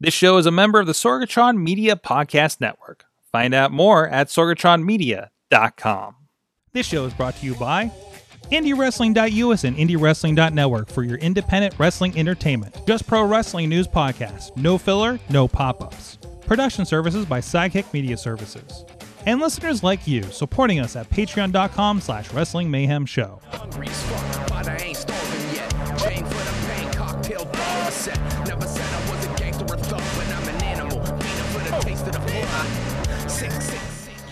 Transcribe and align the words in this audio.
This 0.00 0.14
show 0.14 0.36
is 0.38 0.46
a 0.46 0.52
member 0.52 0.78
of 0.78 0.86
the 0.86 0.92
Sorgatron 0.92 1.60
Media 1.60 1.96
Podcast 1.96 2.60
Network. 2.60 3.04
Find 3.32 3.52
out 3.52 3.72
more 3.72 4.08
at 4.08 4.28
sorgatronmedia.com. 4.28 6.14
This 6.72 6.86
show 6.86 7.04
is 7.04 7.12
brought 7.14 7.34
to 7.38 7.44
you 7.44 7.56
by 7.56 7.90
IndieWrestling.us 8.52 9.64
and 9.64 9.76
IndieWrestling.network 9.76 10.88
for 10.88 11.02
your 11.02 11.18
independent 11.18 11.74
wrestling 11.78 12.16
entertainment. 12.16 12.76
Just 12.86 13.08
Pro 13.08 13.24
Wrestling 13.24 13.68
News 13.68 13.88
Podcast. 13.88 14.56
No 14.56 14.78
filler, 14.78 15.18
no 15.30 15.48
pop 15.48 15.82
ups. 15.82 16.16
Production 16.46 16.86
services 16.86 17.26
by 17.26 17.40
Sidekick 17.40 17.92
Media 17.92 18.16
Services. 18.16 18.84
And 19.26 19.40
listeners 19.40 19.82
like 19.82 20.06
you 20.06 20.22
supporting 20.22 20.78
us 20.78 20.94
at 20.94 21.10
patreon.com 21.10 22.00
slash 22.00 22.32
wrestling 22.32 22.70
mayhem 22.70 23.04
show. 23.04 23.40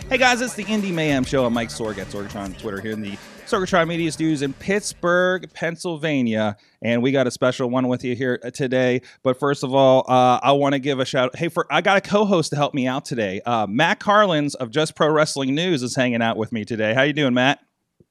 Hey 0.08 0.18
guys, 0.18 0.40
it's 0.40 0.54
the 0.54 0.62
Indie 0.62 0.94
Mayhem 0.94 1.24
Show. 1.24 1.44
I'm 1.44 1.52
Mike 1.52 1.68
Sorg 1.68 1.98
at 1.98 2.06
Sorgatron 2.06 2.36
on 2.36 2.52
Twitter 2.54 2.80
here 2.80 2.92
in 2.92 3.02
the 3.02 3.18
Sorgatron 3.44 3.88
Media 3.88 4.12
Studios 4.12 4.40
in 4.40 4.52
Pittsburgh, 4.52 5.52
Pennsylvania. 5.52 6.56
And 6.80 7.02
we 7.02 7.10
got 7.10 7.26
a 7.26 7.30
special 7.32 7.68
one 7.68 7.88
with 7.88 8.04
you 8.04 8.14
here 8.14 8.38
today. 8.54 9.02
But 9.24 9.36
first 9.36 9.64
of 9.64 9.74
all, 9.74 10.04
uh, 10.08 10.38
I 10.40 10.52
want 10.52 10.74
to 10.74 10.78
give 10.78 11.00
a 11.00 11.04
shout. 11.04 11.34
Hey, 11.34 11.48
for 11.48 11.66
I 11.72 11.80
got 11.80 11.98
a 11.98 12.00
co-host 12.00 12.50
to 12.50 12.56
help 12.56 12.72
me 12.72 12.86
out 12.86 13.04
today. 13.04 13.40
Uh, 13.44 13.66
Matt 13.66 13.98
Carlins 13.98 14.54
of 14.54 14.70
Just 14.70 14.94
Pro 14.94 15.10
Wrestling 15.10 15.56
News 15.56 15.82
is 15.82 15.96
hanging 15.96 16.22
out 16.22 16.36
with 16.36 16.52
me 16.52 16.64
today. 16.64 16.94
How 16.94 17.02
you 17.02 17.12
doing, 17.12 17.34
Matt? 17.34 17.58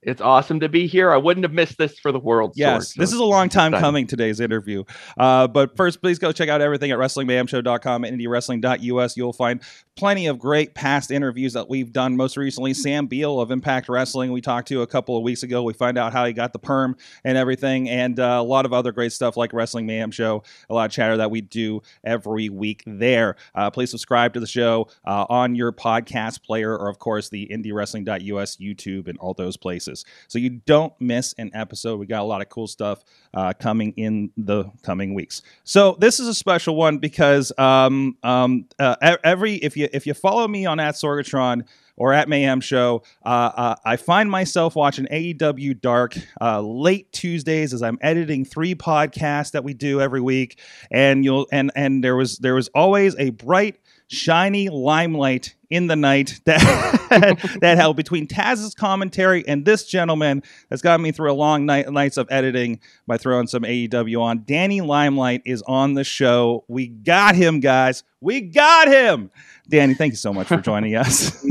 It's 0.06 0.22
awesome 0.22 0.60
to 0.60 0.70
be 0.70 0.86
here. 0.86 1.12
I 1.12 1.18
wouldn't 1.18 1.44
have 1.44 1.52
missed 1.52 1.80
this 1.80 1.98
for 1.98 2.12
the 2.12 2.20
world. 2.20 2.54
Yes, 2.56 2.94
Sorg, 2.94 2.98
this 2.98 3.12
is 3.12 3.18
a 3.18 3.24
long 3.24 3.50
time 3.50 3.74
exciting. 3.74 3.84
coming, 3.84 4.08
today's 4.08 4.40
interview. 4.40 4.84
Uh, 5.18 5.48
but 5.48 5.76
first, 5.76 6.00
please 6.02 6.20
go 6.20 6.32
check 6.32 6.48
out 6.48 6.62
everything 6.62 6.92
at 6.92 7.00
WrestlingMayhemShow.com 7.00 8.04
and 8.04 8.20
IndieWrestling.us. 8.20 9.18
You'll 9.18 9.34
find 9.34 9.62
plenty 9.96 10.28
of 10.28 10.38
great 10.38 10.76
past 10.76 11.10
interviews 11.10 11.54
that 11.54 11.70
we've 11.70 11.92
done. 11.92 12.16
Most 12.16 12.38
recently, 12.38 12.74
Sam 12.76 13.08
Beal 13.08 13.40
of 13.40 13.50
Impact 13.50 13.90
Wrestling, 13.90 14.32
we 14.32 14.42
talked 14.42 14.68
to 14.68 14.84
a 14.84 14.88
couple 14.88 15.18
of 15.18 15.24
weeks 15.24 15.42
ago. 15.42 15.64
We 15.64 15.74
find 15.74 15.98
out 15.98 16.14
how 16.14 16.26
he 16.26 16.34
got 16.34 16.54
the 16.54 16.60
perm 16.60 16.98
and 17.24 17.38
everything, 17.38 17.90
and 17.90 18.20
uh, 18.20 18.38
a 18.40 18.44
lot 18.44 18.66
of 18.66 18.74
other 18.74 18.92
great 18.92 19.12
stuff 19.12 19.38
like 19.38 19.54
Wrestling 19.54 19.88
Mayhem 19.88 20.12
Show, 20.12 20.44
a 20.70 20.74
lot 20.74 20.86
of 20.86 20.92
chatter 20.92 21.18
that 21.18 21.32
we 21.32 21.42
do 21.42 21.82
every 22.04 22.50
week 22.50 22.84
there. 22.86 23.38
Uh, 23.56 23.72
please 23.72 23.90
subscribe 23.90 24.34
to 24.34 24.40
the 24.40 24.48
show 24.48 24.88
uh, 25.06 25.26
on 25.30 25.56
your 25.56 25.72
podcast 25.72 26.44
player 26.44 26.78
or, 26.78 26.90
of 26.90 27.00
course, 27.00 27.30
the 27.30 27.48
IndieWrestling.us 27.52 28.58
YouTube 28.58 29.08
and 29.08 29.18
all 29.18 29.34
those 29.34 29.58
places. 29.58 29.95
So 30.28 30.40
you 30.40 30.50
don't 30.50 30.94
miss 31.00 31.34
an 31.38 31.52
episode. 31.54 32.00
We 32.00 32.08
got 32.08 32.22
a 32.22 32.26
lot 32.26 32.42
of 32.42 32.50
cool 32.50 32.68
stuff 32.68 33.04
uh, 33.34 33.54
coming 33.54 33.94
in 33.96 34.32
the 34.36 34.66
coming 34.84 35.14
weeks. 35.14 35.42
So 35.64 35.96
this 36.00 36.20
is 36.20 36.28
a 36.28 36.34
special 36.34 36.76
one 36.76 36.98
because 36.98 37.52
um, 37.58 38.18
um, 38.24 38.66
uh, 38.80 39.18
every 39.24 39.56
if 39.56 39.78
you 39.78 39.88
if 39.94 40.08
you 40.08 40.14
follow 40.14 40.48
me 40.48 40.66
on 40.66 40.80
at 40.80 40.96
Sorgatron 40.96 41.66
or 41.98 42.12
at 42.12 42.28
Mayhem 42.28 42.60
Show, 42.60 43.04
uh, 43.26 43.52
uh, 43.56 43.76
I 43.86 43.96
find 43.96 44.30
myself 44.30 44.76
watching 44.76 45.06
AEW 45.06 45.80
Dark 45.80 46.16
uh, 46.42 46.62
late 46.62 47.12
Tuesdays 47.12 47.74
as 47.74 47.82
I'm 47.82 47.98
editing 48.02 48.44
three 48.44 48.76
podcasts 48.76 49.52
that 49.52 49.64
we 49.64 49.74
do 49.74 50.02
every 50.02 50.22
week, 50.22 50.60
and 50.92 51.24
you'll 51.24 51.48
and 51.52 51.72
and 51.76 52.04
there 52.04 52.16
was 52.16 52.38
there 52.40 52.56
was 52.56 52.70
always 52.70 53.16
a 53.18 53.30
bright 53.32 53.80
shiny 54.08 54.70
limelight 54.70 55.55
in 55.76 55.88
the 55.88 55.96
night 55.96 56.40
that 56.46 57.58
that 57.60 57.78
held 57.78 57.98
between 57.98 58.28
Taz's 58.28 58.74
commentary 58.74 59.46
and 59.46 59.66
this 59.66 59.86
gentleman 59.86 60.42
has 60.72 60.82
gotten 60.82 61.04
me 61.04 61.12
through 61.12 61.32
a 61.32 61.34
long 61.34 61.66
night 61.66 61.92
nights 61.92 62.16
of 62.16 62.28
editing 62.32 62.80
by 63.06 63.18
throwing 63.18 63.48
some 63.48 63.64
AEW 63.64 64.22
on. 64.22 64.44
Danny 64.46 64.80
Limelight 64.80 65.42
is 65.46 65.62
on 65.64 65.94
the 65.94 66.06
show. 66.06 66.64
We 66.70 66.88
got 66.88 67.36
him, 67.36 67.60
guys. 67.60 68.04
We 68.22 68.42
got 68.42 68.88
him. 68.88 69.32
Danny, 69.68 69.94
thank 69.96 70.14
you 70.14 70.18
so 70.18 70.32
much 70.32 70.48
for 70.48 70.58
joining 70.58 70.96
us. 70.96 71.44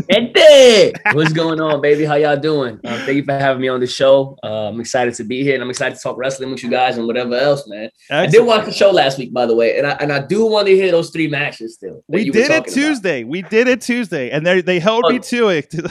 What's 1.12 1.33
going 1.33 1.61
on, 1.61 1.81
baby? 1.81 2.05
How 2.05 2.15
y'all 2.15 2.37
doing? 2.37 2.79
Uh, 2.84 2.97
thank 3.05 3.17
you 3.17 3.25
for 3.25 3.33
having 3.33 3.61
me 3.61 3.69
on 3.69 3.80
the 3.80 3.86
show. 3.86 4.39
Uh, 4.42 4.69
I'm 4.69 4.80
excited 4.80 5.14
to 5.14 5.25
be 5.25 5.42
here, 5.42 5.55
and 5.55 5.63
I'm 5.63 5.70
excited 5.70 5.97
to 5.97 6.01
talk 6.01 6.17
wrestling 6.17 6.51
with 6.51 6.63
you 6.63 6.70
guys 6.70 6.97
and 6.97 7.07
whatever 7.07 7.35
else, 7.35 7.67
man. 7.67 7.91
I 8.11 8.27
did 8.27 8.45
watch 8.47 8.67
the 8.67 8.73
show 8.73 8.91
last 8.92 9.19
week, 9.19 9.33
by 9.33 9.47
the 9.47 9.55
way, 9.57 9.77
and 9.79 9.86
I 9.86 9.92
and 10.01 10.13
I 10.13 10.20
do 10.20 10.47
want 10.47 10.67
to 10.69 10.74
hear 10.77 10.91
those 10.92 11.11
three 11.11 11.27
matches 11.29 11.74
still. 11.74 12.03
we 12.08 12.24
did 12.30 12.36
it 12.36 12.41
talking 12.48 12.57
about. 12.58 12.69
Tuesday. 12.69 13.24
We 13.24 13.42
did 13.42 13.67
it 13.69 13.80
Tuesday, 13.80 14.30
and 14.30 14.47
they 14.47 14.61
they 14.61 14.79
held 14.79 15.07
me 15.08 15.17
Oh. 15.17 15.23
to 15.23 15.48
it. 15.48 15.74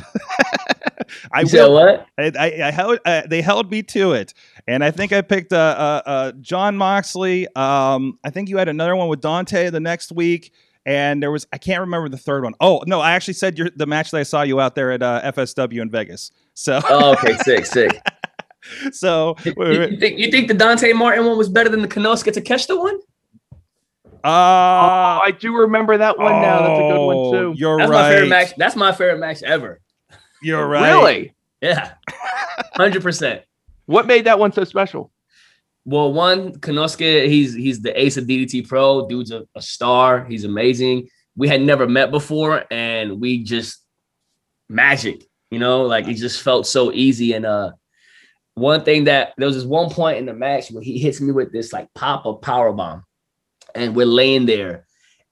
I 1.31 1.41
You 1.41 1.47
said 1.47 1.65
will. 1.67 1.73
what? 1.73 2.07
I, 2.17 2.31
I, 2.39 2.67
I 2.67 2.71
held. 2.71 2.99
Uh, 3.05 3.23
they 3.27 3.41
held 3.41 3.69
me 3.69 3.83
to 3.83 4.13
it, 4.13 4.33
and 4.67 4.83
I 4.83 4.91
think 4.91 5.11
I 5.11 5.21
picked 5.21 5.51
uh, 5.51 5.57
uh, 5.57 6.01
uh, 6.09 6.31
Jon 6.41 6.77
Moxley. 6.77 7.47
Um, 7.55 8.17
I 8.23 8.29
think 8.29 8.49
you 8.49 8.57
had 8.57 8.69
another 8.69 8.95
one 8.95 9.07
with 9.09 9.21
Dante 9.21 9.69
the 9.69 9.79
next 9.79 10.11
week, 10.11 10.53
and 10.85 11.21
there 11.23 11.31
was 11.31 11.47
I 11.53 11.57
can't 11.57 11.81
remember 11.81 12.09
the 12.09 12.17
third 12.17 12.43
one. 12.43 12.53
Oh 12.59 12.83
no, 12.87 12.99
I 12.99 13.11
actually 13.11 13.35
said 13.35 13.57
your, 13.57 13.69
the 13.75 13.85
match 13.85 14.11
that 14.11 14.17
I 14.19 14.23
saw 14.23 14.41
you 14.41 14.59
out 14.59 14.75
there 14.75 14.91
at 14.91 15.01
uh, 15.01 15.21
FSW 15.33 15.81
in 15.81 15.89
Vegas. 15.89 16.31
So 16.53 16.79
Oh, 16.89 17.13
okay, 17.13 17.37
sick, 17.43 17.65
sick. 17.65 18.01
so 18.91 19.35
You, 19.43 19.53
you 19.57 19.97
think 19.99 20.19
you 20.19 20.29
think 20.31 20.47
the 20.47 20.53
Dante 20.53 20.91
Martin 20.93 21.25
one 21.25 21.37
was 21.37 21.49
better 21.49 21.69
than 21.69 21.81
the 21.81 21.87
Konosuke 21.87 22.31
Takeshita 22.33 22.77
one? 22.77 22.99
uh, 24.23 24.27
Oh, 24.27 25.19
I 25.23 25.31
do 25.37 25.55
remember 25.55 25.97
that 25.97 26.17
one 26.17 26.41
now. 26.41 26.59
That's 26.67 26.79
a 26.79 26.83
good 26.93 27.05
one 27.05 27.31
too. 27.33 27.53
You're 27.57 27.77
That's 27.77 27.89
right. 27.89 28.01
my 28.01 28.09
favorite 28.09 28.29
match. 28.29 28.55
That's 28.57 28.75
my 28.75 28.91
favorite 28.91 29.19
match 29.19 29.43
ever. 29.43 29.79
You're 30.41 30.67
right. 30.67 30.89
Really? 30.93 31.33
Yeah, 31.61 31.93
hundred 32.73 33.01
percent. 33.03 33.43
What 33.85 34.05
made 34.05 34.25
that 34.25 34.37
one 34.39 34.51
so 34.51 34.65
special? 34.65 35.11
Well, 35.85 36.13
one 36.13 36.53
Konosuke, 36.53 37.27
he's 37.27 37.53
he's 37.53 37.81
the 37.81 37.99
ace 37.99 38.17
of 38.17 38.25
DDT 38.25 38.67
Pro. 38.67 39.07
Dude's 39.07 39.31
a, 39.31 39.45
a 39.55 39.61
star. 39.61 40.23
He's 40.25 40.45
amazing. 40.45 41.09
We 41.35 41.47
had 41.47 41.61
never 41.61 41.87
met 41.87 42.11
before, 42.11 42.63
and 42.71 43.19
we 43.19 43.43
just 43.43 43.83
magic. 44.69 45.25
You 45.51 45.59
know, 45.59 45.83
like 45.83 46.07
it 46.07 46.15
just 46.15 46.41
felt 46.41 46.65
so 46.65 46.91
easy. 46.91 47.33
And 47.33 47.45
uh, 47.45 47.73
one 48.55 48.83
thing 48.83 49.03
that 49.05 49.33
there 49.37 49.47
was 49.47 49.55
this 49.55 49.65
one 49.65 49.89
point 49.89 50.17
in 50.17 50.25
the 50.25 50.33
match 50.33 50.71
where 50.71 50.83
he 50.83 50.97
hits 50.97 51.19
me 51.19 51.31
with 51.31 51.51
this 51.51 51.73
like 51.73 51.93
pop 51.93 52.25
up 52.25 52.41
power 52.41 52.71
bomb, 52.71 53.03
and 53.75 53.95
we're 53.95 54.05
laying 54.05 54.45
there, 54.45 54.85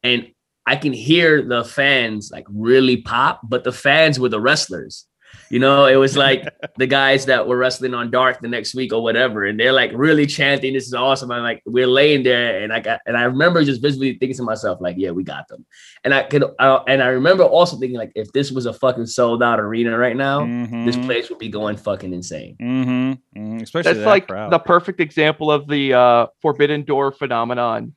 and 0.03 0.28
I 0.66 0.75
can 0.75 0.94
hear 0.94 1.41
the 1.41 1.63
fans 1.63 2.29
like 2.31 2.45
really 2.50 2.97
pop, 2.97 3.41
but 3.44 3.63
the 3.63 3.72
fans 3.72 4.19
were 4.19 4.29
the 4.29 4.41
wrestlers. 4.41 5.07
You 5.51 5.59
know, 5.59 5.85
it 5.85 5.97
was 5.97 6.16
like 6.16 6.47
the 6.78 6.88
guys 6.88 7.25
that 7.25 7.45
were 7.45 7.57
wrestling 7.57 7.94
on 7.94 8.09
Dark 8.09 8.39
the 8.39 8.47
next 8.47 8.73
week 8.73 8.94
or 8.94 9.03
whatever, 9.03 9.44
and 9.45 9.59
they're 9.59 9.73
like 9.73 9.91
really 9.94 10.25
chanting, 10.25 10.72
"This 10.73 10.88
is 10.88 10.94
awesome!" 10.94 11.29
I'm 11.29 11.44
like, 11.44 11.62
we're 11.66 11.88
laying 11.88 12.23
there, 12.23 12.63
and 12.63 12.72
I 12.72 12.79
got, 12.79 13.01
and 13.06 13.17
I 13.17 13.23
remember 13.23 13.62
just 13.66 13.81
visibly 13.81 14.13
thinking 14.17 14.38
to 14.38 14.44
myself, 14.44 14.79
like, 14.79 14.95
"Yeah, 14.97 15.12
we 15.12 15.23
got 15.25 15.50
them." 15.50 15.66
And 16.06 16.13
I 16.13 16.23
could, 16.23 16.45
uh, 16.57 16.79
and 16.88 17.03
I 17.03 17.07
remember 17.07 17.44
also 17.44 17.75
thinking, 17.75 17.97
like, 17.97 18.13
if 18.16 18.31
this 18.31 18.50
was 18.50 18.66
a 18.66 18.72
fucking 18.73 19.07
sold 19.07 19.44
out 19.44 19.59
arena 19.59 19.97
right 19.97 20.16
now, 20.16 20.45
this 20.85 20.95
Mhm. 20.95 21.06
place 21.06 21.29
would 21.29 21.39
be 21.39 21.50
going 21.50 21.75
fucking 21.75 22.13
insane. 22.13 22.56
Mhm. 22.62 23.19
Mhm. 23.38 23.62
Especially 23.62 23.91
That's 23.91 24.06
that 24.06 24.09
like 24.09 24.28
crowd. 24.29 24.53
the 24.53 24.59
perfect 24.59 25.01
example 25.01 25.51
of 25.51 25.68
the 25.68 25.94
uh, 25.94 26.28
Forbidden 26.41 26.83
Door 26.83 27.12
phenomenon, 27.12 27.94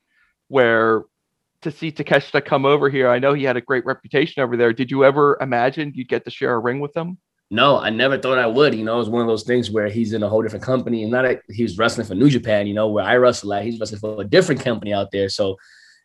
where 0.48 1.04
to 1.62 1.70
see 1.70 1.92
Takeshita 1.92 2.44
come 2.44 2.66
over 2.66 2.90
here, 2.90 3.08
I 3.08 3.20
know 3.20 3.32
he 3.32 3.44
had 3.44 3.56
a 3.56 3.60
great 3.60 3.86
reputation 3.86 4.42
over 4.42 4.56
there. 4.56 4.72
Did 4.72 4.90
you 4.90 5.04
ever 5.04 5.38
imagine 5.40 5.92
you'd 5.94 6.08
get 6.08 6.24
to 6.24 6.30
share 6.32 6.52
a 6.54 6.58
ring 6.58 6.80
with 6.80 6.94
him? 6.96 7.16
No, 7.50 7.78
I 7.78 7.90
never 7.90 8.18
thought 8.18 8.38
I 8.38 8.46
would. 8.46 8.74
You 8.74 8.84
know, 8.84 8.98
it's 9.00 9.08
one 9.08 9.22
of 9.22 9.28
those 9.28 9.44
things 9.44 9.70
where 9.70 9.88
he's 9.88 10.12
in 10.12 10.22
a 10.22 10.28
whole 10.28 10.42
different 10.42 10.64
company, 10.64 11.02
and 11.02 11.12
not 11.12 11.22
that 11.22 11.40
he 11.48 11.62
was 11.62 11.78
wrestling 11.78 12.06
for 12.06 12.14
New 12.14 12.30
Japan. 12.30 12.66
You 12.66 12.74
know, 12.74 12.88
where 12.88 13.04
I 13.04 13.16
wrestle 13.16 13.52
at, 13.52 13.64
he's 13.64 13.78
wrestling 13.78 14.00
for 14.00 14.20
a 14.20 14.24
different 14.24 14.62
company 14.62 14.92
out 14.92 15.10
there. 15.12 15.28
So, 15.28 15.56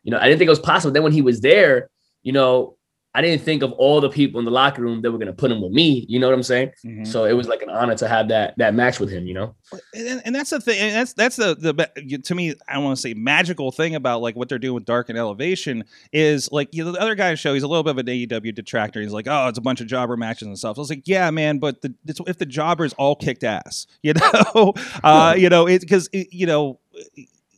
you 0.04 0.12
know, 0.12 0.20
I 0.20 0.26
didn't 0.26 0.40
think 0.40 0.48
it 0.48 0.52
was 0.52 0.60
possible. 0.60 0.92
Then 0.92 1.04
when 1.04 1.12
he 1.12 1.22
was 1.22 1.42
there, 1.42 1.90
you 2.24 2.34
know, 2.34 2.76
I 3.16 3.22
didn't 3.22 3.44
think 3.44 3.64
of 3.64 3.72
all 3.74 4.02
the 4.02 4.09
people 4.09 4.38
in 4.38 4.46
the 4.46 4.52
locker 4.52 4.84
room 4.84 5.02
that 5.02 5.12
were 5.12 5.18
going 5.18 5.28
to 5.28 5.34
put 5.34 5.52
him 5.52 5.62
with 5.62 5.72
me. 5.72 6.06
You 6.08 6.20
know 6.20 6.28
what 6.28 6.36
I'm 6.36 6.44
saying? 6.44 6.72
Mhm. 6.86 7.08
So 7.08 7.25
it 7.25 7.34
was 7.34 7.47
like 7.47 7.64
an 7.64 7.70
honor 7.70 7.96
to 7.96 8.08
have 8.08 8.28
that 8.28 8.53
that 8.58 8.75
match 8.75 9.00
with 9.00 9.09
him. 9.09 9.25
You 9.25 9.34
know? 9.34 9.56
and, 9.94 10.22
and 10.25 10.36
that's 10.36 10.50
the 10.50 10.59
thing 10.59 10.80
and 10.80 10.96
that's 10.96 11.14
that's 11.14 11.36
the 11.36 11.56
the 11.56 12.18
to 12.19 12.36
me 12.36 12.56
i 12.68 12.78
want 12.78 12.96
to 12.96 13.02
say 13.02 13.14
magical 13.14 13.72
thing 13.72 13.94
about 13.94 14.22
like 14.22 14.36
what 14.36 14.50
they're 14.50 14.58
doing 14.58 14.74
with 14.74 14.86
dark 14.86 15.09
and 15.09 15.18
elevation 15.18 15.84
is 16.12 16.51
like 16.51 16.69
you 16.72 16.84
know 16.84 16.92
the 16.92 17.00
other 17.00 17.13
guy 17.13 17.30
the 17.30 17.36
show 17.36 17.54
he's 17.54 17.62
a 17.63 17.68
little 17.68 17.84
bit 17.84 17.92
of 17.92 17.98
an 18.00 18.06
aew 18.07 18.56
detractor 18.56 19.00
he's 19.00 19.12
like 19.12 19.28
oh 19.30 19.48
it's 19.48 19.60
a 19.60 19.62
bunch 19.62 19.80
of 19.80 19.88
jobber 19.88 20.18
matches 20.18 20.48
and 20.48 20.57
stuff 20.57 20.75
so 20.75 20.80
i 20.80 20.81
was 20.81 20.89
like 20.89 21.04
yeah 21.06 21.30
man 21.30 21.60
but 21.60 21.81
the, 21.81 21.94
it's, 22.07 22.19
if 22.25 22.38
the 22.39 22.45
jobbers 22.45 22.94
all 22.94 23.16
kicked 23.16 23.44
ass 23.44 23.86
you 24.01 24.13
know 24.13 24.74
uh 25.04 25.36
you 25.38 25.50
know 25.50 25.68
it 25.68 25.81
because 25.81 26.10
you 26.13 26.48
know 26.48 26.80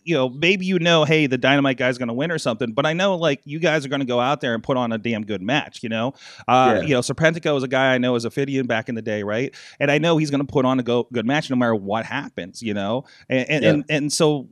you 0.04 0.16
know, 0.16 0.30
maybe 0.30 0.66
you 0.66 0.80
know, 0.80 1.04
hey, 1.06 1.28
the 1.28 1.38
dynamite 1.38 1.78
guy's 1.78 1.98
going 1.98 2.08
to 2.08 2.14
win 2.14 2.32
or 2.32 2.38
something, 2.40 2.72
but 2.74 2.86
I 2.86 2.94
know 2.94 3.16
like 3.16 3.42
you 3.46 3.60
guys 3.60 3.86
are 3.86 3.90
going 3.90 4.00
to 4.00 4.06
go 4.06 4.20
out 4.20 4.42
there 4.42 4.54
and 4.56 4.64
put 4.64 4.78
on 4.78 4.92
a 4.92 4.98
damn 4.98 5.24
good 5.26 5.42
match, 5.42 5.84
you 5.84 5.90
know. 5.90 6.14
Uh, 6.48 6.76
Yeah. 6.78 6.82
You 6.82 6.94
know, 6.96 7.00
Serpentico 7.02 7.56
is 7.58 7.64
a 7.64 7.68
guy 7.68 7.94
I 7.94 7.98
know 7.98 8.16
as 8.16 8.26
a 8.26 8.30
Fidian 8.30 8.66
back 8.68 8.90
in 8.90 8.96
the 8.96 9.02
day, 9.02 9.24
right? 9.24 9.54
And 9.80 9.92
I 9.92 9.98
know 9.98 10.18
he's 10.18 10.32
going 10.32 10.46
to 10.46 10.52
put 10.52 10.66
on 10.66 10.80
a 10.80 10.84
go- 10.84 11.08
good 11.14 11.26
match 11.26 11.50
no 11.50 11.56
matter 11.56 11.76
what 11.76 12.06
happens, 12.06 12.62
you 12.62 12.74
know. 12.74 13.06
And 13.30 13.50
and, 13.50 13.64
Yeah. 13.64 13.70
and 13.72 13.86
and 13.90 14.14
so 14.14 14.48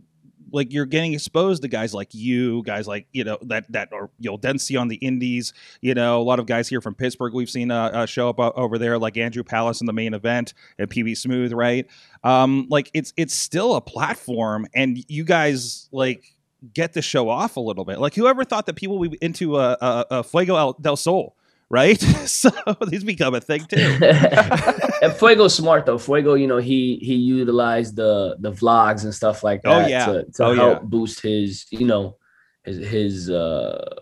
like 0.51 0.73
you're 0.73 0.85
getting 0.85 1.13
exposed 1.13 1.61
to 1.63 1.67
guys 1.67 1.93
like 1.93 2.13
you, 2.13 2.63
guys 2.63 2.87
like 2.87 3.07
you 3.11 3.23
know 3.23 3.37
that 3.43 3.71
that 3.71 3.89
or 3.91 4.09
you'll 4.19 4.37
then 4.37 4.59
see 4.59 4.75
on 4.77 4.87
the 4.87 4.95
indies. 4.97 5.53
You 5.81 5.93
know, 5.93 6.21
a 6.21 6.23
lot 6.23 6.39
of 6.39 6.45
guys 6.45 6.67
here 6.67 6.81
from 6.81 6.95
Pittsburgh 6.95 7.33
we've 7.33 7.49
seen 7.49 7.71
uh, 7.71 7.85
uh, 7.85 8.05
show 8.05 8.29
up 8.29 8.39
uh, 8.39 8.51
over 8.55 8.77
there, 8.77 8.97
like 8.97 9.17
Andrew 9.17 9.43
Palace 9.43 9.81
in 9.81 9.87
the 9.87 9.93
main 9.93 10.13
event 10.13 10.53
and 10.77 10.89
PB 10.89 11.17
Smooth, 11.17 11.53
right? 11.53 11.87
Um, 12.23 12.67
like 12.69 12.89
it's 12.93 13.13
it's 13.17 13.33
still 13.33 13.75
a 13.75 13.81
platform, 13.81 14.67
and 14.73 15.03
you 15.07 15.23
guys 15.23 15.89
like 15.91 16.35
get 16.73 16.93
the 16.93 17.01
show 17.01 17.29
off 17.29 17.55
a 17.57 17.59
little 17.59 17.85
bit. 17.85 17.99
Like 17.99 18.15
whoever 18.15 18.43
thought 18.43 18.65
that 18.65 18.75
people 18.75 18.99
would 18.99 19.11
be 19.11 19.17
into 19.21 19.57
a, 19.57 19.77
a, 19.79 20.05
a 20.11 20.23
Fuego 20.23 20.55
El- 20.55 20.73
del 20.73 20.97
Sol, 20.97 21.35
right? 21.69 21.99
so 22.25 22.49
these 22.87 23.03
become 23.03 23.35
a 23.35 23.41
thing 23.41 23.65
too. 23.65 23.77
and 24.01 25.13
Fuego's 25.13 25.55
smart 25.55 25.85
though. 25.85 25.97
Fuego, 25.97 26.33
you 26.33 26.47
know, 26.47 26.57
he 26.57 26.97
he 27.01 27.15
utilized 27.15 27.95
the 27.95 28.37
the 28.39 28.51
vlogs 28.51 29.03
and 29.03 29.13
stuff 29.13 29.43
like 29.43 29.61
Oh, 29.65 29.79
that 29.79 29.89
yeah. 29.89 30.05
to, 30.05 30.23
to 30.23 30.43
Oh, 30.45 30.55
help 30.55 30.79
yeah. 30.79 30.85
boost 30.85 31.21
his, 31.21 31.65
you 31.71 31.85
know, 31.85 32.17
his 32.63 32.77
his 32.87 33.29
uh 33.29 33.95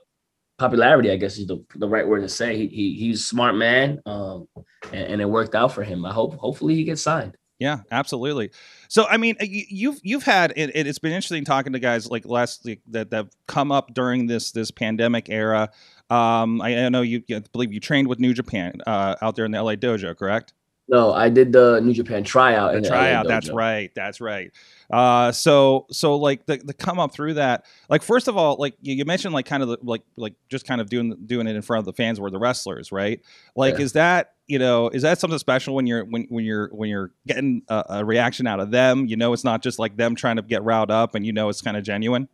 popularity, 0.57 1.11
I 1.11 1.17
guess 1.17 1.37
is 1.37 1.45
the, 1.47 1.63
the 1.75 1.87
right 1.87 2.07
word 2.07 2.21
to 2.21 2.29
say. 2.29 2.57
He, 2.57 2.67
he 2.67 2.95
he's 2.95 3.19
a 3.19 3.23
smart 3.23 3.55
man. 3.55 4.01
Um 4.05 4.47
and, 4.91 5.13
and 5.13 5.21
it 5.21 5.29
worked 5.29 5.55
out 5.55 5.73
for 5.73 5.83
him. 5.83 6.05
I 6.05 6.13
hope 6.13 6.35
hopefully 6.35 6.75
he 6.75 6.83
gets 6.83 7.01
signed. 7.01 7.37
Yeah, 7.59 7.79
absolutely. 7.89 8.51
So, 8.87 9.07
I 9.07 9.17
mean, 9.17 9.35
you, 9.41 9.63
you've 9.67 9.99
you've 10.03 10.23
had 10.23 10.53
it, 10.55 10.75
it, 10.75 10.85
has 10.85 10.99
been 10.99 11.11
interesting 11.11 11.43
talking 11.43 11.73
to 11.73 11.79
guys 11.79 12.07
like 12.09 12.23
last 12.25 12.63
like, 12.65 12.81
that 12.89 13.09
that 13.09 13.17
have 13.17 13.29
come 13.47 13.71
up 13.71 13.95
during 13.95 14.27
this 14.27 14.51
this 14.51 14.69
pandemic 14.69 15.27
era. 15.29 15.71
Um, 16.09 16.61
I, 16.61 16.85
I 16.85 16.89
know 16.89 17.01
you, 17.01 17.21
I 17.29 17.41
believe 17.51 17.73
you 17.73 17.79
trained 17.79 18.07
with 18.07 18.19
New 18.19 18.33
Japan 18.33 18.73
uh, 18.87 19.15
out 19.21 19.35
there 19.35 19.45
in 19.45 19.51
the 19.51 19.61
LA 19.61 19.75
dojo, 19.75 20.15
correct? 20.15 20.53
No, 20.89 21.13
I 21.13 21.27
did 21.27 21.51
the 21.51 21.81
New 21.81 21.93
Japan 21.93 22.23
tryout. 22.23 22.71
The 22.71 22.87
tryout. 22.87 23.27
That's 23.27 23.49
right. 23.49 23.91
That's 23.93 24.21
right. 24.21 24.51
Uh, 24.89 25.33
so 25.33 25.85
so 25.91 26.15
like 26.15 26.45
the, 26.45 26.57
the 26.63 26.73
come 26.73 26.97
up 26.97 27.11
through 27.11 27.33
that. 27.33 27.65
Like 27.89 28.01
first 28.01 28.29
of 28.29 28.37
all, 28.37 28.55
like 28.57 28.75
you, 28.81 28.95
you 28.95 29.03
mentioned, 29.03 29.33
like 29.33 29.45
kind 29.45 29.61
of 29.61 29.67
the, 29.67 29.77
like 29.81 30.03
like 30.15 30.35
just 30.47 30.65
kind 30.65 30.79
of 30.79 30.89
doing 30.89 31.17
doing 31.25 31.45
it 31.45 31.57
in 31.57 31.61
front 31.61 31.79
of 31.79 31.85
the 31.85 31.91
fans 31.91 32.21
were 32.21 32.31
the 32.31 32.39
wrestlers, 32.39 32.93
right? 32.93 33.19
Like, 33.53 33.77
Yeah. 33.77 33.83
is 33.83 33.91
that 33.93 34.35
you 34.47 34.59
know 34.59 34.87
is 34.87 35.01
that 35.01 35.19
something 35.19 35.37
special 35.39 35.75
when 35.75 35.87
you're 35.87 36.05
when 36.05 36.23
when 36.29 36.45
you're 36.45 36.69
when 36.69 36.89
you're 36.89 37.11
getting 37.27 37.63
a, 37.67 37.83
a 37.89 38.05
reaction 38.05 38.47
out 38.47 38.61
of 38.61 38.71
them? 38.71 39.07
You 39.07 39.17
know, 39.17 39.33
it's 39.33 39.43
not 39.43 39.61
just 39.61 39.79
like 39.79 39.97
them 39.97 40.15
trying 40.15 40.37
to 40.37 40.41
get 40.41 40.63
riled 40.63 40.89
up, 40.89 41.15
and 41.15 41.25
you 41.25 41.33
know 41.33 41.49
it's 41.49 41.61
kind 41.61 41.75
of 41.75 41.83
genuine. 41.83 42.29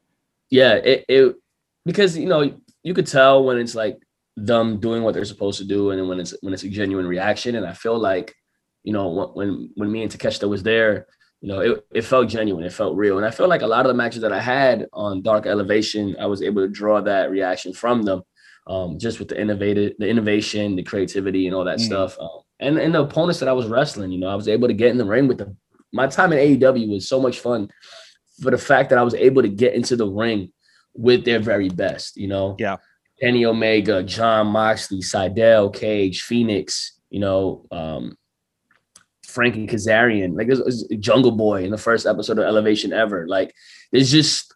Yeah, 0.52 0.76
it, 0.76 1.06
it 1.10 1.36
because 1.86 2.16
you 2.16 2.28
know 2.28 2.54
you 2.84 2.94
could 2.94 3.08
tell 3.08 3.44
when 3.44 3.58
it's 3.58 3.76
like 3.76 3.98
them 4.36 4.80
doing 4.80 5.04
what 5.04 5.14
they're 5.14 5.26
supposed 5.26 5.58
to 5.60 5.66
do, 5.66 5.92
and 5.92 6.00
then 6.00 6.08
when 6.08 6.20
it's 6.20 6.34
when 6.42 6.54
it's 6.54 6.64
a 6.64 6.70
genuine 6.70 7.08
reaction. 7.08 7.56
And 7.56 7.66
I 7.66 7.74
feel 7.74 7.98
like 7.98 8.36
you 8.84 8.94
know 8.94 9.32
when 9.34 9.72
when, 9.76 9.92
me 9.92 10.04
and 10.04 10.12
Takeshita 10.12 10.48
was 10.48 10.64
there, 10.64 11.08
you 11.42 11.48
know 11.50 11.60
it, 11.60 11.86
it 11.94 12.02
felt 12.04 12.28
genuine, 12.30 12.64
it 12.64 12.74
felt 12.74 12.98
real, 12.98 13.18
and 13.18 13.26
I 13.26 13.32
feel 13.32 13.48
like 13.48 13.62
a 13.62 13.68
lot 13.68 13.86
of 13.86 13.90
the 13.90 13.94
matches 13.94 14.22
that 14.22 14.34
I 14.34 14.42
had 14.42 14.88
on 14.94 15.22
Dark 15.22 15.46
Elevation, 15.46 16.16
I 16.20 16.26
was 16.26 16.42
able 16.42 16.62
to 16.62 16.68
draw 16.68 17.02
that 17.02 17.32
reaction 17.32 17.74
from 17.74 18.04
them, 18.04 18.24
um, 18.68 19.00
just 19.00 19.20
with 19.20 19.30
the 19.30 19.40
innovative, 19.40 19.94
the 20.00 20.08
innovation, 20.08 20.76
the 20.76 20.84
creativity, 20.84 21.48
and 21.48 21.56
all 21.56 21.66
that 21.66 21.80
Mhm. 21.80 21.86
stuff. 21.86 22.18
Um, 22.20 22.42
and 22.60 22.78
and 22.78 22.94
the 22.94 23.02
opponents 23.02 23.40
that 23.40 23.50
I 23.50 23.54
was 23.54 23.68
wrestling, 23.68 24.12
you 24.12 24.20
know, 24.20 24.30
I 24.30 24.36
was 24.36 24.48
able 24.48 24.68
to 24.68 24.74
get 24.74 24.92
in 24.92 24.98
the 24.98 25.06
ring 25.06 25.28
with 25.28 25.38
them. 25.38 25.58
My 25.92 26.08
time 26.08 26.34
in 26.34 26.40
AEW 26.40 26.90
was 26.90 27.08
so 27.08 27.22
much 27.22 27.40
fun 27.40 27.70
for 28.42 28.50
the 28.52 28.58
fact 28.58 28.90
that 28.90 28.98
I 29.00 29.04
was 29.04 29.14
able 29.14 29.44
to 29.44 29.48
get 29.48 29.76
into 29.76 29.96
the 29.96 30.08
ring 30.08 30.52
with 30.96 31.26
their 31.26 31.40
very 31.40 31.70
best, 31.70 32.18
you 32.18 32.28
know. 32.28 32.56
Yeah. 32.60 32.78
Kenny 33.20 33.46
Omega, 33.46 34.04
Jon 34.04 34.48
Moxley, 34.48 35.00
Sydal, 35.00 35.74
Cage, 35.74 36.24
Fenix, 36.24 37.00
you 37.10 37.20
know, 37.20 37.66
um, 37.72 38.18
Frankie 39.28 39.68
Kazarian, 39.68 40.38
like 40.38 40.48
was 40.48 40.88
Jungle 41.00 41.32
Boy 41.32 41.64
in 41.64 41.72
the 41.72 41.78
first 41.78 42.06
episode 42.06 42.38
of 42.38 42.46
Elevation 42.46 42.94
ever. 42.94 43.28
Like 43.28 43.54
there's 43.92 44.12
just 44.12 44.54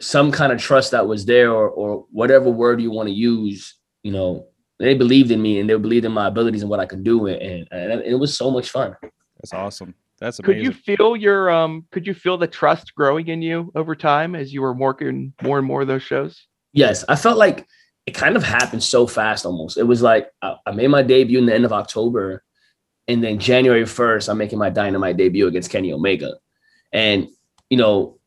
some 0.00 0.32
kind 0.32 0.52
of 0.52 0.60
trust 0.60 0.90
that 0.90 1.06
was 1.06 1.24
there, 1.24 1.50
or 1.50 1.68
or 1.68 2.06
whatever 2.10 2.50
word 2.50 2.80
you 2.80 2.90
want 2.90 3.08
to 3.08 3.14
use, 3.14 3.76
you 4.02 4.12
know. 4.12 4.46
They 4.78 4.94
believed 4.94 5.30
in 5.30 5.42
me 5.42 5.60
and 5.60 5.68
they 5.68 5.74
believed 5.74 6.06
in 6.06 6.12
my 6.12 6.26
abilities 6.26 6.62
and 6.62 6.70
what 6.70 6.80
I 6.80 6.86
could 6.86 7.04
do, 7.04 7.26
and, 7.26 7.68
and 7.70 8.02
it 8.02 8.18
was 8.18 8.36
so 8.36 8.50
much 8.50 8.70
fun. 8.70 8.96
That's 9.36 9.52
awesome. 9.52 9.94
That's 10.20 10.38
Could 10.38 10.58
you 10.58 10.72
feel 10.72 11.16
your 11.16 11.50
um? 11.50 11.86
Could 11.90 12.06
you 12.06 12.12
feel 12.12 12.36
the 12.36 12.46
trust 12.46 12.94
growing 12.94 13.28
in 13.28 13.40
you 13.40 13.72
over 13.74 13.96
time 13.96 14.34
as 14.34 14.52
you 14.52 14.60
were 14.60 14.74
working 14.74 15.32
more 15.42 15.58
and 15.58 15.66
more 15.66 15.82
of 15.82 15.88
those 15.88 16.02
shows? 16.02 16.46
Yes, 16.72 17.04
I 17.08 17.16
felt 17.16 17.38
like 17.38 17.66
it 18.06 18.12
kind 18.12 18.36
of 18.36 18.42
happened 18.42 18.82
so 18.82 19.06
fast 19.06 19.46
almost. 19.46 19.78
It 19.78 19.84
was 19.84 20.02
like 20.02 20.28
I, 20.42 20.56
I 20.66 20.72
made 20.72 20.88
my 20.88 21.02
debut 21.02 21.38
in 21.38 21.46
the 21.46 21.54
end 21.54 21.64
of 21.64 21.72
October, 21.72 22.44
and 23.08 23.24
then 23.24 23.38
January 23.38 23.84
1st, 23.84 24.28
I'm 24.28 24.38
making 24.38 24.58
my 24.58 24.68
dynamite 24.68 25.16
debut 25.16 25.46
against 25.46 25.70
Kenny 25.70 25.92
Omega. 25.92 26.34
And 26.92 27.28
you 27.70 27.78
know, 27.78 28.18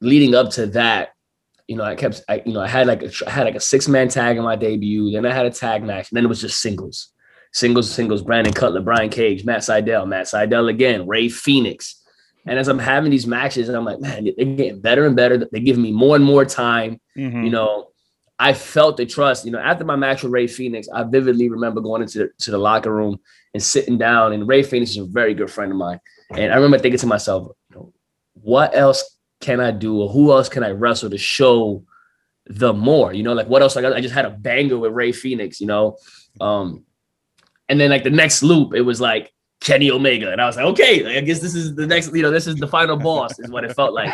leading 0.00 0.34
up 0.34 0.50
to 0.52 0.66
that, 0.66 1.10
you 1.68 1.76
know, 1.76 1.84
I 1.84 1.94
kept 1.94 2.22
I, 2.28 2.42
you 2.44 2.52
know, 2.52 2.60
I 2.60 2.66
had 2.66 2.88
like 2.88 3.04
a, 3.04 3.10
I 3.24 3.30
had 3.30 3.44
like 3.44 3.54
a 3.54 3.60
six-man 3.60 4.08
tag 4.08 4.36
in 4.36 4.42
my 4.42 4.56
debut, 4.56 5.12
then 5.12 5.24
I 5.24 5.32
had 5.32 5.46
a 5.46 5.50
tag 5.50 5.84
match, 5.84 6.10
and 6.10 6.16
then 6.16 6.24
it 6.24 6.28
was 6.28 6.40
just 6.40 6.60
singles. 6.60 7.12
Singles, 7.52 7.90
singles, 7.90 8.22
Brandon 8.22 8.52
Cutler, 8.52 8.80
Brian 8.80 9.10
Cage, 9.10 9.44
Matt 9.44 9.60
Sydal, 9.60 10.06
Matt 10.06 10.26
Sydal 10.26 10.68
again, 10.70 11.06
Rey 11.08 11.28
Fenix. 11.28 11.96
And 12.46 12.58
as 12.58 12.68
I'm 12.68 12.78
having 12.78 13.10
these 13.10 13.26
matches, 13.26 13.68
and 13.68 13.76
I'm 13.76 13.84
like, 13.84 14.00
man, 14.00 14.24
they're 14.24 14.46
getting 14.46 14.80
better 14.80 15.04
and 15.04 15.14
better. 15.16 15.36
They 15.50 15.60
give 15.60 15.76
me 15.78 15.92
more 15.92 16.16
and 16.16 16.24
more 16.24 16.44
time 16.44 17.00
Mhm. 17.16 17.44
you 17.44 17.50
know, 17.50 17.88
I 18.38 18.54
felt 18.54 18.96
the 18.96 19.04
trust. 19.04 19.44
You 19.44 19.50
know, 19.50 19.58
after 19.58 19.84
my 19.84 19.96
match 19.96 20.22
with 20.22 20.32
Rey 20.32 20.46
Fenix, 20.46 20.88
I 20.88 21.02
vividly 21.02 21.50
remember 21.50 21.80
going 21.82 22.00
into 22.02 22.18
the, 22.20 22.30
to 22.38 22.50
the 22.50 22.56
locker 22.58 22.90
room 22.94 23.18
and 23.52 23.62
sitting 23.62 23.98
down. 23.98 24.32
And 24.32 24.48
Rey 24.48 24.62
Fenix 24.62 24.92
is 24.92 24.96
a 24.98 25.04
very 25.04 25.34
good 25.34 25.50
friend 25.50 25.70
of 25.70 25.76
mine. 25.76 26.00
And 26.30 26.50
I 26.50 26.56
remember 26.56 26.78
thinking 26.78 26.98
to 27.00 27.06
myself, 27.06 27.48
what 28.34 28.74
else 28.74 29.18
can 29.40 29.60
I 29.60 29.70
do, 29.72 30.00
or 30.00 30.08
who 30.08 30.32
else 30.32 30.48
can 30.48 30.62
I 30.62 30.70
wrestle 30.70 31.10
to 31.10 31.18
show 31.18 31.84
the 32.46 32.72
more? 32.72 33.12
You 33.12 33.22
know, 33.22 33.32
like 33.34 33.48
what 33.48 33.60
else? 33.62 33.76
Like 33.76 33.84
I 33.84 34.00
just 34.00 34.14
had 34.14 34.24
a 34.24 34.30
banger 34.30 34.78
with 34.78 34.92
Rey 34.92 35.12
Fenix. 35.12 35.60
You 35.60 35.66
know, 35.66 35.96
um, 36.40 36.84
and 37.70 37.80
then 37.80 37.88
like 37.88 38.04
the 38.04 38.10
next 38.10 38.42
loop, 38.42 38.74
it 38.74 38.82
was 38.82 39.00
like 39.00 39.32
Kenny 39.62 39.90
Omega, 39.90 40.30
and 40.32 40.40
I 40.42 40.46
was 40.46 40.56
like, 40.56 40.66
okay, 40.66 41.16
I 41.16 41.20
guess 41.22 41.40
this 41.40 41.54
is 41.54 41.74
the 41.74 41.86
next. 41.86 42.14
You 42.14 42.22
know, 42.22 42.30
this 42.30 42.46
is 42.46 42.56
the 42.56 42.68
final 42.68 42.96
boss, 42.98 43.38
is 43.38 43.50
what 43.50 43.64
it 43.64 43.74
felt 43.74 43.94
like 43.94 44.12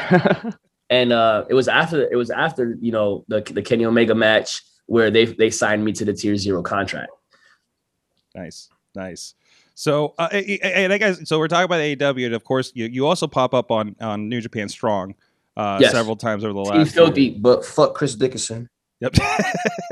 and 0.90 1.12
uh, 1.12 1.44
it 1.48 1.54
was 1.54 1.66
after 1.66 2.08
it 2.12 2.14
was 2.16 2.30
after 2.30 2.76
you 2.80 2.92
know 2.92 3.24
the 3.28 3.40
the 3.40 3.62
Kenny 3.62 3.84
Omega 3.84 4.14
match 4.14 4.62
where 4.86 5.10
they 5.10 5.24
they 5.24 5.50
signed 5.50 5.84
me 5.84 5.92
to 5.94 6.04
the 6.04 6.12
Tier 6.12 6.36
Zero 6.36 6.62
contract. 6.62 7.10
Nice, 8.34 8.68
nice. 8.94 9.34
So, 9.74 10.14
uh, 10.18 10.28
a- 10.32 10.58
a- 10.62 10.76
and 10.84 10.92
I 10.92 10.98
guess 10.98 11.28
so. 11.28 11.38
We're 11.38 11.48
talking 11.48 11.64
about 11.64 11.80
AEW, 11.80 12.26
and 12.26 12.34
of 12.34 12.44
course, 12.44 12.72
you, 12.74 12.86
you 12.86 13.06
also 13.06 13.26
pop 13.26 13.52
up 13.54 13.70
on 13.70 13.94
on 14.00 14.28
New 14.28 14.40
Japan 14.40 14.68
Strong 14.68 15.14
uh, 15.56 15.78
Yes. 15.80 15.92
several 15.92 16.16
times 16.16 16.44
over 16.44 16.52
the 16.54 16.62
Team 16.64 16.78
last. 16.80 16.94
filthy, 16.94 17.30
but 17.30 17.64
fuck 17.64 17.94
Chris 17.94 18.14
Dickinson. 18.14 18.68
Yep. 19.00 19.14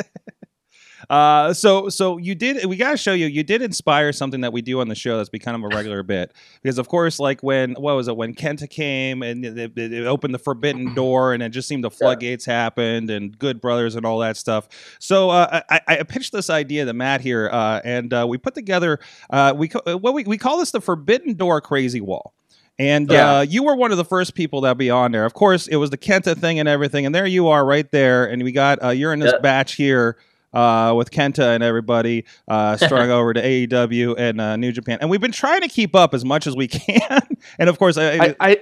uh, 1.10 1.52
so 1.52 1.88
so 1.88 2.18
you 2.18 2.34
did. 2.34 2.64
We 2.66 2.76
got 2.76 2.92
to 2.92 2.96
show 2.96 3.12
you. 3.12 3.26
You 3.26 3.42
did 3.42 3.62
inspire 3.62 4.12
something 4.12 4.40
that 4.42 4.52
we 4.52 4.62
do 4.62 4.80
on 4.80 4.88
the 4.88 4.94
show 4.94 5.16
that's 5.16 5.28
become 5.28 5.64
of 5.64 5.72
a 5.72 5.74
regular 5.76 6.02
bit 6.02 6.32
because, 6.62 6.78
of 6.78 6.88
course, 6.88 7.18
like 7.18 7.42
when 7.42 7.72
what 7.74 7.94
was 7.96 8.08
it 8.08 8.16
when 8.16 8.34
Kenta 8.34 8.68
came 8.68 9.22
and 9.22 9.44
it, 9.44 9.58
it- 9.78 9.92
it 9.92 10.06
opened 10.06 10.34
the 10.34 10.38
forbidden 10.38 10.94
door 10.94 11.32
and 11.34 11.42
it 11.42 11.50
just 11.50 11.68
seemed 11.68 11.84
the 11.84 11.90
floodgates 11.90 12.44
happened 12.44 13.10
and 13.10 13.38
Good 13.38 13.60
Brothers 13.60 13.94
and 13.96 14.04
all 14.06 14.18
that 14.20 14.36
stuff. 14.36 14.68
So 14.98 15.30
uh, 15.30 15.60
I, 15.70 15.80
I 15.86 16.02
pitched 16.04 16.32
this 16.32 16.50
idea 16.50 16.84
to 16.84 16.92
Matt 16.92 17.20
here, 17.20 17.48
uh, 17.52 17.80
and 17.84 18.12
uh, 18.12 18.26
we 18.28 18.38
put 18.38 18.54
together. 18.54 18.98
Uh, 19.30 19.52
we 19.56 19.68
what 19.68 20.14
we 20.14 20.24
we 20.24 20.38
call 20.38 20.58
this 20.58 20.70
the 20.70 20.80
forbidden 20.80 21.34
door 21.34 21.60
crazy 21.60 22.00
wall. 22.00 22.34
And 22.76 23.08
Yeah. 23.08 23.36
uh, 23.36 23.40
you 23.42 23.62
were 23.62 23.76
one 23.76 23.92
of 23.92 23.98
the 23.98 24.04
first 24.04 24.34
people 24.34 24.62
that 24.62 24.76
be 24.76 24.90
on 24.90 25.12
there. 25.12 25.24
Of 25.24 25.32
course, 25.34 25.68
it 25.68 25.76
was 25.76 25.90
the 25.90 25.98
Kenta 25.98 26.36
thing 26.36 26.58
and 26.58 26.68
everything. 26.68 27.06
And 27.06 27.14
there 27.14 27.26
you 27.26 27.46
are, 27.46 27.64
right 27.64 27.88
there. 27.92 28.24
And 28.28 28.42
we 28.42 28.50
got 28.50 28.82
uh, 28.82 28.88
you're 28.88 29.12
in 29.12 29.20
this 29.20 29.32
Yeah. 29.32 29.38
batch 29.40 29.74
here 29.74 30.16
uh, 30.54 30.94
with 30.96 31.10
Kenta 31.10 31.54
and 31.54 31.62
everybody 31.62 32.24
uh, 32.48 32.76
strung 32.76 33.10
over 33.10 33.34
to 33.34 33.42
AEW 33.42 34.14
and 34.16 34.40
uh, 34.40 34.56
New 34.56 34.72
Japan. 34.72 34.98
And 35.00 35.10
we've 35.10 35.20
been 35.20 35.32
trying 35.32 35.60
to 35.60 35.68
keep 35.68 35.94
up 35.94 36.14
as 36.14 36.24
much 36.24 36.46
as 36.46 36.56
we 36.56 36.68
can. 36.68 37.20
and 37.58 37.68
of 37.68 37.78
course, 37.78 37.98
I, 37.98 38.12
I, 38.12 38.36
I 38.40 38.56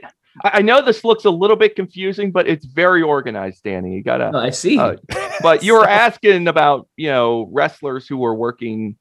I 0.44 0.62
know 0.62 0.82
this 0.82 1.04
looks 1.04 1.26
a 1.26 1.30
little 1.30 1.56
bit 1.56 1.76
confusing, 1.76 2.30
but 2.30 2.48
it's 2.48 2.64
very 2.64 3.02
organized, 3.02 3.64
Danny. 3.64 3.94
You 3.94 4.02
gotta. 4.02 4.30
No, 4.30 4.38
I 4.38 4.50
see. 4.50 4.78
Uh, 4.78 4.96
but 5.42 5.62
you 5.62 5.74
were 5.74 5.86
asking 5.86 6.48
about 6.48 6.88
you 6.96 7.08
know 7.08 7.50
wrestlers 7.52 8.08
who 8.08 8.16
were 8.16 8.34
working 8.34 8.96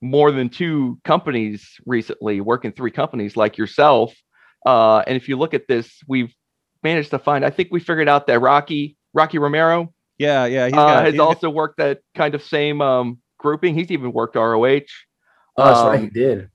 more 0.00 0.32
than 0.32 0.48
two 0.48 0.98
companies 1.04 1.78
recently, 1.86 2.40
working 2.40 2.72
three 2.72 2.90
companies 2.90 3.36
like 3.36 3.56
yourself. 3.56 4.14
Uh, 4.66 4.98
and 5.06 5.16
if 5.16 5.28
you 5.28 5.36
look 5.38 5.54
at 5.54 5.68
this, 5.68 6.00
we've 6.08 6.34
managed 6.82 7.10
to 7.10 7.20
find. 7.20 7.44
I 7.44 7.50
think 7.50 7.68
we 7.70 7.78
figured 7.78 8.08
out 8.08 8.26
that 8.26 8.40
Rocky 8.40 8.96
Rocky 9.14 9.38
Romero 9.38 9.94
yeah, 10.22 10.44
yeah, 10.46 10.66
he's 10.66 10.72
uh, 10.74 10.76
got, 10.76 11.04
has 11.04 11.12
he's 11.12 11.18
got- 11.18 11.26
also 11.28 11.50
worked 11.50 11.76
that 11.78 12.00
kind 12.14 12.34
of 12.34 12.42
same 12.42 12.80
um, 12.80 13.18
grouping. 13.38 13.74
He's 13.74 13.90
even 13.90 14.12
worked 14.12 14.36
ROH. 14.36 14.42
oh, 14.46 14.66
that's 14.66 14.88
right, 15.58 15.98
um, 15.98 16.02
he 16.04 16.08
did. 16.10 16.48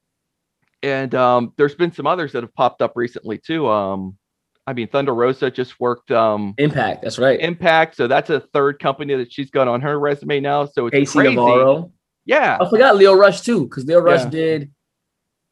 and 0.84 1.14
um, 1.16 1.54
there's 1.58 1.76
been 1.76 1.92
some 1.92 2.08
others 2.08 2.32
that 2.34 2.44
have 2.44 2.54
popped 2.56 2.82
up 2.82 2.94
recently 2.96 3.38
too. 3.38 3.68
Um, 3.68 4.18
I 4.66 4.74
mean, 4.74 4.88
Thunder 4.90 5.14
Rosa 5.14 5.50
just 5.50 5.80
worked 5.80 6.12
um, 6.12 6.54
Impact. 6.58 7.02
That's 7.04 7.18
right. 7.20 7.40
Impact, 7.40 7.96
so 7.96 8.08
that's 8.08 8.30
a 8.30 8.42
third 8.42 8.80
company 8.80 9.16
that 9.16 9.32
she's 9.32 9.50
got 9.50 9.68
on 9.68 9.80
her 9.82 9.98
resume 10.00 10.40
now. 10.42 10.66
So 10.66 10.88
it's 10.88 10.94
Casey 10.96 11.20
crazy. 11.20 11.36
Navarro. 11.36 11.92
Yeah, 12.26 12.58
I 12.60 12.70
forgot 12.70 12.98
Lio 12.98 13.14
Rush 13.14 13.42
too, 13.42 13.64
because 13.64 13.86
Lio 13.86 14.00
Rush 14.00 14.24
Yeah. 14.26 14.30
did 14.30 14.72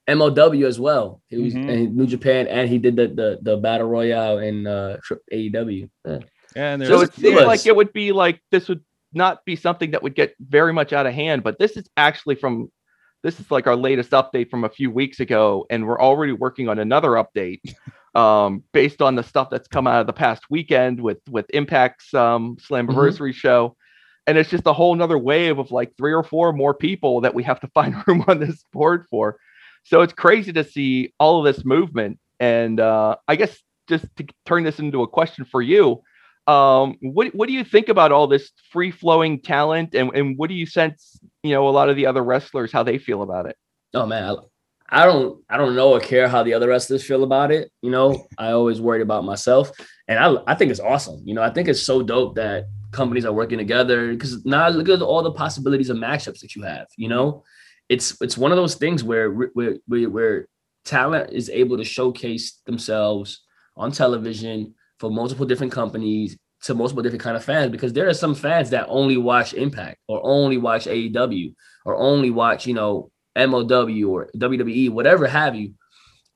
MLW 0.10 0.65
as 0.67 0.79
well. 0.79 1.22
He 1.29 1.38
was 1.38 1.53
Mhm. 1.53 1.69
in 1.69 1.95
New 1.95 2.05
Japan, 2.05 2.48
and 2.48 2.67
he 2.69 2.77
did 2.77 2.95
the 2.98 3.07
the, 3.07 3.39
the 3.41 3.57
battle 3.57 3.88
royale 3.88 4.39
in 4.39 4.67
uh, 4.67 4.98
AEW. 5.34 5.89
Yeah. 6.05 6.19
And 6.55 6.85
so 6.85 7.01
it 7.01 7.13
seems 7.13 7.41
like 7.41 7.65
it 7.65 7.75
would 7.75 7.93
be 7.93 8.12
like 8.12 8.41
this 8.51 8.67
would 8.67 8.83
not 9.13 9.43
be 9.45 9.55
something 9.55 9.91
that 9.91 10.03
would 10.03 10.15
get 10.15 10.35
very 10.39 10.74
much 10.74 10.93
out 10.93 11.05
of 11.05 11.13
hand, 11.13 11.43
but 11.43 11.59
this 11.59 11.77
is 11.77 11.89
actually 11.97 12.35
from 12.35 12.71
this 13.24 13.39
is 13.39 13.50
like 13.50 13.65
our 13.65 13.75
latest 13.75 14.12
update 14.12 14.50
from 14.50 14.63
a 14.63 14.69
few 14.69 14.91
weeks 14.91 15.19
ago, 15.19 15.65
and 15.69 15.88
we're 15.88 16.00
already 16.00 16.31
working 16.31 16.69
on 16.69 16.79
another 16.79 17.12
update. 17.12 17.62
um, 18.15 18.63
based 18.71 19.01
on 19.01 19.15
the 19.15 19.24
stuff 19.24 19.50
that's 19.50 19.67
come 19.67 19.85
out 19.85 20.00
of 20.00 20.07
the 20.07 20.13
past 20.13 20.43
weekend 20.50 21.00
with 21.00 21.19
with 21.29 21.45
Impact's 21.53 22.13
um, 22.13 22.57
Slammiversary 22.57 23.33
show. 23.33 23.75
And 24.27 24.39
it's 24.39 24.50
just 24.50 24.65
a 24.65 24.74
whole 24.74 24.95
nother 24.95 25.19
wave 25.19 25.59
of 25.59 25.69
like 25.69 25.95
three 25.97 26.13
or 26.13 26.24
four 26.24 26.51
more 26.51 26.74
people 26.74 27.21
that 27.21 27.35
we 27.35 27.43
have 27.43 27.59
to 27.59 27.67
find 27.74 27.95
room 28.07 28.24
on 28.27 28.39
this 28.39 28.63
board 28.74 29.05
for. 29.09 29.38
So 29.83 30.01
it's 30.01 30.13
crazy 30.13 30.51
to 30.53 30.63
see 30.63 31.13
all 31.19 31.45
of 31.45 31.53
this 31.53 31.63
movement. 31.63 32.17
And 32.39 32.79
uh, 32.79 33.17
I 33.27 33.35
guess 33.35 33.59
just 33.88 34.05
to 34.15 34.25
turn 34.45 34.63
this 34.63 34.79
into 34.79 35.03
a 35.03 35.07
question 35.07 35.45
for 35.45 35.62
you, 35.62 36.01
um, 36.47 36.97
what 37.01 37.33
what 37.33 37.47
do 37.47 37.53
you 37.53 37.63
think 37.63 37.89
about 37.89 38.11
all 38.11 38.27
this 38.27 38.51
free 38.71 38.91
flowing 38.91 39.41
talent, 39.41 39.95
and 39.95 40.11
and 40.15 40.37
what 40.37 40.49
do 40.49 40.55
you 40.55 40.65
sense? 40.65 41.19
You 41.43 41.51
know, 41.51 41.67
a 41.67 41.71
lot 41.71 41.89
of 41.89 41.95
the 41.95 42.05
other 42.05 42.23
wrestlers 42.23 42.71
how 42.71 42.83
they 42.83 42.97
feel 42.97 43.21
about 43.21 43.47
it. 43.47 43.57
Oh 43.93 44.05
man, 44.05 44.23
I, 44.23 45.01
I 45.01 45.05
don't 45.05 45.43
I 45.49 45.57
don't 45.57 45.75
know 45.75 45.93
or 45.93 45.99
care 45.99 46.27
how 46.27 46.43
the 46.43 46.53
other 46.53 46.67
wrestlers 46.67 47.05
feel 47.05 47.23
about 47.23 47.51
it. 47.51 47.71
You 47.81 47.89
know, 47.89 48.27
I 48.37 48.51
always 48.51 48.79
worried 48.79 49.01
about 49.01 49.25
myself, 49.25 49.71
and 50.07 50.19
I 50.19 50.35
I 50.45 50.55
think 50.55 50.71
it's 50.71 50.79
awesome. 50.79 51.21
You 51.25 51.33
know, 51.33 51.41
I 51.41 51.49
think 51.49 51.67
it's 51.67 51.81
so 51.81 52.03
dope 52.03 52.35
that 52.35 52.65
companies 52.91 53.25
are 53.25 53.33
working 53.33 53.57
together 53.57 54.11
because 54.13 54.45
now 54.45 54.69
look 54.69 54.89
at 54.89 55.01
all 55.01 55.23
the 55.23 55.31
possibilities 55.31 55.89
of 55.89 55.97
matchups 55.97 56.39
that 56.41 56.55
you 56.55 56.61
have. 56.61 56.87
You 56.95 57.09
know, 57.09 57.43
it's 57.89 58.21
it's 58.21 58.37
one 58.37 58.51
of 58.51 58.57
those 58.57 58.75
things 58.75 59.03
where 59.03 59.31
where 59.31 59.77
where, 59.87 60.09
where 60.09 60.47
talent 60.85 61.33
is 61.33 61.49
able 61.49 61.77
to 61.77 61.83
showcase 61.83 62.61
themselves 62.67 63.41
on 63.75 63.91
television 63.91 64.75
for 64.99 65.09
multiple 65.09 65.45
different 65.45 65.73
companies 65.73 66.37
to 66.63 66.73
multiple 66.73 67.03
different 67.03 67.21
kind 67.21 67.37
of 67.37 67.43
fans 67.43 67.71
because 67.71 67.93
there 67.93 68.07
are 68.07 68.13
some 68.13 68.33
fans 68.33 68.71
that 68.71 68.87
only 68.89 69.17
watch 69.17 69.53
Impact 69.53 69.97
or 70.07 70.19
only 70.23 70.57
watch 70.57 70.85
AEW 70.85 71.53
or 71.85 71.95
only 71.95 72.31
watch, 72.31 72.65
you 72.65 72.73
know, 72.73 73.11
MLW 73.35 74.09
or 74.09 74.29
WWE, 74.35 74.89
whatever 74.89 75.27
have 75.27 75.55
you. 75.55 75.73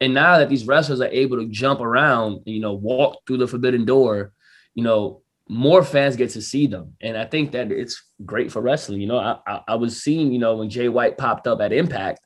And 0.01 0.13
now 0.13 0.37
that 0.37 0.49
these 0.49 0.67
wrestlers 0.67 1.01
are 1.01 1.07
able 1.07 1.37
to 1.37 1.47
jump 1.47 1.81
around, 1.81 2.41
you 2.45 2.59
know, 2.59 2.73
walk 2.73 3.17
through 3.25 3.37
the 3.37 3.47
forbidden 3.47 3.85
door, 3.85 4.33
you 4.75 4.83
know, 4.83 5.21
more 5.49 5.83
fans 5.83 6.15
get 6.15 6.29
to 6.31 6.41
see 6.41 6.67
them. 6.67 6.95
And 7.01 7.17
I 7.17 7.25
think 7.25 7.53
that 7.53 7.71
it's 7.71 8.03
great 8.23 8.51
for 8.51 8.61
wrestling. 8.61 9.01
You 9.01 9.07
know, 9.07 9.17
I, 9.17 9.39
I, 9.47 9.61
I 9.69 9.75
was 9.75 10.01
seeing, 10.01 10.31
you 10.31 10.39
know, 10.39 10.57
when 10.57 10.69
Jay 10.69 10.89
White 10.89 11.17
popped 11.17 11.47
up 11.47 11.59
at 11.59 11.73
Impact, 11.73 12.19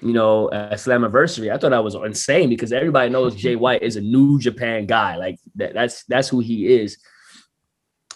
you 0.00 0.12
know, 0.12 0.50
at 0.50 0.74
Slammiversary. 0.74 1.52
I 1.52 1.58
thought 1.58 1.70
that 1.70 1.84
was 1.84 1.94
insane 1.94 2.48
because 2.48 2.72
everybody 2.72 3.10
knows 3.10 3.34
Jay 3.34 3.56
White 3.64 3.82
is 3.82 3.96
a 3.96 4.00
New 4.00 4.38
Japan 4.38 4.86
guy. 4.86 5.16
Like 5.16 5.38
that, 5.56 5.74
that's 5.74 6.04
that's 6.04 6.28
who 6.28 6.40
he 6.40 6.66
is, 6.66 6.98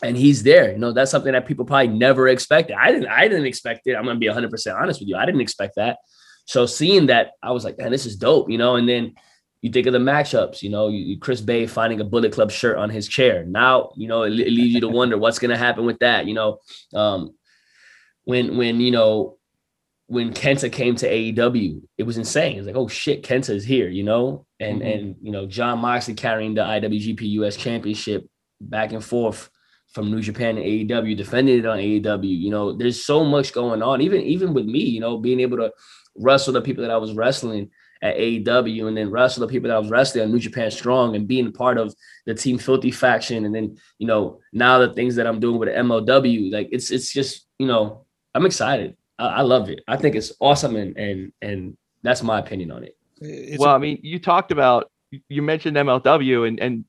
and 0.02 0.16
he's 0.16 0.42
there. 0.42 0.72
You 0.72 0.78
know, 0.78 0.92
that's 0.92 1.10
something 1.10 1.32
that 1.32 1.46
people 1.46 1.64
probably 1.64 1.88
never 1.88 2.28
expected. 2.28 2.76
I 2.78 2.92
didn't. 2.92 3.08
I 3.08 3.28
didn't 3.28 3.46
expect 3.46 3.86
it. 3.86 3.94
I'm 3.94 4.04
gonna 4.04 4.18
be 4.18 4.28
100 4.28 4.50
percent 4.50 4.78
honest 4.78 5.00
with 5.00 5.08
you. 5.08 5.16
I 5.16 5.26
didn't 5.26 5.40
expect 5.40 5.76
that. 5.76 5.98
So 6.44 6.66
seeing 6.66 7.06
that, 7.06 7.32
I 7.42 7.52
was 7.52 7.64
like, 7.64 7.78
man, 7.78 7.90
this 7.90 8.06
is 8.06 8.16
dope. 8.16 8.50
You 8.50 8.58
know, 8.58 8.76
and 8.76 8.88
then 8.88 9.14
you 9.60 9.70
think 9.70 9.86
of 9.86 9.92
the 9.92 9.98
matchups. 9.98 10.62
You 10.62 10.70
know, 10.70 10.88
you, 10.88 11.18
Chris 11.18 11.40
Bey 11.40 11.66
finding 11.66 12.00
a 12.00 12.04
Bullet 12.04 12.32
Club 12.32 12.50
shirt 12.50 12.78
on 12.78 12.90
his 12.90 13.08
chair. 13.08 13.44
Now, 13.44 13.92
you 13.96 14.08
know, 14.08 14.22
it, 14.22 14.32
it 14.32 14.52
leads 14.52 14.74
you 14.74 14.80
to 14.80 14.88
wonder 14.88 15.18
what's 15.18 15.38
gonna 15.38 15.58
happen 15.58 15.84
with 15.84 15.98
that. 15.98 16.26
You 16.26 16.34
know, 16.34 16.58
um, 16.94 17.34
when 18.24 18.56
when 18.56 18.80
you 18.80 18.92
know 18.92 19.38
when 20.12 20.34
Kenta 20.34 20.70
came 20.70 20.94
to 20.96 21.08
AEW, 21.10 21.80
it 21.96 22.02
was 22.02 22.18
insane. 22.18 22.58
It's 22.58 22.66
like, 22.66 22.76
oh 22.76 22.86
shit, 22.86 23.22
Kenta 23.22 23.48
is 23.48 23.64
here, 23.64 23.88
you 23.88 24.02
know, 24.02 24.44
and 24.60 24.82
mm-hmm. 24.82 24.86
and 24.86 25.16
you 25.22 25.32
know 25.32 25.46
Jon 25.46 25.78
Moxley 25.78 26.12
carrying 26.12 26.52
the 26.52 26.60
IWGP 26.60 27.22
US 27.40 27.56
Championship 27.56 28.28
back 28.60 28.92
and 28.92 29.02
forth 29.02 29.48
from 29.94 30.10
New 30.10 30.20
Japan 30.20 30.56
to 30.56 30.62
AEW, 30.62 31.16
defending 31.16 31.60
it 31.60 31.64
on 31.64 31.78
AEW. 31.78 32.28
You 32.28 32.50
know, 32.50 32.76
there's 32.76 33.02
so 33.02 33.24
much 33.24 33.54
going 33.54 33.82
on. 33.82 34.02
Even 34.02 34.20
even 34.20 34.52
with 34.52 34.66
me, 34.66 34.80
you 34.80 35.00
know, 35.00 35.16
being 35.16 35.40
able 35.40 35.56
to 35.56 35.72
wrestle 36.18 36.52
the 36.52 36.60
people 36.60 36.82
that 36.82 36.90
I 36.90 36.98
was 36.98 37.14
wrestling 37.14 37.70
at 38.02 38.18
AEW 38.18 38.88
and 38.88 38.96
then 38.96 39.10
wrestle 39.10 39.46
the 39.46 39.50
people 39.50 39.68
that 39.68 39.76
I 39.76 39.78
was 39.78 39.90
wrestling 39.90 40.24
on 40.24 40.32
New 40.32 40.40
Japan 40.40 40.70
Strong 40.70 41.16
and 41.16 41.26
being 41.26 41.52
part 41.52 41.78
of 41.78 41.94
the 42.26 42.34
Team 42.34 42.58
Filthy 42.58 42.90
faction. 42.90 43.46
And 43.46 43.54
then, 43.54 43.78
you 43.96 44.06
know, 44.06 44.40
now 44.52 44.78
the 44.78 44.92
things 44.92 45.16
that 45.16 45.26
I'm 45.26 45.40
doing 45.40 45.58
with 45.58 45.70
MLW, 45.70 46.52
like 46.52 46.68
it's 46.70 46.90
it's 46.90 47.10
just, 47.10 47.46
you 47.58 47.66
know, 47.66 48.04
I'm 48.34 48.44
excited. 48.44 48.98
I, 49.18 49.26
I 49.26 49.40
love 49.42 49.68
it. 49.68 49.80
I 49.88 49.96
think 49.96 50.16
it's 50.16 50.32
awesome, 50.40 50.76
and 50.76 50.96
and 50.96 51.32
and 51.40 51.76
that's 52.02 52.22
my 52.22 52.38
opinion 52.38 52.70
on 52.70 52.84
it. 52.84 52.96
It's 53.20 53.58
well, 53.58 53.70
a- 53.70 53.76
I 53.76 53.78
mean, 53.78 53.98
you 54.02 54.18
talked 54.18 54.52
about 54.52 54.90
you 55.28 55.42
mentioned 55.42 55.76
MLW, 55.76 56.48
and 56.48 56.60
and 56.60 56.84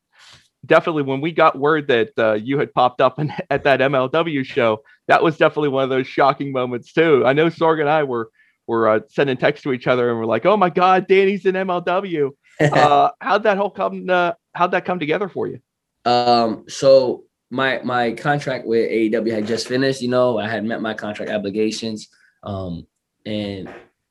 definitely 0.65 1.03
when 1.03 1.21
we 1.21 1.31
got 1.31 1.57
word 1.57 1.87
that 1.87 2.11
uh, 2.17 2.33
you 2.33 2.57
had 2.57 2.73
popped 2.73 3.01
up 3.01 3.19
in, 3.19 3.33
at 3.49 3.63
that 3.63 3.79
MLW 3.79 4.45
show, 4.45 4.83
that 5.07 5.23
was 5.23 5.37
definitely 5.37 5.69
one 5.69 5.83
of 5.83 5.89
those 5.89 6.07
shocking 6.07 6.51
moments 6.51 6.93
too. 6.93 7.23
I 7.25 7.33
know 7.33 7.47
Sorg 7.47 7.79
and 7.79 7.89
I 7.89 8.03
were 8.03 8.29
were 8.67 8.87
uh, 8.87 8.99
sending 9.09 9.37
texts 9.37 9.63
to 9.63 9.73
each 9.73 9.87
other, 9.87 10.09
and 10.09 10.19
we're 10.19 10.25
like, 10.25 10.45
"Oh 10.45 10.57
my 10.57 10.69
God, 10.69 11.07
Danny's 11.07 11.45
in 11.45 11.55
MLW." 11.55 12.31
uh, 12.59 13.09
how'd 13.19 13.43
that 13.43 13.57
whole 13.57 13.71
come? 13.71 14.09
Uh, 14.09 14.33
how'd 14.53 14.71
that 14.71 14.85
come 14.85 14.99
together 14.99 15.27
for 15.27 15.47
you? 15.47 15.59
Um, 16.05 16.65
so 16.67 17.23
my 17.53 17.79
my 17.83 18.13
contract 18.13 18.65
with 18.65 18.89
AEW 18.89 19.31
had 19.31 19.45
just 19.45 19.67
finished. 19.67 20.01
You 20.01 20.07
know, 20.07 20.39
I 20.39 20.49
had 20.49 20.65
met 20.65 20.81
my 20.81 20.95
contract 20.95 21.31
obligations, 21.31 22.09
um, 22.41 22.87
and 23.27 23.69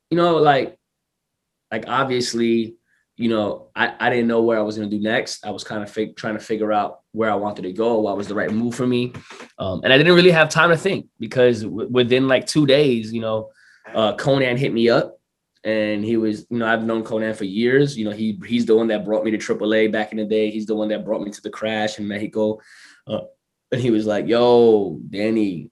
you 0.09 0.17
know, 0.17 0.37
like 0.37 0.77
like 1.69 1.83
obviously, 1.87 2.77
you 3.17 3.27
know, 3.27 3.67
I, 3.75 3.95
I 3.99 4.09
didn't 4.09 4.27
know 4.27 4.43
where 4.43 4.57
I 4.57 4.61
was 4.61 4.77
gonna 4.77 4.89
do 4.89 4.99
next. 4.99 5.45
I 5.45 5.49
was 5.51 5.65
kind 5.65 5.83
of 5.83 5.91
fig- 5.91 6.15
trying 6.15 6.35
to 6.35 6.39
figure 6.39 6.71
out 6.71 7.01
where 7.11 7.29
I 7.29 7.35
wanted 7.35 7.63
to 7.63 7.73
go, 7.73 7.99
what 7.99 8.15
was 8.15 8.29
the 8.29 8.35
right 8.35 8.49
move 8.49 8.75
for 8.75 8.87
me, 8.87 9.11
um, 9.59 9.81
and 9.83 9.91
I 9.91 9.97
didn't 9.97 10.15
really 10.15 10.31
have 10.31 10.47
time 10.47 10.69
to 10.69 10.77
think 10.77 11.07
because 11.19 11.63
w- 11.63 11.89
within 11.91 12.29
like 12.29 12.47
two 12.47 12.65
days, 12.65 13.11
you 13.11 13.19
know, 13.19 13.49
uh, 13.93 14.15
Konnan 14.15 14.57
hit 14.57 14.73
me 14.73 14.87
up 14.87 15.19
and 15.65 16.05
he 16.05 16.15
was, 16.15 16.45
you 16.49 16.59
know, 16.59 16.65
I've 16.65 16.85
known 16.85 17.03
Konnan 17.03 17.35
for 17.35 17.43
years. 17.43 17.97
You 17.97 18.05
know, 18.05 18.11
he 18.11 18.39
he's 18.45 18.65
the 18.65 18.75
one 18.75 18.87
that 18.87 19.03
brought 19.03 19.25
me 19.25 19.31
to 19.31 19.37
AAA 19.37 19.91
back 19.91 20.13
in 20.13 20.17
the 20.17 20.25
day. 20.25 20.49
He's 20.49 20.65
the 20.65 20.75
one 20.75 20.87
that 20.89 21.03
brought 21.03 21.21
me 21.21 21.31
to 21.31 21.41
the 21.41 21.49
crash 21.49 21.99
in 21.99 22.07
Mexico. 22.07 22.59
Uh, 23.07 23.21
and 23.71 23.81
he 23.81 23.91
was 23.91 24.05
like, 24.05 24.27
"Yo, 24.27 24.99
Danny, 25.09 25.69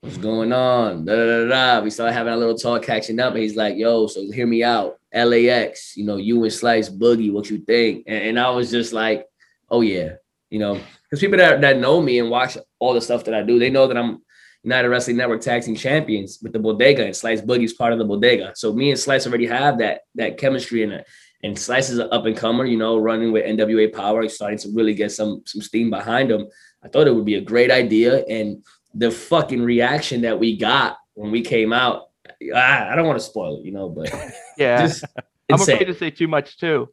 what's 0.00 0.16
going 0.16 0.52
on?" 0.52 1.04
Da, 1.04 1.14
da, 1.14 1.24
da, 1.24 1.48
da. 1.48 1.82
We 1.82 1.90
started 1.90 2.12
having 2.12 2.32
a 2.32 2.36
little 2.36 2.56
talk, 2.56 2.82
catching 2.82 3.20
up. 3.20 3.34
And 3.34 3.42
he's 3.42 3.56
like, 3.56 3.76
"Yo, 3.76 4.06
so 4.06 4.30
hear 4.30 4.46
me 4.46 4.62
out. 4.62 4.98
LAX, 5.14 5.96
you 5.96 6.04
know, 6.04 6.16
you 6.16 6.42
and 6.42 6.52
Slice 6.52 6.88
Boogie, 6.88 7.32
what 7.32 7.50
you 7.50 7.58
think?" 7.58 8.04
And, 8.06 8.24
and 8.24 8.40
I 8.40 8.50
was 8.50 8.70
just 8.70 8.92
like, 8.92 9.26
"Oh 9.70 9.80
yeah, 9.80 10.14
you 10.50 10.58
know." 10.58 10.80
Because 11.04 11.20
people 11.20 11.38
that, 11.38 11.60
that 11.60 11.78
know 11.78 12.00
me 12.00 12.18
and 12.20 12.30
watch 12.30 12.56
all 12.78 12.94
the 12.94 13.00
stuff 13.00 13.24
that 13.24 13.34
I 13.34 13.42
do, 13.42 13.58
they 13.58 13.68
know 13.68 13.86
that 13.86 13.98
I'm 13.98 14.22
United 14.62 14.88
Wrestling 14.88 15.16
Network 15.16 15.40
Tag 15.40 15.62
Team 15.62 15.74
Champions 15.74 16.38
with 16.42 16.52
the 16.52 16.58
Bodega, 16.58 17.04
and 17.04 17.16
Slice 17.16 17.40
Boogie's 17.40 17.72
part 17.72 17.92
of 17.92 17.98
the 17.98 18.04
Bodega. 18.04 18.52
So 18.54 18.72
me 18.72 18.90
and 18.90 18.98
Slice 18.98 19.26
already 19.26 19.46
have 19.46 19.78
that 19.78 20.02
that 20.14 20.38
chemistry 20.38 20.84
and 20.84 21.04
and 21.42 21.58
Slice 21.58 21.90
is 21.90 21.98
an 21.98 22.08
up 22.12 22.26
and 22.26 22.36
comer, 22.36 22.64
you 22.64 22.76
know, 22.76 22.98
running 22.98 23.32
with 23.32 23.44
NWA 23.44 23.92
Power, 23.92 24.28
starting 24.28 24.58
to 24.58 24.68
really 24.72 24.94
get 24.94 25.12
some 25.12 25.42
some 25.44 25.60
steam 25.60 25.90
behind 25.90 26.30
him. 26.30 26.46
I 26.82 26.88
thought 26.88 27.06
it 27.06 27.14
would 27.14 27.24
be 27.24 27.36
a 27.36 27.40
great 27.40 27.70
idea. 27.70 28.24
And 28.24 28.64
the 28.94 29.10
fucking 29.10 29.62
reaction 29.62 30.22
that 30.22 30.38
we 30.38 30.56
got 30.56 30.98
when 31.14 31.30
we 31.30 31.42
came 31.42 31.72
out, 31.72 32.10
I, 32.54 32.90
I 32.90 32.96
don't 32.96 33.06
want 33.06 33.18
to 33.18 33.24
spoil 33.24 33.58
it, 33.58 33.64
you 33.64 33.72
know, 33.72 33.88
but 33.88 34.12
yeah, 34.56 34.88
I'm 35.50 35.60
afraid 35.60 35.84
to 35.84 35.94
say 35.94 36.10
too 36.10 36.28
much 36.28 36.58
too. 36.58 36.88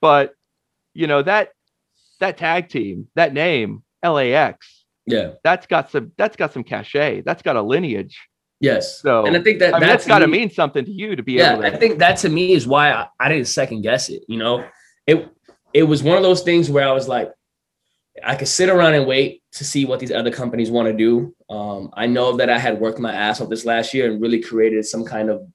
But 0.00 0.34
you 0.92 1.06
know, 1.06 1.22
that 1.22 1.50
that 2.20 2.36
tag 2.36 2.68
team, 2.68 3.08
that 3.14 3.32
name, 3.32 3.82
LAX, 4.04 4.84
yeah, 5.06 5.32
that's 5.42 5.66
got 5.66 5.90
some 5.90 6.12
that's 6.18 6.36
got 6.36 6.52
some 6.52 6.64
cachet. 6.64 7.22
That's 7.22 7.42
got 7.42 7.56
a 7.56 7.62
lineage. 7.62 8.18
Yes. 8.60 9.00
So 9.00 9.24
and 9.24 9.36
I 9.36 9.42
think 9.42 9.60
that 9.60 9.74
I 9.74 9.78
mean, 9.78 9.88
that's 9.88 10.06
got 10.06 10.18
to 10.20 10.26
mean 10.26 10.50
something 10.50 10.84
to 10.84 10.90
you 10.90 11.14
to 11.14 11.22
be 11.22 11.34
yeah, 11.34 11.52
able 11.52 11.62
to. 11.62 11.74
I 11.74 11.76
think 11.76 11.98
that 12.00 12.18
to 12.18 12.28
me 12.28 12.52
is 12.52 12.66
why 12.66 12.92
I, 12.92 13.06
I 13.20 13.28
didn't 13.28 13.46
second 13.46 13.82
guess 13.82 14.08
it. 14.08 14.22
You 14.28 14.38
know, 14.38 14.64
it 15.06 15.28
it 15.72 15.84
was 15.84 16.02
one 16.02 16.16
of 16.16 16.22
those 16.22 16.42
things 16.42 16.68
where 16.68 16.88
I 16.88 16.92
was 16.92 17.06
like, 17.06 17.32
I 18.24 18.34
could 18.34 18.48
sit 18.48 18.68
around 18.68 18.94
and 18.94 19.06
wait 19.06 19.42
to 19.52 19.64
see 19.64 19.84
what 19.84 20.00
these 20.00 20.10
other 20.10 20.32
companies 20.32 20.70
want 20.70 20.88
to 20.88 20.92
do. 20.92 21.34
Um, 21.48 21.90
I 21.94 22.06
know 22.06 22.36
that 22.36 22.50
I 22.50 22.58
had 22.58 22.80
worked 22.80 22.98
my 22.98 23.12
ass 23.12 23.40
off 23.40 23.48
this 23.48 23.64
last 23.64 23.94
year 23.94 24.10
and 24.10 24.20
really 24.20 24.40
created 24.40 24.84
some 24.86 25.04
kind 25.04 25.30
of 25.30 25.46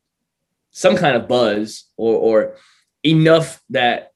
some 0.71 0.95
kind 0.95 1.15
of 1.15 1.27
buzz 1.27 1.89
or 1.97 2.15
or 2.15 2.55
enough 3.03 3.61
that 3.69 4.11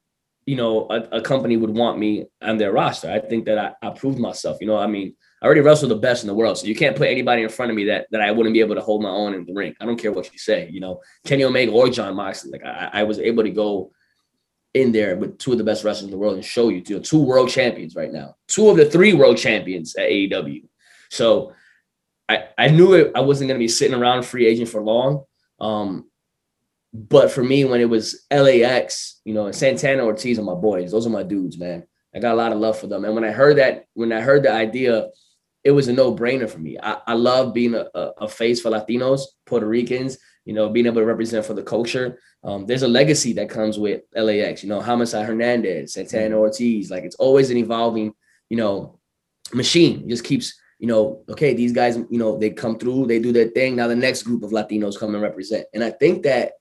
you 0.46 0.56
know 0.56 0.88
a, 0.90 1.18
a 1.18 1.22
company 1.22 1.58
would 1.58 1.70
want 1.70 2.00
me 2.00 2.26
on 2.42 2.58
their 2.58 2.72
roster. 2.72 3.12
I 3.12 3.20
think 3.20 3.46
that 3.46 3.58
I, 3.58 3.88
I, 3.88 3.90
proved 3.92 4.18
myself. 4.18 4.58
You 4.62 4.68
know, 4.68 4.78
I 4.78 4.88
mean, 4.88 5.16
I 5.42 5.46
already 5.46 5.62
wrestled 5.62 5.92
the 5.92 5.96
best 5.96 6.24
in 6.24 6.28
the 6.28 6.34
world, 6.34 6.58
so 6.58 6.66
you 6.66 6.76
can't 6.76 6.96
put 6.96 7.10
anybody 7.10 7.44
in 7.44 7.50
front 7.50 7.70
of 7.70 7.76
me 7.76 7.86
that 7.86 8.08
that 8.12 8.22
I 8.22 8.32
wouldn't 8.32 8.54
be 8.54 8.60
able 8.60 8.76
to 8.76 8.82
hold 8.82 9.04
my 9.04 9.10
own 9.10 9.34
in 9.34 9.46
the 9.46 9.54
ring. 9.54 9.76
I 9.80 9.86
don't 9.86 10.00
care 10.00 10.12
what 10.12 10.32
you 10.32 10.40
say. 10.40 10.70
You 10.72 10.80
know, 10.80 11.02
Kenny 11.26 11.44
Omega 11.44 11.72
or 11.72 11.90
Jon 11.90 12.16
Moxley. 12.16 12.52
Like 12.52 12.64
I, 12.64 12.90
I 12.94 13.04
was 13.04 13.20
able 13.20 13.44
to 13.44 13.52
go 13.52 13.92
in 14.74 14.92
there 14.92 15.16
with 15.16 15.38
two 15.38 15.52
of 15.52 15.58
the 15.58 15.64
best 15.64 15.84
wrestlers 15.84 16.06
in 16.06 16.12
the 16.12 16.18
world 16.18 16.36
and 16.36 16.46
show 16.46 16.70
you, 16.70 16.84
you 16.86 16.96
know, 16.96 17.02
two 17.02 17.22
world 17.22 17.50
champions 17.50 17.96
right 17.96 18.12
now, 18.12 18.36
two 18.48 18.70
of 18.70 18.78
the 18.78 18.86
three 18.86 19.14
world 19.14 19.38
champions 19.38 19.96
at 19.96 20.10
AEW. 20.10 20.64
So 21.10 21.54
I, 22.30 22.46
I 22.58 22.68
knew 22.68 22.94
it, 22.94 23.12
I 23.16 23.22
wasn't 23.22 23.48
going 23.48 23.60
to 23.60 23.64
be 23.64 23.68
sitting 23.70 23.98
around 23.98 24.24
free 24.24 24.46
agent 24.46 24.70
for 24.70 24.82
long. 24.82 25.24
Um, 25.60 26.10
but 26.94 27.32
for 27.32 27.44
me, 27.44 27.66
when 27.66 27.82
it 27.82 27.90
was 27.90 28.26
LAX, 28.32 29.22
you 29.24 29.34
know, 29.34 29.46
and 29.46 29.56
Santana 29.56 30.04
Ortiz 30.04 30.40
are 30.40 30.44
my 30.44 30.56
boys. 30.56 30.92
Those 30.92 31.08
are 31.08 31.12
my 31.12 31.24
dudes, 31.24 31.58
man. 31.58 31.86
I 32.16 32.20
got 32.20 32.34
a 32.34 32.38
lot 32.38 32.52
of 32.52 32.60
love 32.60 32.80
for 32.80 32.88
them. 32.88 33.06
And 33.06 33.14
when 33.14 33.24
I 33.24 33.32
heard 33.32 33.58
that, 33.58 33.86
when 33.94 34.12
I 34.12 34.22
heard 34.22 34.44
the 34.44 34.52
idea, 34.52 35.08
it 35.68 35.72
was 35.72 35.90
a 35.90 35.94
no 35.94 36.16
brainer 36.16 36.50
for 36.50 36.60
me. 36.60 36.78
I, 36.82 37.00
I 37.08 37.14
love 37.14 37.54
being 37.54 37.76
a, 37.76 37.88
a, 37.94 38.02
a 38.22 38.28
face 38.30 38.62
for 38.62 38.72
Latinos, 38.72 39.24
Puerto 39.46 39.68
Ricans, 39.68 40.18
you 40.46 40.54
know, 40.54 40.70
being 40.70 40.86
able 40.86 41.02
to 41.02 41.06
represent 41.06 41.46
for 41.46 41.54
the 41.54 41.62
culture. 41.62 42.22
Um, 42.42 42.66
there's 42.66 42.84
a 42.84 42.88
legacy 42.88 43.34
that 43.34 43.50
comes 43.50 43.78
with 43.78 44.04
LAX, 44.16 44.64
you 44.64 44.70
know, 44.70 44.80
Homicide 44.80 45.26
Hernandez, 45.26 45.92
Santana 45.92 46.38
Ortiz. 46.38 46.90
Like 46.90 47.04
it's 47.04 47.18
always 47.18 47.50
an 47.50 47.58
evolving, 47.58 48.14
you 48.50 48.56
know, 48.56 48.98
machine. 49.54 50.04
It 50.06 50.08
just 50.08 50.24
keeps, 50.24 50.58
you 50.80 50.88
know, 50.88 51.26
okay, 51.28 51.54
these 51.54 51.74
guys, 51.74 51.98
you 51.98 52.18
know, 52.18 52.38
they 52.38 52.52
come 52.52 52.80
through, 52.80 53.08
they 53.08 53.20
do 53.20 53.34
their 53.34 53.50
thing. 53.50 53.76
Now 53.76 53.90
the 53.90 53.96
next 53.96 54.24
group 54.24 54.44
of 54.44 54.52
Latinos 54.52 54.98
come 54.98 55.16
and 55.16 55.22
represent. 55.22 55.66
And 55.74 55.84
I 55.84 55.90
think 55.90 56.24
that 56.24 56.54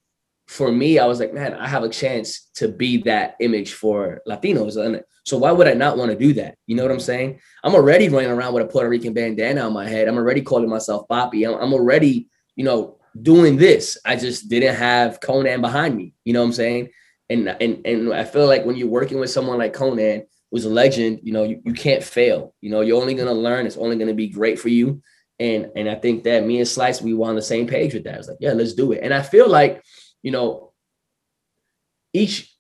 for 0.47 0.71
me, 0.71 0.99
I 0.99 1.07
was 1.07 1.19
like, 1.19 1.35
man, 1.35 1.55
I 1.55 1.67
have 1.67 1.83
a 1.83 1.89
chance 1.89 2.49
to 2.55 2.69
be 2.69 2.99
that 3.03 3.37
image 3.41 3.73
for 3.73 4.23
Latinos. 4.29 4.83
And 4.83 5.03
so 5.25 5.39
why 5.39 5.51
would 5.51 5.67
I 5.67 5.75
not 5.75 5.99
want 5.99 6.13
to 6.13 6.17
do 6.17 6.33
that? 6.35 6.57
You 6.67 6.77
know 6.77 6.83
what 6.83 6.93
I'm 6.93 7.01
saying? 7.01 7.41
I'm 7.65 7.75
already 7.75 8.09
running 8.09 8.31
around 8.31 8.55
with 8.55 8.63
a 8.63 8.67
Puerto 8.67 8.89
Rican 8.89 9.13
bandana 9.13 9.63
on 9.63 9.73
my 9.73 9.89
head. 9.89 10.07
I'm 10.07 10.17
already 10.17 10.43
calling 10.43 10.69
myself 10.69 11.09
Papi. 11.09 11.49
I'm, 11.49 11.61
I'm 11.61 11.73
already, 11.73 12.29
you 12.55 12.65
know, 12.65 12.99
doing 13.21 13.57
this. 13.57 13.99
I 14.05 14.15
just 14.17 14.49
didn't 14.49 14.77
have 14.77 15.21
Konnan 15.21 15.61
behind 15.61 15.97
me. 15.97 16.15
You 16.25 16.33
know 16.33 16.41
what 16.41 16.47
I'm 16.47 16.53
saying? 16.53 16.91
And 17.29 17.49
and 17.49 17.85
and 17.85 18.15
I 18.15 18.23
feel 18.23 18.47
like 18.47 18.65
when 18.65 18.77
you're 18.77 18.87
working 18.87 19.19
with 19.19 19.31
someone 19.31 19.59
like 19.59 19.75
Konnan, 19.75 20.27
who's 20.53 20.65
a 20.65 20.71
legend, 20.71 21.21
you 21.25 21.33
know, 21.33 21.43
you, 21.43 21.61
you 21.65 21.73
can't 21.73 22.05
fail. 22.05 22.55
You 22.61 22.71
know, 22.71 22.83
you're 22.83 23.01
only 23.01 23.15
gonna 23.15 23.33
learn. 23.33 23.67
It's 23.67 23.77
only 23.77 23.99
gonna 23.99 24.15
be 24.15 24.29
great 24.29 24.61
for 24.61 24.69
you. 24.69 25.03
And 25.41 25.71
and 25.75 25.89
I 25.89 25.97
think 25.97 26.23
that 26.25 26.47
me 26.47 26.59
and 26.59 26.69
Slice, 26.69 27.03
we 27.03 27.15
were 27.15 27.27
on 27.27 27.35
the 27.35 27.43
same 27.43 27.67
page 27.67 27.95
with 27.95 28.05
that. 28.05 28.15
I 28.15 28.19
was 28.19 28.29
like, 28.29 28.39
yeah, 28.41 28.53
let's 28.53 28.75
do 28.75 28.93
it. 28.93 29.01
And 29.03 29.13
I 29.13 29.23
feel 29.23 29.49
like, 29.49 29.83
you 30.27 30.33
know, 30.33 30.73
each 32.13 32.53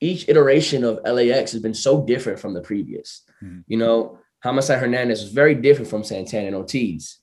each 0.00 0.26
iteration 0.26 0.84
of 0.84 1.00
LAX 1.04 1.52
has 1.52 1.60
been 1.60 1.74
so 1.74 2.02
different 2.02 2.38
from 2.38 2.54
the 2.54 2.62
previous. 2.62 3.24
Mhm. 3.42 3.62
You 3.66 3.76
know, 3.76 4.18
Homicide 4.42 4.78
Hernandez 4.78 5.20
was 5.20 5.30
very 5.30 5.54
different 5.54 5.90
from 5.90 6.02
Santana 6.02 6.46
and 6.46 6.56
Ortiz. 6.56 7.18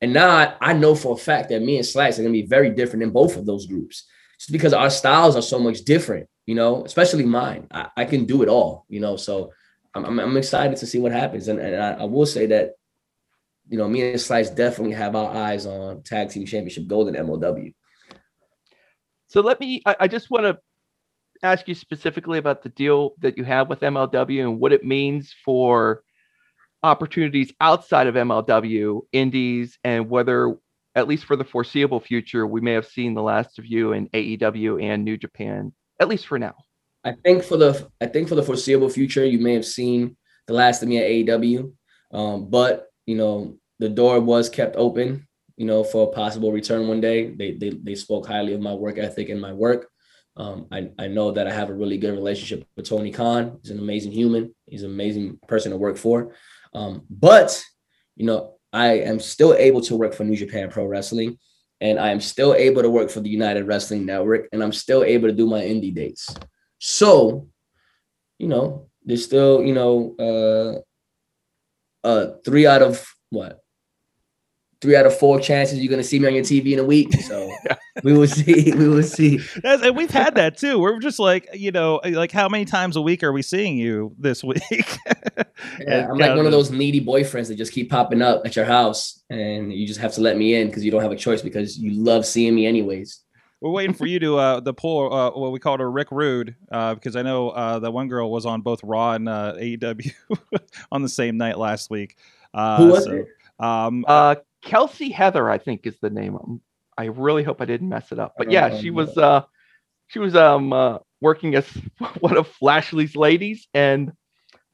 And 0.00 0.12
now 0.12 0.30
I, 0.30 0.54
I 0.60 0.72
know 0.72 0.96
for 0.96 1.14
a 1.14 1.24
fact 1.28 1.50
that 1.50 1.62
me 1.62 1.76
and 1.76 1.86
Slice 1.86 2.18
are 2.18 2.22
gonna 2.22 2.32
be 2.32 2.54
very 2.56 2.70
different 2.70 3.04
in 3.04 3.10
both 3.10 3.36
of 3.36 3.46
those 3.46 3.66
groups. 3.66 4.08
Just 4.40 4.50
because 4.50 4.72
our 4.72 4.90
styles 4.90 5.36
are 5.36 5.42
so 5.52 5.60
much 5.60 5.82
different, 5.82 6.28
you 6.46 6.56
know, 6.56 6.84
especially 6.84 7.24
mine. 7.24 7.68
I, 7.70 7.86
I 7.98 8.04
can 8.06 8.24
do 8.24 8.42
it 8.42 8.48
all, 8.48 8.84
you 8.88 8.98
know. 8.98 9.14
So 9.16 9.52
I'm, 9.94 10.06
I'm, 10.06 10.18
I'm 10.18 10.36
excited 10.38 10.76
to 10.78 10.88
see 10.88 10.98
what 10.98 11.12
happens. 11.12 11.46
And, 11.46 11.60
and 11.60 11.80
I, 11.80 11.90
I 12.02 12.04
will 12.04 12.26
say 12.26 12.46
that, 12.46 12.72
you 13.68 13.78
know, 13.78 13.86
me 13.86 14.10
and 14.10 14.20
Slice 14.20 14.50
definitely 14.50 14.94
have 14.94 15.14
our 15.14 15.30
eyes 15.32 15.66
on 15.66 16.02
tag 16.02 16.30
team 16.30 16.46
championship 16.46 16.88
gold 16.88 17.06
in 17.06 17.14
MLW. 17.14 17.74
So 19.30 19.40
let 19.40 19.60
me, 19.60 19.80
I, 19.86 19.96
I 20.00 20.08
just 20.08 20.28
want 20.28 20.44
to 20.44 20.58
ask 21.42 21.68
you 21.68 21.74
specifically 21.74 22.38
about 22.38 22.64
the 22.64 22.68
deal 22.68 23.12
that 23.20 23.38
you 23.38 23.44
have 23.44 23.68
with 23.68 23.80
MLW 23.80 24.40
and 24.40 24.58
what 24.58 24.72
it 24.72 24.84
means 24.84 25.32
for 25.44 26.02
opportunities 26.82 27.52
outside 27.60 28.08
of 28.08 28.16
MLW, 28.16 29.02
indies, 29.12 29.78
and 29.84 30.10
whether, 30.10 30.56
at 30.96 31.06
least 31.06 31.26
for 31.26 31.36
the 31.36 31.44
foreseeable 31.44 32.00
future, 32.00 32.44
we 32.44 32.60
may 32.60 32.72
have 32.72 32.88
seen 32.88 33.14
the 33.14 33.22
last 33.22 33.60
of 33.60 33.66
you 33.66 33.92
in 33.92 34.08
AEW 34.08 34.82
and 34.82 35.04
New 35.04 35.16
Japan, 35.16 35.72
at 36.00 36.08
least 36.08 36.26
for 36.26 36.38
now. 36.38 36.56
I 37.04 37.12
think 37.24 37.44
for 37.44 37.56
the 37.56 37.88
I 38.00 38.06
think 38.06 38.28
for 38.28 38.34
the 38.34 38.42
foreseeable 38.42 38.90
future, 38.90 39.24
you 39.24 39.38
may 39.38 39.54
have 39.54 39.64
seen 39.64 40.16
the 40.48 40.54
last 40.54 40.82
of 40.82 40.88
me 40.88 40.98
at 40.98 41.08
AEW, 41.08 41.72
um, 42.12 42.50
but 42.50 42.88
you 43.06 43.14
know 43.14 43.56
the 43.78 43.88
door 43.88 44.20
was 44.20 44.50
kept 44.50 44.76
open, 44.76 45.26
you 45.60 45.66
know, 45.66 45.84
for 45.84 46.08
a 46.08 46.10
possible 46.10 46.50
return 46.52 46.88
one 46.88 47.02
day. 47.02 47.34
They 47.34 47.52
they 47.52 47.68
they 47.68 47.94
spoke 47.94 48.26
highly 48.26 48.54
of 48.54 48.62
my 48.62 48.72
work 48.72 48.96
ethic 48.96 49.28
and 49.28 49.38
my 49.38 49.52
work. 49.52 49.90
Um, 50.34 50.66
I 50.72 50.88
I 50.98 51.06
know 51.08 51.32
that 51.32 51.46
I 51.46 51.52
have 51.52 51.68
a 51.68 51.74
really 51.74 51.98
good 51.98 52.14
relationship 52.14 52.66
with 52.76 52.88
Tony 52.88 53.10
Khan. 53.10 53.58
He's 53.60 53.70
an 53.70 53.78
amazing 53.78 54.12
human. 54.12 54.54
He's 54.64 54.84
an 54.84 54.90
amazing 54.90 55.38
person 55.48 55.72
to 55.72 55.76
work 55.76 55.98
for. 55.98 56.34
Um, 56.72 57.02
but 57.10 57.62
you 58.16 58.24
know, 58.24 58.54
I 58.72 59.00
am 59.00 59.20
still 59.20 59.52
able 59.52 59.82
to 59.82 59.96
work 59.96 60.14
for 60.14 60.24
New 60.24 60.34
Japan 60.34 60.70
Pro 60.70 60.86
Wrestling, 60.86 61.38
and 61.78 62.00
I 62.00 62.08
am 62.08 62.22
still 62.22 62.54
able 62.54 62.80
to 62.80 62.88
work 62.88 63.10
for 63.10 63.20
the 63.20 63.28
United 63.28 63.66
Wrestling 63.66 64.06
Network, 64.06 64.48
and 64.52 64.62
I'm 64.62 64.72
still 64.72 65.04
able 65.04 65.28
to 65.28 65.34
do 65.34 65.46
my 65.46 65.60
indie 65.60 65.94
dates. 65.94 66.34
So, 66.78 67.48
you 68.38 68.48
know, 68.48 68.88
there's 69.04 69.26
still, 69.26 69.62
you 69.62 69.74
know, 69.74 70.16
uh, 70.26 72.08
uh, 72.08 72.36
three 72.46 72.66
out 72.66 72.80
of 72.80 73.06
what? 73.28 73.59
Three 74.80 74.96
out 74.96 75.04
of 75.04 75.16
four 75.16 75.38
chances 75.40 75.78
you're 75.78 75.90
gonna 75.90 76.02
see 76.02 76.18
me 76.18 76.26
on 76.26 76.34
your 76.34 76.42
TV 76.44 76.72
in 76.72 76.78
a 76.78 76.84
week. 76.84 77.12
So 77.22 77.52
we 78.02 78.12
will 78.14 78.26
see. 78.26 78.72
We 78.72 78.88
will 78.88 79.02
see. 79.02 79.36
That's- 79.62 79.82
and 79.82 79.96
we've 79.96 80.10
had 80.10 80.34
that 80.36 80.56
too. 80.56 80.78
We're 80.78 80.98
just 81.00 81.18
like, 81.18 81.48
you 81.52 81.70
know, 81.70 82.00
like 82.04 82.32
how 82.32 82.48
many 82.48 82.64
times 82.64 82.96
a 82.96 83.02
week 83.02 83.22
are 83.22 83.32
we 83.32 83.42
seeing 83.42 83.76
you 83.76 84.14
this 84.18 84.42
week? 84.42 84.60
Yeah, 85.86 86.08
I'm 86.10 86.16
like 86.18 86.36
one 86.36 86.46
of 86.46 86.52
those 86.52 86.70
needy 86.70 87.04
boyfriends 87.04 87.48
that 87.48 87.56
just 87.56 87.72
keep 87.72 87.90
popping 87.90 88.22
up 88.22 88.42
at 88.46 88.56
your 88.56 88.64
house, 88.64 89.22
and 89.28 89.72
you 89.72 89.86
just 89.86 90.00
have 90.00 90.12
to 90.14 90.20
let 90.20 90.36
me 90.38 90.54
in 90.54 90.68
because 90.68 90.84
you 90.84 90.90
don't 90.90 91.02
have 91.02 91.12
a 91.12 91.16
choice 91.16 91.42
because 91.42 91.78
you 91.78 91.92
love 92.02 92.24
seeing 92.24 92.54
me 92.54 92.66
anyways. 92.66 93.20
We're 93.60 93.70
waiting 93.70 93.94
for 93.94 94.06
you 94.06 94.18
to 94.20 94.38
uh, 94.38 94.60
the 94.60 94.72
pull 94.72 95.12
uh, 95.12 95.30
what 95.32 95.52
we 95.52 95.58
called 95.58 95.80
her 95.80 95.90
Rick 95.90 96.08
Rude 96.10 96.56
uh, 96.72 96.94
because 96.94 97.14
I 97.14 97.22
know 97.22 97.50
uh, 97.50 97.78
that 97.80 97.90
one 97.90 98.08
girl 98.08 98.30
was 98.30 98.46
on 98.46 98.62
both 98.62 98.82
Raw 98.82 99.12
and 99.12 99.28
uh, 99.28 99.54
AEW 99.58 100.12
on 100.90 101.02
the 101.02 101.08
same 101.10 101.36
night 101.36 101.58
last 101.58 101.90
week. 101.90 102.16
Uh, 102.54 102.78
Who 102.78 102.86
was 102.88 103.04
so, 103.04 103.12
it? 103.12 103.26
Um, 103.58 104.04
Uh, 104.08 104.36
Kelsey 104.62 105.10
Heather, 105.10 105.48
I 105.50 105.58
think, 105.58 105.86
is 105.86 105.98
the 106.00 106.10
name. 106.10 106.36
Um, 106.36 106.60
I 106.98 107.04
really 107.06 107.42
hope 107.42 107.60
I 107.60 107.64
didn't 107.64 107.88
mess 107.88 108.12
it 108.12 108.18
up. 108.18 108.34
But 108.36 108.50
yeah, 108.50 108.78
she 108.78 108.90
was 108.90 109.16
uh, 109.16 109.42
she 110.08 110.18
was 110.18 110.34
um 110.36 110.72
uh, 110.72 110.98
working 111.20 111.54
as 111.54 111.66
one 112.20 112.36
of 112.36 112.48
Lashley's 112.60 113.16
ladies, 113.16 113.68
and 113.74 114.12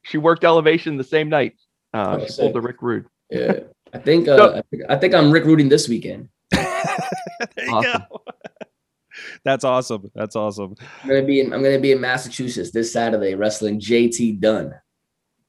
she 0.03 0.19
worked 0.19 0.45
Elevation 0.45 0.97
the 0.97 1.05
same 1.05 1.29
night. 1.29 1.55
Uh, 1.95 2.19
Oh, 2.21 2.27
she 2.27 2.41
pulled 2.41 2.55
the 2.55 2.61
Rick 2.61 2.83
Rude. 2.83 3.07
Yeah, 3.31 3.61
I 3.93 3.99
think. 3.99 4.29
Uh, 4.29 4.37
So- 4.37 4.55
I 4.57 4.63
think 4.71 4.83
I 4.89 4.97
think 4.97 5.15
I'm 5.15 5.31
Rick 5.31 5.45
rooting 5.45 5.69
this 5.69 5.89
weekend. 5.89 6.29
there 6.51 6.65
you 7.59 7.73
Awesome. 7.75 8.03
go. 8.11 8.23
That's 9.45 9.65
awesome. 9.65 10.11
That's 10.15 10.37
awesome. 10.37 10.75
I'm 11.03 11.09
gonna 11.09 11.23
be 11.23 11.41
in. 11.41 11.53
I'm 11.53 11.63
gonna 11.63 11.79
be 11.79 11.93
in 11.93 12.01
Massachusetts 12.01 12.71
this 12.71 12.93
Saturday 12.93 13.35
wrestling 13.35 13.81
JT 13.81 14.41
Dunn 14.41 14.75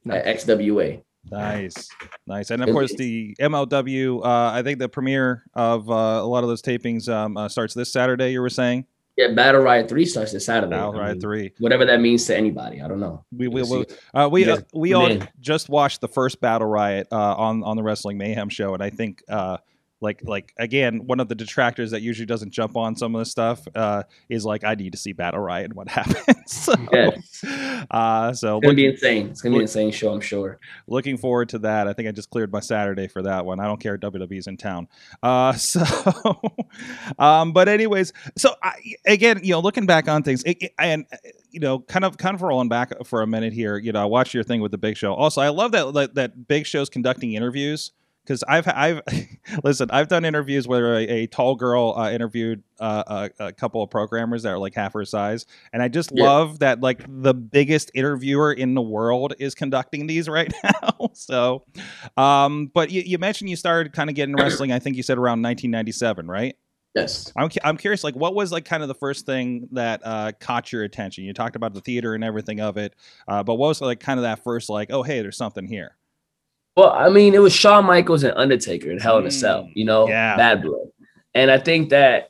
at 0.09 0.25
XWA. 0.25 1.01
Nice, 1.31 1.89
nice, 2.25 2.49
and 2.51 2.63
of 2.63 2.69
course 2.69 2.93
the 2.95 3.35
MLW. 3.39 4.23
Uh, 4.23 4.51
I 4.53 4.61
think 4.63 4.79
the 4.79 4.89
premiere 4.89 5.43
of 5.53 5.89
uh, 5.89 5.93
a 5.93 6.25
lot 6.25 6.43
of 6.43 6.49
those 6.49 6.61
tapings 6.61 7.11
um, 7.11 7.37
uh, 7.37 7.49
starts 7.49 7.73
this 7.73 7.91
Saturday. 7.91 8.31
You 8.31 8.41
were 8.41 8.49
saying 8.49 8.85
Yeah, 9.17 9.33
Battle 9.33 9.61
Riot 9.61 9.89
Three 9.89 10.05
starts 10.05 10.31
this 10.31 10.45
Saturday. 10.45 10.71
Battle 10.71 10.95
I 10.95 10.99
Riot 10.99 11.13
mean, 11.13 11.21
Three. 11.21 11.53
Whatever 11.59 11.85
that 11.85 11.99
means 12.01 12.25
to 12.25 12.37
anybody, 12.37 12.81
I 12.81 12.87
don't 12.87 12.99
know. 12.99 13.25
We 13.35 13.47
we 13.47 13.61
will. 13.63 13.85
Uh, 14.13 14.29
we 14.31 14.45
You 14.45 14.53
uh, 14.53 14.61
we 14.73 14.93
all 14.93 15.17
just 15.39 15.69
watched 15.69 16.01
the 16.01 16.07
first 16.07 16.39
Battle 16.39 16.67
Riot 16.67 17.07
uh, 17.11 17.35
on 17.35 17.63
on 17.63 17.75
the 17.75 17.83
Wrestling 17.83 18.17
Mayhem 18.17 18.49
show, 18.49 18.73
and 18.73 18.83
I 18.83 18.89
think 18.89 19.23
uh, 19.27 19.57
like 19.99 20.21
like 20.23 20.53
again 20.59 21.07
one 21.07 21.19
of 21.19 21.27
the 21.27 21.33
detractors 21.35 21.89
that 21.91 22.01
usually 22.03 22.25
doesn't 22.27 22.51
jump 22.51 22.77
on 22.77 22.95
some 22.95 23.15
of 23.15 23.19
this 23.19 23.31
stuff 23.31 23.67
uh, 23.73 24.03
is 24.29 24.45
like 24.45 24.63
I 24.63 24.75
need 24.75 24.91
to 24.91 24.97
see 24.97 25.11
Battle 25.11 25.39
Riot 25.39 25.65
and 25.65 25.73
what 25.73 25.87
happens. 25.89 26.25
so, 26.45 26.73
Yes. 26.93 27.43
uh, 27.89 28.31
so 28.33 28.57
It's 28.57 28.63
gonna 28.65 28.75
be 28.75 28.85
insane. 28.85 29.27
It's 29.29 29.41
gonna 29.41 29.53
be 29.53 29.57
an 29.57 29.61
insane 29.63 29.91
show, 29.91 30.13
I'm 30.13 30.21
sure. 30.21 30.59
looking 30.87 31.17
forward 31.17 31.49
to 31.49 31.59
that. 31.59 31.87
I 31.87 31.93
think 31.93 32.07
I 32.07 32.11
just 32.11 32.29
cleared 32.29 32.51
my 32.51 32.59
Saturday 32.59 33.07
for 33.07 33.21
that 33.23 33.45
one. 33.45 33.59
I 33.59 33.65
don't 33.65 33.79
care. 33.79 33.95
If 33.95 34.01
WWE's 34.01 34.47
in 34.47 34.57
town. 34.57 34.87
Uh, 35.23 35.53
so, 35.53 35.83
um, 37.19 37.51
but 37.53 37.67
anyways, 37.67 38.13
so 38.37 38.55
I, 38.61 38.73
again, 39.05 39.39
you 39.43 39.51
know, 39.53 39.59
looking 39.59 39.85
back 39.85 40.07
on 40.07 40.23
things, 40.23 40.43
it, 40.43 40.57
it- 40.61 40.73
and 40.79 41.05
uh, 41.11 41.17
you 41.51 41.59
know, 41.59 41.79
kind 41.79 42.05
of 42.05 42.17
kind 42.17 42.35
of 42.35 42.41
rolling 42.41 42.69
back 42.69 42.91
for 43.05 43.21
a 43.21 43.27
minute 43.27 43.53
here. 43.53 43.77
You 43.77 43.91
know, 43.91 44.01
I 44.01 44.05
watched 44.05 44.33
your 44.33 44.43
thing 44.43 44.61
with 44.61 44.71
the 44.71 44.77
Big 44.77 44.95
Show. 44.97 45.13
Also, 45.13 45.41
I 45.41 45.49
love 45.49 45.71
that 45.71 45.93
that, 45.93 46.15
that 46.15 46.47
Big 46.47 46.65
Show's 46.65 46.89
conducting 46.89 47.33
interviews. 47.33 47.91
Because 48.27 48.43
I've 48.45 48.67
I've 48.67 49.01
listen, 49.63 49.89
I've 49.89 50.09
done 50.09 50.25
interviews 50.25 50.67
where 50.67 50.95
a, 50.95 51.03
a 51.03 51.27
tall 51.27 51.55
girl 51.55 51.93
uh, 51.95 52.11
interviewed 52.11 52.61
uh, 52.79 53.29
a, 53.39 53.45
a 53.45 53.53
couple 53.53 53.81
of 53.81 53.89
programmers 53.89 54.43
that 54.43 54.49
are 54.49 54.59
like 54.59 54.75
half 54.75 54.93
her 54.93 55.05
size, 55.05 55.45
and 55.71 55.81
I 55.81 55.87
just 55.87 56.11
Yeah. 56.11 56.25
love 56.25 56.59
that 56.59 56.81
like 56.81 57.01
the 57.07 57.33
biggest 57.33 57.89
interviewer 57.93 58.51
in 58.51 58.73
the 58.73 58.81
world 58.81 59.33
is 59.39 59.55
conducting 59.55 60.07
these 60.07 60.27
right 60.37 60.53
now. 60.63 61.11
so, 61.13 61.63
um, 62.17 62.67
but 62.73 62.91
you, 62.91 63.01
you 63.05 63.17
mentioned 63.17 63.49
you 63.49 63.55
started 63.55 63.93
kind 63.93 64.09
of 64.09 64.15
getting 64.15 64.35
wrestling. 64.39 64.73
I 64.73 64.79
think 64.79 64.97
you 64.97 65.03
said 65.03 65.17
around 65.17 65.41
1997, 65.41 66.27
right? 66.27 66.57
Yes. 66.93 67.31
I'm, 67.35 67.47
cu- 67.49 67.59
I'm 67.63 67.77
curious, 67.77 68.03
like, 68.03 68.15
what 68.15 68.33
was 68.33 68.51
like 68.51 68.65
kind 68.65 68.81
of 68.81 68.89
the 68.89 68.95
first 68.95 69.25
thing 69.25 69.69
that 69.73 70.01
uh, 70.03 70.31
caught 70.39 70.71
your 70.73 70.83
attention? 70.83 71.23
You 71.23 71.33
talked 71.33 71.55
about 71.55 71.73
the 71.75 71.81
theater 71.81 72.15
and 72.15 72.23
everything 72.23 72.59
of 72.59 72.75
it, 72.77 72.95
uh, 73.27 73.43
but 73.43 73.55
what 73.55 73.67
was 73.67 73.81
like 73.81 73.99
kind 73.99 74.19
of 74.19 74.23
that 74.23 74.43
first 74.43 74.69
like, 74.69 74.89
oh 74.91 75.03
hey, 75.03 75.21
there's 75.21 75.37
something 75.37 75.67
here? 75.67 75.95
Well, 76.77 76.91
I 76.91 77.09
mean, 77.09 77.33
it 77.33 77.39
was 77.41 77.53
Shawn 77.53 77.85
Michaels 77.85 78.23
and 78.23 78.37
Undertaker 78.37 78.91
in 78.91 78.99
Hell 78.99 79.17
in 79.17 79.25
a 79.25 79.31
Cell, 79.31 79.63
Mm, 79.63 79.71
you 79.73 79.83
know, 79.83 80.07
yeah. 80.07 80.37
Bad 80.37 80.61
Blood. 80.61 80.89
And 81.33 81.49
I 81.49 81.57
think 81.57 81.89
that 81.89 82.29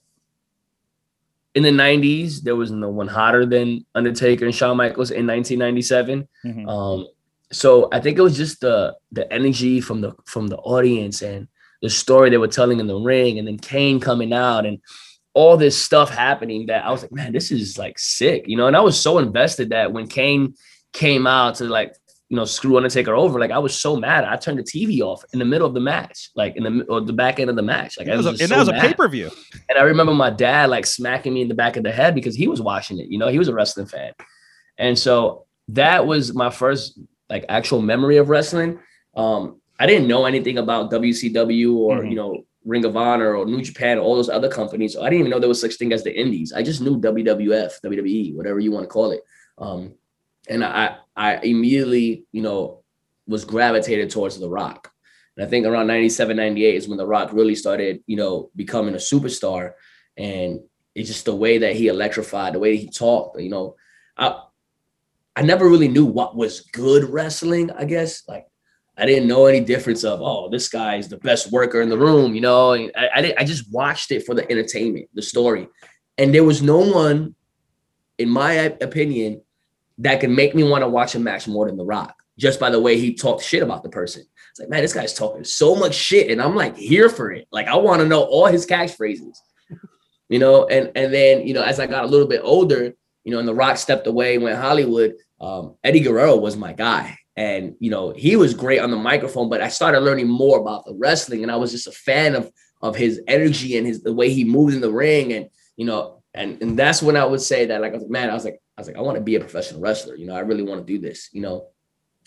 in 1.54 1.64
the 1.64 1.70
90s, 1.72 2.44
there 2.44 2.56
was 2.56 2.72
no 2.72 2.90
one 2.90 3.08
hotter 3.10 3.46
than 3.46 3.86
Undertaker 3.94 4.46
and 4.46 4.56
Shawn 4.56 4.78
Michaels 4.78 5.12
in 5.12 5.26
1997. 5.28 6.30
Mhm. 6.46 6.66
Um, 6.70 7.08
so 7.52 7.90
I 7.92 8.00
think 8.00 8.18
it 8.18 8.22
was 8.22 8.38
just 8.38 8.62
the 8.62 8.96
the 9.12 9.32
energy 9.34 9.82
from 9.82 10.00
the 10.02 10.14
from 10.26 10.48
the 10.48 10.58
audience 10.58 11.22
and 11.22 11.48
the 11.82 11.90
story 11.90 12.30
they 12.30 12.38
were 12.38 12.48
telling 12.48 12.80
in 12.80 12.88
the 12.88 12.96
ring, 12.98 13.40
and 13.40 13.48
then 13.48 13.58
Kane 13.58 14.00
coming 14.00 14.32
out 14.34 14.66
and 14.66 14.80
all 15.34 15.58
this 15.58 15.78
stuff 15.78 16.10
happening 16.10 16.66
that 16.68 16.86
I 16.86 16.92
was 16.92 17.02
like, 17.04 17.12
man, 17.12 17.32
this 17.34 17.52
is 17.52 17.78
like 17.78 18.00
sick, 18.00 18.46
you 18.48 18.56
know. 18.58 18.68
And 18.68 18.76
I 18.78 18.80
was 18.82 18.98
so 19.00 19.18
invested 19.20 19.70
that 19.72 19.92
when 19.92 20.08
Kane 20.08 20.56
came 20.94 21.28
out 21.28 21.56
to 21.56 21.66
like 21.66 21.94
you 22.30 22.36
know, 22.36 22.44
screw 22.46 22.76
Undertaker 22.78 23.16
over. 23.16 23.40
Like 23.40 23.52
I 23.52 23.58
was 23.60 23.80
so 23.80 23.96
mad, 23.96 24.26
I 24.26 24.36
turned 24.36 24.60
the 24.60 24.64
TV 24.64 25.00
off 25.02 25.24
in 25.34 25.40
the 25.40 25.46
middle 25.46 25.66
of 25.68 25.74
the 25.74 25.80
match, 25.80 26.30
like 26.36 26.56
in 26.58 26.64
the 26.64 26.84
or 26.90 27.00
the 27.02 27.14
back 27.14 27.40
end 27.40 27.50
of 27.50 27.56
the 27.56 27.62
match. 27.62 27.98
Like 27.98 28.10
I 28.10 28.14
It 28.14 28.18
was 28.18 28.26
a, 28.26 28.30
and 28.30 28.40
so 28.40 28.48
that 28.48 28.60
was 28.60 28.68
a 28.70 28.74
pay 28.74 28.94
per 28.94 29.08
view. 29.08 29.30
And 29.70 29.78
I 29.78 29.84
remember 29.84 30.14
my 30.14 30.30
dad 30.30 30.70
like 30.70 30.86
smacking 30.86 31.34
me 31.34 31.42
in 31.42 31.48
the 31.48 31.56
back 31.56 31.78
of 31.78 31.84
the 31.84 31.92
head 31.92 32.14
because 32.16 32.36
he 32.36 32.48
was 32.48 32.62
watching 32.62 33.00
it. 33.00 33.08
You 33.10 33.18
know, 33.18 33.28
he 33.30 33.40
was 33.40 33.48
a 33.48 33.54
wrestling 33.54 33.88
fan. 33.88 34.12
And 34.78 34.98
so 35.00 35.46
that 35.70 36.06
was 36.06 36.34
my 36.34 36.50
first 36.50 37.00
like 37.30 37.46
actual 37.50 37.82
memory 37.82 38.18
of 38.18 38.30
wrestling. 38.30 38.80
Um, 39.16 39.62
I 39.80 39.86
didn't 39.86 40.08
know 40.08 40.26
anything 40.26 40.58
about 40.58 40.92
WCW 40.92 41.76
or 41.78 42.00
Mhm. 42.00 42.10
you 42.10 42.16
know 42.16 42.44
Ring 42.66 42.84
of 42.84 42.98
Honor 42.98 43.36
or 43.36 43.46
New 43.46 43.62
Japan 43.62 43.98
or 43.98 44.02
all 44.02 44.16
those 44.18 44.28
other 44.30 44.50
companies. 44.50 44.98
I 44.98 45.04
didn't 45.04 45.20
even 45.20 45.32
know 45.32 45.40
there 45.40 45.48
was 45.48 45.62
such 45.62 45.76
thing 45.76 45.94
as 45.94 46.04
the 46.04 46.14
Indies. 46.14 46.52
I 46.52 46.62
just 46.64 46.82
knew 46.82 46.98
WWF, 47.00 47.80
WWE, 47.82 48.36
whatever 48.36 48.60
you 48.60 48.72
want 48.72 48.84
to 48.84 48.90
call 48.90 49.12
it. 49.12 49.22
Um, 49.58 49.94
and 50.50 50.64
I 50.64 50.98
I 51.16 51.38
immediately 51.38 52.26
you 52.32 52.42
know 52.42 52.84
was 53.28 53.46
gravitated 53.46 54.10
towards 54.10 54.40
The 54.40 54.50
Rock. 54.50 54.92
And 55.36 55.46
I 55.46 55.50
think 55.50 55.66
around 55.66 55.88
97, 55.88 56.36
98 56.36 56.76
is 56.76 56.88
when 56.88 56.98
The 56.98 57.06
Rock 57.06 57.34
really 57.34 57.56
started, 57.56 58.02
you 58.08 58.16
know, 58.16 58.50
becoming 58.56 58.96
a 58.96 58.98
superstar. 58.98 59.74
And 60.16 60.62
it's 60.96 61.10
just 61.10 61.26
the 61.26 61.36
way 61.36 61.60
that 61.60 61.76
he 61.76 61.90
electrified, 61.90 62.54
the 62.54 62.60
way 62.60 62.76
he 62.78 62.90
talked, 62.90 63.40
you 63.40 63.50
know. 63.50 63.76
I 64.18 64.42
I 65.36 65.44
never 65.44 65.70
really 65.70 65.88
knew 65.88 66.06
what 66.06 66.36
was 66.36 66.62
good 66.62 67.04
wrestling, 67.04 67.70
I 67.70 67.86
guess. 67.86 68.24
Like 68.28 68.48
I 68.98 69.06
didn't 69.06 69.28
know 69.28 69.46
any 69.46 69.60
difference 69.60 70.04
of, 70.04 70.20
oh, 70.24 70.50
this 70.50 70.68
guy 70.68 70.96
is 70.96 71.08
the 71.08 71.18
best 71.18 71.52
worker 71.52 71.82
in 71.82 71.90
the 71.90 71.98
room, 71.98 72.34
you 72.34 72.42
know. 72.42 72.74
I, 72.74 72.90
I, 72.96 73.34
I 73.38 73.44
just 73.44 73.72
watched 73.72 74.12
it 74.12 74.26
for 74.26 74.34
the 74.34 74.50
entertainment, 74.52 75.10
the 75.14 75.22
story. 75.22 75.68
And 76.18 76.34
there 76.34 76.44
was 76.44 76.64
no 76.64 76.80
one, 76.80 77.36
in 78.18 78.30
my 78.30 78.54
opinion, 78.54 79.42
that 80.00 80.20
could 80.20 80.30
make 80.30 80.56
me 80.56 80.64
want 80.64 80.84
to 80.84 80.88
watch 80.88 81.16
a 81.16 81.20
match 81.20 81.48
more 81.48 81.68
than 81.68 81.78
The 81.78 81.86
Rock, 81.86 82.16
just 82.38 82.60
by 82.60 82.70
the 82.70 82.80
way 82.80 83.00
he 83.00 83.14
talked 83.14 83.44
shit 83.44 83.64
about 83.64 83.84
the 83.84 83.90
person. 83.90 84.24
It's 84.52 84.60
like, 84.60 84.70
man, 84.70 84.82
this 84.82 84.94
guy's 84.94 85.14
talking 85.14 85.44
so 85.44 85.76
much 85.76 85.94
shit, 85.94 86.32
and 86.32 86.42
I'm 86.42 86.56
like 86.56 86.78
here 86.78 87.10
for 87.10 87.32
it. 87.32 87.48
Like, 87.52 87.68
I 87.68 87.76
want 87.76 88.02
to 88.02 88.08
know 88.08 88.24
all 88.24 88.48
his 88.48 88.66
catchphrases, 88.66 89.38
you 90.30 90.40
know. 90.40 90.66
And 90.68 90.92
and 90.96 91.14
then 91.14 91.46
you 91.46 91.54
know, 91.54 91.64
as 91.64 91.80
I 91.80 91.88
got 91.88 92.04
a 92.04 92.08
little 92.08 92.28
bit 92.28 92.42
older, 92.44 92.94
you 93.24 93.32
know, 93.32 93.40
and 93.40 93.48
The 93.48 93.54
Rock 93.54 93.78
stepped 93.78 94.08
away, 94.08 94.38
went 94.38 94.60
Hollywood. 94.60 95.16
Um, 95.40 95.76
Eddie 95.84 96.00
Guerrero 96.00 96.38
was 96.38 96.58
my 96.58 96.74
guy, 96.74 97.18
and 97.36 97.76
you 97.80 97.92
know, 97.92 98.12
he 98.12 98.36
was 98.36 98.54
great 98.54 98.80
on 98.80 98.90
the 98.92 98.98
microphone. 98.98 99.50
But 99.50 99.62
I 99.62 99.68
started 99.68 100.00
learning 100.00 100.28
more 100.28 100.60
about 100.60 100.86
the 100.86 100.96
wrestling, 100.96 101.44
and 101.44 101.52
I 101.52 101.58
was 101.58 101.72
just 101.72 101.88
a 101.88 101.92
fan 101.92 102.36
of 102.36 102.52
of 102.82 102.96
his 102.96 103.22
energy 103.28 103.78
and 103.78 103.86
his 103.86 104.02
the 104.02 104.14
way 104.14 104.30
he 104.30 104.44
moved 104.44 104.74
in 104.74 104.82
the 104.82 104.92
ring, 104.92 105.34
and 105.34 105.50
you 105.76 105.86
know, 105.86 106.24
and 106.34 106.62
and 106.62 106.80
that's 106.80 107.04
when 107.04 107.16
I 107.16 107.26
would 107.26 107.42
say 107.42 107.66
that, 107.66 107.82
like, 107.82 107.94
I 107.94 107.98
was, 107.98 108.10
man, 108.10 108.30
I 108.30 108.34
was 108.34 108.46
like, 108.46 108.60
I 108.78 108.82
was 108.82 108.88
like, 108.88 108.98
I 108.98 109.02
want 109.02 109.16
to 109.16 109.24
be 109.24 109.36
a 109.36 109.40
professional 109.40 109.82
wrestler. 109.82 110.16
You 110.16 110.28
know, 110.28 110.36
I 110.36 110.40
really 110.40 110.64
want 110.64 110.86
to 110.86 110.94
do 110.94 111.00
this. 111.00 111.30
You 111.32 111.42
know, 111.42 111.68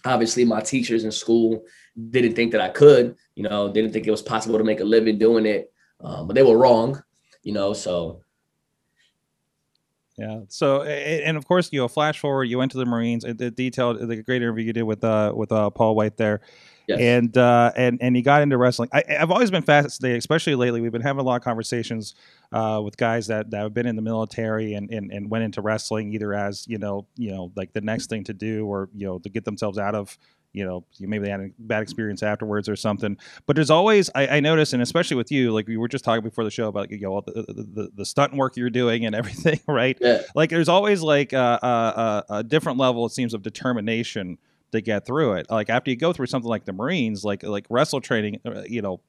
obviously 0.05 0.45
my 0.45 0.61
teachers 0.61 1.05
in 1.05 1.13
school 1.13 1.65
didn't 2.11 2.35
think 2.35 2.53
that 2.53 2.61
I 2.61 2.71
could. 2.71 3.17
You 3.37 3.45
know, 3.45 3.73
didn't 3.73 3.93
think 3.93 4.07
it 4.07 4.11
was 4.11 4.23
possible 4.23 4.59
to 4.59 4.65
make 4.65 4.81
a 4.81 4.85
living 4.85 5.19
doing 5.19 5.47
it, 5.47 5.73
um, 6.01 6.27
but 6.27 6.35
they 6.35 6.43
were 6.43 6.59
wrong. 6.59 7.03
You 7.43 7.53
know, 7.53 7.73
so 7.73 8.23
Yeah. 10.21 10.41
So, 10.49 10.83
and 10.83 11.39
of 11.39 11.47
course, 11.47 11.71
you 11.73 11.81
know, 11.81 11.89
flash 11.89 12.19
forward, 12.19 12.45
you 12.45 12.59
went 12.59 12.73
to 12.73 12.79
the 12.79 12.85
Marines. 12.85 13.25
It, 13.25 13.41
it 13.41 13.57
detailed 13.57 14.07
the 14.07 14.23
great 14.23 14.43
interview 14.43 14.67
you 14.67 14.75
did 14.75 14.83
with 14.83 15.03
uh 15.03 15.33
with 15.35 15.51
uh 15.51 15.71
Paul 15.71 15.97
White 15.97 16.19
there, 16.19 16.43
yes. 16.87 17.01
and 17.01 17.35
uh 17.39 17.73
and 17.75 17.99
and 18.03 18.15
you 18.15 18.23
got 18.23 18.43
into 18.43 18.59
wrestling. 18.59 18.91
I, 18.93 19.03
I've 19.19 19.31
always 19.31 19.51
been 19.51 19.63
fascinated, 19.63 20.19
especially 20.19 20.57
lately. 20.57 20.83
We've 20.83 20.93
been 20.93 21.01
having 21.01 21.21
a 21.21 21.25
lot 21.25 21.37
of 21.37 21.43
conversations 21.43 22.15
uh 22.53 22.83
with 22.85 22.99
guys 22.99 23.29
that 23.29 23.51
that 23.53 23.63
have 23.63 23.73
been 23.73 23.87
in 23.87 23.97
the 23.97 24.03
military 24.03 24.75
and 24.75 24.91
and, 24.91 25.11
and 25.11 25.31
went 25.31 25.45
into 25.45 25.63
wrestling 25.63 26.13
either 26.13 26.35
as 26.35 26.69
you 26.69 26.77
know 26.77 27.07
you 27.17 27.31
know 27.31 27.51
like 27.57 27.73
the 27.73 27.81
next 27.81 28.11
thing 28.11 28.25
to 28.25 28.35
do 28.35 28.67
or 28.67 28.91
you 28.95 29.07
know 29.07 29.19
to 29.21 29.31
get 29.31 29.47
themselves 29.47 29.79
out 29.79 29.95
of 29.95 30.19
you 30.53 30.65
know 30.65 30.85
maybe 31.01 31.25
they 31.25 31.31
had 31.31 31.41
a 31.41 31.51
bad 31.59 31.83
experience 31.83 32.23
afterwards 32.23 32.69
or 32.69 32.77
something. 32.77 33.17
But 33.47 33.57
there's 33.57 33.71
always 33.71 34.11
i, 34.15 34.27
I 34.27 34.41
notice 34.41 34.73
and 34.73 34.83
especially 34.83 35.17
with 35.17 35.31
you 35.31 35.53
like 35.53 35.67
we 35.69 35.77
were 35.77 35.89
just 35.89 36.05
talking 36.05 36.23
before 36.23 36.45
the 36.45 36.51
show 36.51 36.69
about 36.69 36.91
you 36.91 37.01
know 37.01 37.15
all 37.15 37.23
the, 37.23 37.33
the, 37.33 37.67
the, 37.75 37.91
the 37.97 38.07
stunt 38.07 38.35
work 38.35 38.57
you're 38.57 38.71
doing 38.71 39.07
and 39.07 39.15
everything 39.21 39.61
right? 39.67 39.97
Yeah, 40.01 40.23
like 40.35 40.51
there's 40.51 40.69
always 40.69 41.03
like 41.03 41.33
a, 41.33 42.25
a, 42.29 42.35
a, 42.37 42.45
different 42.45 42.79
level 42.79 43.07
it 43.07 43.13
seems 43.13 43.35
of 43.35 43.43
determination 43.43 44.39
to 44.73 44.81
get 44.81 45.07
through 45.07 45.35
it. 45.35 45.47
Like 45.51 45.69
after 45.69 45.91
you 45.91 45.97
go 45.97 46.13
through 46.13 46.27
something 46.27 46.49
like 46.49 46.65
the 46.65 46.73
marines 46.73 47.25
like 47.25 47.43
like 47.43 47.67
wrestle 47.71 48.01
training 48.01 48.41
uh, 48.45 48.63
you 48.67 48.83
know 48.83 49.01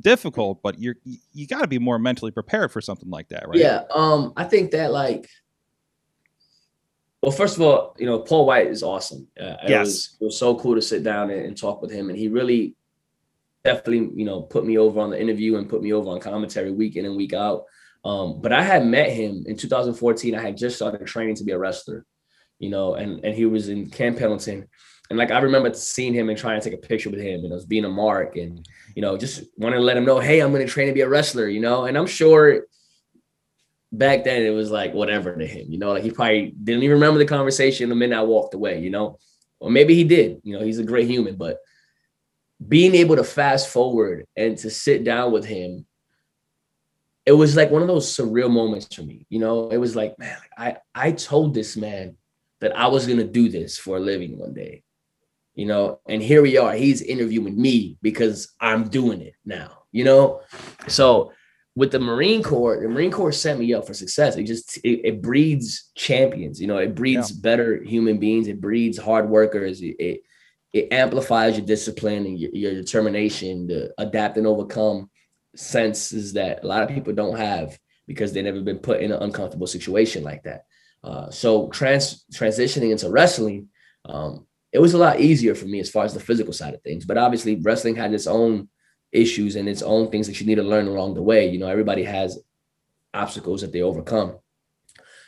difficult 0.00 0.62
but 0.62 0.80
you're 0.80 0.96
you, 1.04 1.18
you 1.32 1.46
got 1.46 1.62
to 1.62 1.68
be 1.68 1.78
more 1.78 1.98
mentally 1.98 2.30
prepared 2.30 2.72
for 2.72 2.80
something 2.80 3.10
like 3.10 3.28
that 3.28 3.48
right? 3.48 3.58
Yeah. 3.58 3.82
Um, 3.90 4.32
I 4.36 4.44
think 4.44 4.70
that 4.72 4.92
like, 4.92 5.28
well, 7.28 7.36
first 7.36 7.56
of 7.56 7.62
all, 7.62 7.94
you 7.98 8.06
know, 8.06 8.20
Paul 8.20 8.46
White 8.46 8.68
is 8.68 8.82
awesome. 8.82 9.28
Uh, 9.38 9.56
it 9.62 9.68
Yes. 9.68 9.86
was 9.86 10.16
it 10.20 10.24
was 10.24 10.38
so 10.38 10.54
cool 10.58 10.74
to 10.74 10.80
sit 10.82 11.02
down 11.02 11.30
and, 11.30 11.42
and 11.44 11.56
talk 11.56 11.82
with 11.82 11.90
him, 11.90 12.08
and 12.08 12.18
he 12.18 12.28
really 12.28 12.74
definitely 13.64 14.10
you 14.14 14.24
know 14.24 14.40
put 14.42 14.64
me 14.64 14.78
over 14.78 14.98
on 15.00 15.10
the 15.10 15.20
interview 15.20 15.56
and 15.56 15.68
put 15.68 15.82
me 15.82 15.92
over 15.92 16.08
on 16.08 16.20
commentary 16.20 16.70
week 16.70 16.96
in 16.96 17.04
and 17.04 17.16
week 17.16 17.34
out. 17.34 17.64
Um, 18.02 18.40
but 18.40 18.52
I 18.52 18.62
had 18.62 18.86
met 18.86 19.10
him 19.10 19.44
in 19.46 19.56
2014. 19.58 20.34
I 20.34 20.40
had 20.40 20.56
just 20.56 20.76
started 20.76 21.06
training 21.06 21.34
to 21.34 21.44
be 21.44 21.52
a 21.52 21.58
wrestler, 21.58 22.06
you 22.58 22.70
know, 22.70 22.94
and 22.94 23.22
and 23.22 23.34
he 23.34 23.44
was 23.44 23.68
in 23.68 23.90
Camp 23.90 24.18
Pendleton. 24.18 24.66
And 25.10 25.18
like 25.18 25.30
I 25.30 25.38
remember 25.40 25.74
seeing 25.74 26.14
him 26.14 26.30
and 26.30 26.38
trying 26.38 26.58
to 26.58 26.64
take 26.70 26.78
a 26.78 26.86
picture 26.86 27.10
with 27.10 27.20
him 27.20 27.44
and 27.44 27.52
I 27.52 27.56
was 27.56 27.66
being 27.66 27.84
a 27.84 27.90
mark 27.90 28.36
and 28.36 28.66
you 28.94 29.02
know 29.02 29.16
just 29.18 29.42
wanted 29.58 29.76
to 29.76 29.82
let 29.82 29.96
him 29.98 30.04
know, 30.06 30.18
hey, 30.18 30.40
I'm 30.40 30.52
gonna 30.52 30.66
train 30.66 30.86
to 30.88 30.94
be 30.94 31.02
a 31.02 31.08
wrestler, 31.08 31.48
you 31.48 31.60
know. 31.60 31.84
And 31.84 31.98
I'm 31.98 32.06
sure 32.06 32.64
back 33.92 34.24
then 34.24 34.42
it 34.42 34.50
was 34.50 34.70
like 34.70 34.92
whatever 34.92 35.34
to 35.36 35.46
him, 35.46 35.66
you 35.70 35.78
know, 35.78 35.92
like 35.92 36.02
he 36.02 36.10
probably 36.10 36.52
didn't 36.62 36.82
even 36.82 36.94
remember 36.94 37.18
the 37.18 37.24
conversation 37.24 37.88
the 37.88 37.94
minute 37.94 38.18
I 38.18 38.22
walked 38.22 38.54
away, 38.54 38.80
you 38.80 38.90
know, 38.90 39.18
or 39.60 39.70
maybe 39.70 39.94
he 39.94 40.04
did, 40.04 40.40
you 40.44 40.56
know, 40.58 40.64
he's 40.64 40.78
a 40.78 40.84
great 40.84 41.08
human, 41.08 41.36
but 41.36 41.58
being 42.66 42.94
able 42.94 43.16
to 43.16 43.24
fast 43.24 43.68
forward 43.68 44.26
and 44.36 44.58
to 44.58 44.70
sit 44.70 45.04
down 45.04 45.32
with 45.32 45.44
him, 45.44 45.86
it 47.24 47.32
was 47.32 47.56
like 47.56 47.70
one 47.70 47.82
of 47.82 47.88
those 47.88 48.14
surreal 48.14 48.50
moments 48.50 48.94
for 48.94 49.02
me, 49.02 49.26
you 49.28 49.38
know, 49.38 49.70
it 49.70 49.76
was 49.78 49.96
like, 49.96 50.18
man, 50.18 50.36
I, 50.56 50.76
I 50.94 51.12
told 51.12 51.54
this 51.54 51.76
man 51.76 52.16
that 52.60 52.76
I 52.76 52.88
was 52.88 53.06
going 53.06 53.18
to 53.18 53.24
do 53.24 53.48
this 53.48 53.78
for 53.78 53.96
a 53.96 54.00
living 54.00 54.38
one 54.38 54.54
day, 54.54 54.82
you 55.54 55.66
know, 55.66 56.00
and 56.08 56.22
here 56.22 56.42
we 56.42 56.58
are, 56.58 56.72
he's 56.72 57.02
interviewing 57.02 57.60
me 57.60 57.96
because 58.02 58.54
I'm 58.60 58.88
doing 58.88 59.20
it 59.20 59.34
now, 59.44 59.84
you 59.92 60.04
know, 60.04 60.40
so 60.88 61.32
with 61.74 61.92
the 61.92 62.00
Marine 62.00 62.42
Corps, 62.42 62.80
the 62.80 62.88
Marine 62.88 63.10
Corps 63.10 63.32
set 63.32 63.58
me 63.58 63.72
up 63.72 63.86
for 63.86 63.94
success. 63.94 64.36
It 64.36 64.44
just 64.44 64.78
it, 64.78 65.00
it 65.04 65.22
breeds 65.22 65.90
champions, 65.94 66.60
you 66.60 66.66
know, 66.66 66.78
it 66.78 66.94
breeds 66.94 67.30
better 67.30 67.82
human 67.82 68.18
beings, 68.18 68.48
it 68.48 68.60
breeds 68.60 68.98
hard 68.98 69.28
workers, 69.28 69.80
it 69.80 69.96
it, 69.98 70.20
it 70.72 70.92
amplifies 70.92 71.56
your 71.56 71.66
discipline 71.66 72.26
and 72.26 72.38
your, 72.38 72.50
your 72.52 72.74
determination 72.74 73.68
to 73.68 73.90
adapt 73.98 74.36
and 74.36 74.46
overcome 74.46 75.08
senses 75.56 76.34
that 76.34 76.62
a 76.62 76.66
lot 76.66 76.82
of 76.82 76.88
people 76.88 77.12
don't 77.12 77.38
have 77.38 77.78
because 78.06 78.32
they've 78.32 78.44
never 78.44 78.60
been 78.60 78.78
put 78.78 79.00
in 79.00 79.12
an 79.12 79.22
uncomfortable 79.22 79.66
situation 79.66 80.24
like 80.24 80.42
that. 80.42 80.64
Uh, 81.04 81.30
so 81.30 81.68
trans 81.68 82.24
transitioning 82.32 82.90
into 82.90 83.10
wrestling, 83.10 83.68
um, 84.04 84.46
it 84.72 84.78
was 84.78 84.94
a 84.94 84.98
lot 84.98 85.20
easier 85.20 85.54
for 85.54 85.66
me 85.66 85.80
as 85.80 85.90
far 85.90 86.04
as 86.04 86.14
the 86.14 86.20
physical 86.20 86.52
side 86.52 86.74
of 86.74 86.82
things. 86.82 87.04
But 87.04 87.18
obviously, 87.18 87.56
wrestling 87.56 87.96
had 87.96 88.12
its 88.12 88.26
own 88.26 88.68
issues 89.12 89.56
and 89.56 89.68
its 89.68 89.82
own 89.82 90.10
things 90.10 90.26
that 90.26 90.40
you 90.40 90.46
need 90.46 90.56
to 90.56 90.62
learn 90.62 90.86
along 90.86 91.14
the 91.14 91.22
way. 91.22 91.48
You 91.48 91.58
know, 91.58 91.68
everybody 91.68 92.04
has 92.04 92.38
obstacles 93.14 93.62
that 93.62 93.72
they 93.72 93.82
overcome. 93.82 94.38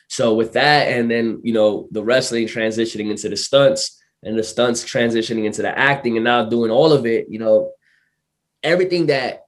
So 0.09 0.35
with 0.35 0.55
that, 0.55 0.88
and 0.88 1.11
then 1.11 1.40
you 1.45 1.53
know 1.53 1.88
the 1.93 2.03
wrestling 2.03 2.47
transitioning 2.47 3.11
into 3.11 3.29
the 3.29 3.37
stunts, 3.37 4.03
and 4.23 4.38
the 4.38 4.43
stunts 4.43 4.85
transitioning 4.85 5.45
into 5.45 5.62
the 5.62 5.77
acting, 5.77 6.16
and 6.16 6.25
now 6.25 6.45
doing 6.45 6.71
all 6.71 6.93
of 6.93 7.07
it. 7.07 7.27
You 7.29 7.38
know, 7.38 7.73
everything 8.62 9.07
that 9.07 9.45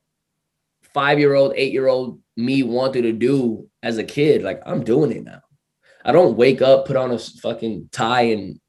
five 0.94 1.18
year 1.18 1.34
old, 1.34 1.52
eight 1.56 1.72
year 1.72 1.88
old 1.88 2.20
me 2.36 2.62
wanted 2.62 3.02
to 3.02 3.12
do 3.12 3.68
as 3.82 3.98
a 3.98 4.04
kid, 4.04 4.42
like 4.42 4.62
I'm 4.64 4.84
doing 4.84 5.12
it 5.12 5.24
now. 5.24 5.42
I 6.04 6.12
don't 6.12 6.36
wake 6.36 6.62
up, 6.62 6.86
put 6.86 6.96
on 6.96 7.10
a 7.10 7.18
fucking 7.18 7.88
tie, 7.92 8.22
and 8.22 8.60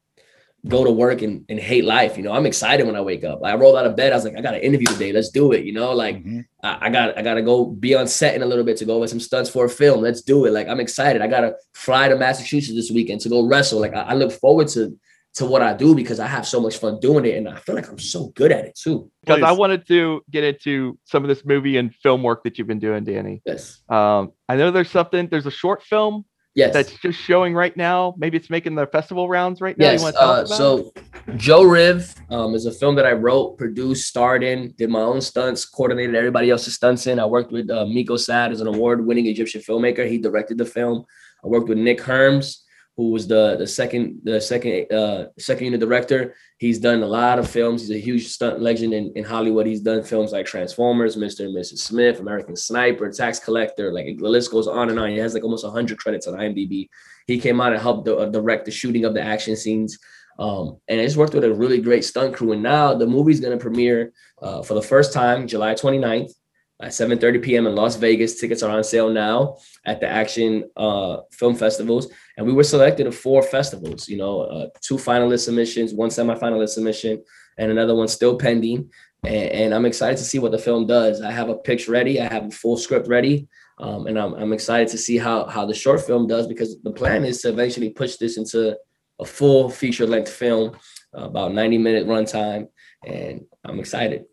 go 0.66 0.82
to 0.84 0.90
work 0.90 1.20
and, 1.22 1.44
and 1.48 1.58
hate 1.60 1.84
life. 1.84 2.16
You 2.16 2.22
know, 2.22 2.32
I'm 2.32 2.46
excited 2.46 2.86
when 2.86 2.96
I 2.96 3.00
wake 3.02 3.22
up. 3.22 3.40
I 3.44 3.54
rolled 3.54 3.76
out 3.76 3.84
of 3.86 3.96
bed. 3.96 4.12
I 4.12 4.16
was 4.16 4.24
like, 4.24 4.36
I 4.36 4.40
got 4.40 4.54
an 4.54 4.60
interview 4.62 4.86
today. 4.86 5.12
Let's 5.12 5.28
do 5.30 5.52
it. 5.52 5.64
You 5.64 5.72
know, 5.72 5.92
like 5.92 6.16
Mhm. 6.24 6.44
I, 6.62 6.78
I 6.86 6.90
got 6.90 7.18
I 7.18 7.22
gotta 7.22 7.42
go 7.42 7.66
be 7.66 7.94
on 7.94 8.06
set 8.06 8.34
in 8.34 8.42
a 8.42 8.46
little 8.46 8.64
bit 8.64 8.76
to 8.78 8.84
go 8.84 8.94
over 8.96 9.06
some 9.06 9.20
stunts 9.20 9.50
for 9.50 9.64
a 9.66 9.68
film. 9.68 10.00
Let's 10.00 10.22
do 10.22 10.46
it. 10.46 10.52
Like 10.52 10.68
I'm 10.68 10.80
excited. 10.80 11.20
I 11.22 11.26
gotta 11.26 11.54
fly 11.74 12.08
to 12.08 12.16
Massachusetts 12.16 12.74
this 12.74 12.90
weekend 12.90 13.20
to 13.22 13.28
go 13.28 13.46
wrestle. 13.46 13.80
Like 13.80 13.94
I, 13.94 14.02
I 14.02 14.14
look 14.14 14.32
forward 14.32 14.68
to 14.68 14.98
to 15.34 15.44
what 15.44 15.62
I 15.62 15.74
do 15.74 15.96
because 15.96 16.20
I 16.20 16.28
have 16.28 16.46
so 16.46 16.60
much 16.60 16.78
fun 16.78 17.00
doing 17.00 17.24
it, 17.24 17.36
and 17.36 17.48
I 17.48 17.56
feel 17.56 17.74
like 17.74 17.88
I'm 17.90 17.98
so 17.98 18.28
good 18.36 18.52
at 18.52 18.66
it 18.66 18.78
too. 18.80 19.10
because 19.20 19.42
I 19.42 19.50
wanted 19.50 19.84
to 19.88 20.22
get 20.30 20.44
into 20.44 20.96
some 21.06 21.24
of 21.24 21.28
this 21.28 21.44
movie 21.44 21.76
and 21.76 21.92
film 21.92 22.22
work 22.22 22.44
that 22.44 22.56
you've 22.56 22.68
been 22.68 22.78
doing, 22.78 23.02
Danny. 23.02 23.42
Yes, 23.44 23.80
Um, 23.88 24.30
I 24.48 24.54
know 24.54 24.70
there's 24.70 24.90
something. 24.90 25.26
There's 25.26 25.46
a 25.46 25.50
short 25.50 25.82
film 25.82 26.24
yes. 26.54 26.72
that's 26.72 26.92
just 26.98 27.18
showing 27.18 27.54
right 27.54 27.76
now. 27.76 28.14
Maybe 28.16 28.36
it's 28.36 28.50
making 28.50 28.74
the 28.74 28.86
festival 28.86 29.28
rounds 29.28 29.60
right 29.60 29.76
now. 29.76 29.86
Yes. 29.86 30.00
You 30.00 30.04
want 30.04 30.14
to 30.16 30.20
talk 30.20 30.28
Uh, 30.28 30.44
about? 30.44 30.48
so, 30.48 30.92
Joe 31.36 31.62
Riv 31.64 32.14
um, 32.30 32.54
is 32.54 32.66
a 32.66 32.72
film 32.72 32.94
that 32.96 33.06
I 33.06 33.12
wrote, 33.12 33.56
produced, 33.58 34.08
starred 34.08 34.42
in, 34.42 34.74
did 34.76 34.90
my 34.90 35.00
own 35.00 35.20
stunts, 35.20 35.64
coordinated 35.64 36.14
everybody 36.14 36.50
else's 36.50 36.74
stunts 36.74 37.06
in. 37.06 37.18
I 37.18 37.26
worked 37.26 37.52
with 37.52 37.70
uh, 37.70 37.86
Miko 37.86 38.16
Sad 38.16 38.52
as 38.52 38.60
an 38.60 38.66
award-winning 38.66 39.26
Egyptian 39.26 39.60
filmmaker. 39.60 40.08
He 40.08 40.18
directed 40.18 40.58
the 40.58 40.66
film. 40.66 41.04
I 41.44 41.48
worked 41.48 41.68
with 41.68 41.78
Nick 41.78 42.00
Herms, 42.00 42.58
who 42.96 43.10
was 43.10 43.26
the 43.26 43.56
the 43.58 43.66
second 43.66 44.20
the 44.22 44.40
second 44.40 44.90
uh 44.92 45.26
second 45.38 45.64
unit 45.64 45.80
director. 45.80 46.34
He's 46.64 46.78
done 46.78 47.02
a 47.02 47.06
lot 47.06 47.38
of 47.38 47.46
films. 47.46 47.82
He's 47.82 47.90
a 47.90 48.00
huge 48.00 48.28
stunt 48.28 48.58
legend 48.58 48.94
in, 48.94 49.12
in 49.16 49.22
Hollywood. 49.22 49.66
He's 49.66 49.82
done 49.82 50.02
films 50.02 50.32
like 50.32 50.46
Transformers, 50.46 51.14
Mr. 51.14 51.44
and 51.44 51.54
Mrs. 51.54 51.80
Smith, 51.80 52.20
American 52.20 52.56
Sniper, 52.56 53.10
Tax 53.10 53.38
Collector. 53.38 53.92
Like 53.92 54.16
the 54.16 54.26
list 54.30 54.50
goes 54.50 54.66
on 54.66 54.88
and 54.88 54.98
on. 54.98 55.10
He 55.10 55.18
has 55.18 55.34
like 55.34 55.44
almost 55.44 55.62
100 55.62 55.98
credits 55.98 56.26
on 56.26 56.38
IMDb. 56.38 56.88
He 57.26 57.38
came 57.38 57.60
out 57.60 57.74
and 57.74 57.82
helped 57.82 58.08
uh, 58.08 58.30
direct 58.30 58.64
the 58.64 58.70
shooting 58.70 59.04
of 59.04 59.12
the 59.12 59.20
action 59.20 59.56
scenes. 59.56 59.98
Um, 60.38 60.78
and 60.88 61.02
I 61.02 61.04
just 61.04 61.18
worked 61.18 61.34
with 61.34 61.44
a 61.44 61.52
really 61.52 61.82
great 61.82 62.02
stunt 62.02 62.34
crew. 62.34 62.52
And 62.52 62.62
now 62.62 62.94
the 62.94 63.06
movie's 63.06 63.40
going 63.40 63.58
to 63.58 63.62
premiere 63.62 64.14
uh, 64.40 64.62
for 64.62 64.72
the 64.72 64.80
first 64.80 65.12
time 65.12 65.46
July 65.46 65.74
29th 65.74 66.32
at 66.80 66.90
7:30 66.90 67.42
p.m. 67.42 67.66
in 67.66 67.74
Las 67.74 67.96
Vegas. 67.96 68.40
Tickets 68.40 68.62
are 68.62 68.70
on 68.70 68.84
sale 68.84 69.10
now 69.10 69.56
at 69.84 70.00
the 70.00 70.08
Action 70.08 70.64
uh, 70.76 71.18
Film 71.32 71.54
Festivals, 71.54 72.08
and 72.36 72.46
we 72.46 72.52
were 72.52 72.64
selected 72.64 73.06
of 73.06 73.16
four 73.16 73.42
festivals. 73.42 74.08
You 74.08 74.18
know, 74.18 74.40
uh, 74.42 74.68
two 74.80 74.96
finalist 74.96 75.44
submissions, 75.44 75.94
one 75.94 76.10
semifinalist 76.10 76.70
submission, 76.70 77.22
and 77.58 77.70
another 77.70 77.94
one 77.94 78.08
still 78.08 78.36
pending. 78.36 78.90
And, 79.24 79.50
and, 79.50 79.74
I'm 79.74 79.86
excited 79.86 80.18
to 80.18 80.24
see 80.24 80.38
what 80.38 80.52
the 80.52 80.58
film 80.58 80.86
does. 80.86 81.22
I 81.22 81.30
have 81.30 81.48
a 81.48 81.54
pitch 81.54 81.88
ready. 81.88 82.20
I 82.20 82.30
have 82.30 82.46
a 82.46 82.50
full 82.50 82.76
script 82.76 83.08
ready, 83.08 83.48
um, 83.78 84.06
and 84.06 84.18
I'm, 84.18 84.34
I'm 84.34 84.52
excited 84.52 84.88
to 84.88 84.98
see 84.98 85.16
how 85.16 85.46
how 85.46 85.64
the 85.64 85.74
short 85.74 86.00
film 86.00 86.26
does 86.26 86.46
because 86.46 86.80
the 86.82 86.92
plan 86.92 87.24
is 87.24 87.40
to 87.42 87.48
eventually 87.48 87.90
push 87.90 88.16
this 88.16 88.36
into 88.36 88.76
a 89.20 89.24
full 89.24 89.70
feature 89.70 90.06
length 90.06 90.30
film, 90.30 90.76
uh, 91.16 91.24
about 91.24 91.54
90 91.54 91.78
minute 91.78 92.06
runtime, 92.06 92.66
and 93.06 93.44
I'm 93.64 93.78
excited. 93.78 94.24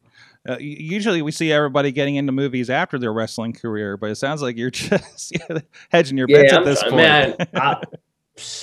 Uh, 0.47 0.57
usually 0.59 1.21
we 1.21 1.31
see 1.31 1.51
everybody 1.51 1.91
getting 1.91 2.15
into 2.15 2.31
movies 2.31 2.69
after 2.69 2.97
their 2.97 3.13
wrestling 3.13 3.53
career, 3.53 3.95
but 3.95 4.09
it 4.09 4.15
sounds 4.15 4.41
like 4.41 4.57
you're 4.57 4.71
just 4.71 5.37
hedging 5.89 6.17
your 6.17 6.27
bets 6.27 6.51
yeah, 6.51 6.59
at 6.59 6.65
this 6.65 6.81
point. 6.83 6.95
Man, 6.95 7.35
I, 7.53 7.81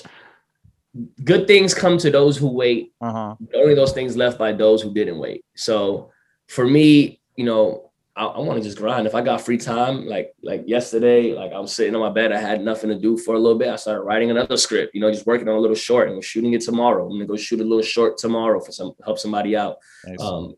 good 1.24 1.46
things 1.46 1.74
come 1.74 1.98
to 1.98 2.10
those 2.10 2.36
who 2.36 2.48
wait. 2.48 2.92
Uh-huh. 3.00 3.36
Only 3.54 3.74
those 3.74 3.92
things 3.92 4.16
left 4.16 4.38
by 4.38 4.52
those 4.52 4.82
who 4.82 4.92
didn't 4.92 5.18
wait. 5.18 5.44
So 5.54 6.10
for 6.48 6.66
me, 6.66 7.20
you 7.36 7.44
know, 7.44 7.88
I, 8.16 8.24
I 8.24 8.38
want 8.40 8.58
to 8.58 8.64
just 8.64 8.78
grind. 8.78 9.06
If 9.06 9.14
I 9.14 9.20
got 9.20 9.40
free 9.40 9.58
time, 9.58 10.06
like 10.06 10.34
like 10.42 10.64
yesterday, 10.66 11.34
like 11.34 11.52
I'm 11.52 11.68
sitting 11.68 11.94
on 11.94 12.00
my 12.00 12.10
bed, 12.10 12.32
I 12.32 12.40
had 12.40 12.62
nothing 12.62 12.90
to 12.90 12.98
do 12.98 13.16
for 13.16 13.36
a 13.36 13.38
little 13.38 13.58
bit. 13.58 13.68
I 13.68 13.76
started 13.76 14.02
writing 14.02 14.30
another 14.30 14.56
script, 14.56 14.94
you 14.94 15.00
know, 15.00 15.12
just 15.12 15.26
working 15.26 15.48
on 15.48 15.54
a 15.54 15.60
little 15.60 15.76
short 15.76 16.08
and 16.08 16.16
we're 16.16 16.22
shooting 16.22 16.52
it 16.54 16.62
tomorrow. 16.62 17.04
I'm 17.04 17.12
gonna 17.12 17.26
go 17.26 17.36
shoot 17.36 17.60
a 17.60 17.64
little 17.64 17.82
short 17.82 18.18
tomorrow 18.18 18.58
for 18.60 18.72
some 18.72 18.92
help 19.04 19.18
somebody 19.18 19.56
out. 19.56 19.76
Nice. 20.04 20.20
Um, 20.20 20.56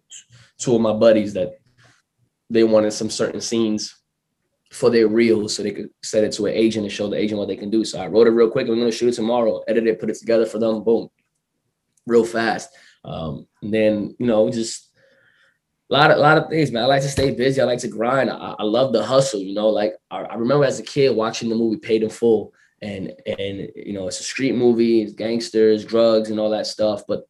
two 0.60 0.74
of 0.74 0.80
my 0.80 0.92
buddies 0.92 1.32
that 1.34 1.54
they 2.48 2.64
wanted 2.64 2.92
some 2.92 3.10
certain 3.10 3.40
scenes 3.40 3.96
for 4.70 4.88
their 4.90 5.08
reels 5.08 5.54
so 5.54 5.62
they 5.62 5.72
could 5.72 5.90
send 6.02 6.24
it 6.24 6.32
to 6.32 6.46
an 6.46 6.54
agent 6.54 6.84
and 6.84 6.92
show 6.92 7.08
the 7.08 7.16
agent 7.16 7.38
what 7.38 7.48
they 7.48 7.56
can 7.56 7.70
do. 7.70 7.84
So 7.84 8.00
I 8.00 8.06
wrote 8.06 8.28
it 8.28 8.30
real 8.30 8.50
quick. 8.50 8.68
I'm 8.68 8.78
gonna 8.78 8.92
shoot 8.92 9.08
it 9.08 9.14
tomorrow, 9.14 9.62
edit 9.66 9.86
it, 9.86 9.98
put 9.98 10.10
it 10.10 10.18
together 10.18 10.46
for 10.46 10.58
them, 10.58 10.84
boom, 10.84 11.08
real 12.06 12.24
fast. 12.24 12.70
Um, 13.04 13.46
and 13.62 13.74
then 13.74 14.16
you 14.18 14.26
know, 14.26 14.48
just 14.50 14.90
a 15.90 15.94
lot 15.94 16.10
of 16.10 16.18
lot 16.18 16.38
of 16.38 16.48
things, 16.48 16.70
man. 16.70 16.84
I 16.84 16.86
like 16.86 17.02
to 17.02 17.08
stay 17.08 17.32
busy. 17.32 17.60
I 17.60 17.64
like 17.64 17.80
to 17.80 17.88
grind. 17.88 18.30
I, 18.30 18.54
I 18.58 18.62
love 18.62 18.92
the 18.92 19.04
hustle. 19.04 19.40
You 19.40 19.54
know, 19.54 19.68
like 19.68 19.94
I, 20.10 20.18
I, 20.22 20.34
remember 20.34 20.64
as 20.64 20.78
a 20.78 20.84
kid 20.84 21.16
watching 21.16 21.48
the 21.48 21.56
movie 21.56 21.78
Paid 21.78 22.04
in 22.04 22.10
Full, 22.10 22.52
and 22.80 23.12
and 23.26 23.68
you 23.74 23.92
know, 23.92 24.06
it's 24.06 24.20
a 24.20 24.24
street 24.24 24.54
movie, 24.54 25.02
it's 25.02 25.14
gangsters, 25.14 25.84
drugs, 25.84 26.30
and 26.30 26.38
all 26.38 26.50
that 26.50 26.66
stuff. 26.66 27.02
But 27.08 27.28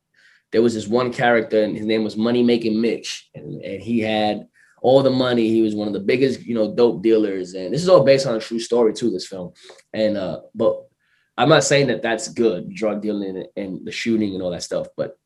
there 0.53 0.63
was 0.63 0.75
this 0.75 0.89
one 0.89 1.13
character 1.13 1.63
and 1.63 1.77
his 1.77 1.87
name 1.87 2.05
was 2.05 2.17
Money 2.17 2.43
Making 2.43 2.81
Mitch, 2.81 3.29
and, 3.35 3.63
and 3.63 3.83
he 3.83 4.01
had 4.01 4.49
all 4.83 5.03
the 5.03 5.11
money. 5.11 5.49
He 5.49 5.63
was 5.63 5.75
one 5.75 5.87
of 5.87 5.95
the 5.95 6.01
biggest, 6.01 6.45
you 6.45 6.55
know, 6.55 6.75
dope 6.75 7.03
dealers, 7.03 7.55
and 7.55 7.73
this 7.73 7.83
is 7.83 7.89
all 7.89 8.05
based 8.05 8.27
on 8.27 8.37
a 8.37 8.41
true 8.41 8.59
story 8.59 8.93
too. 8.93 9.11
This 9.11 9.27
film, 9.27 9.53
and 9.93 10.17
uh, 10.17 10.41
but 10.55 10.83
I'm 11.37 11.49
not 11.49 11.65
saying 11.65 11.87
that 11.87 12.03
that's 12.03 12.29
good, 12.29 12.75
drug 12.75 13.01
dealing 13.01 13.45
and, 13.57 13.87
the 13.87 13.93
shooting 13.93 14.35
and 14.35 14.43
all 14.43 14.51
that 14.51 14.63
stuff, 14.63 14.89
but 14.97 15.17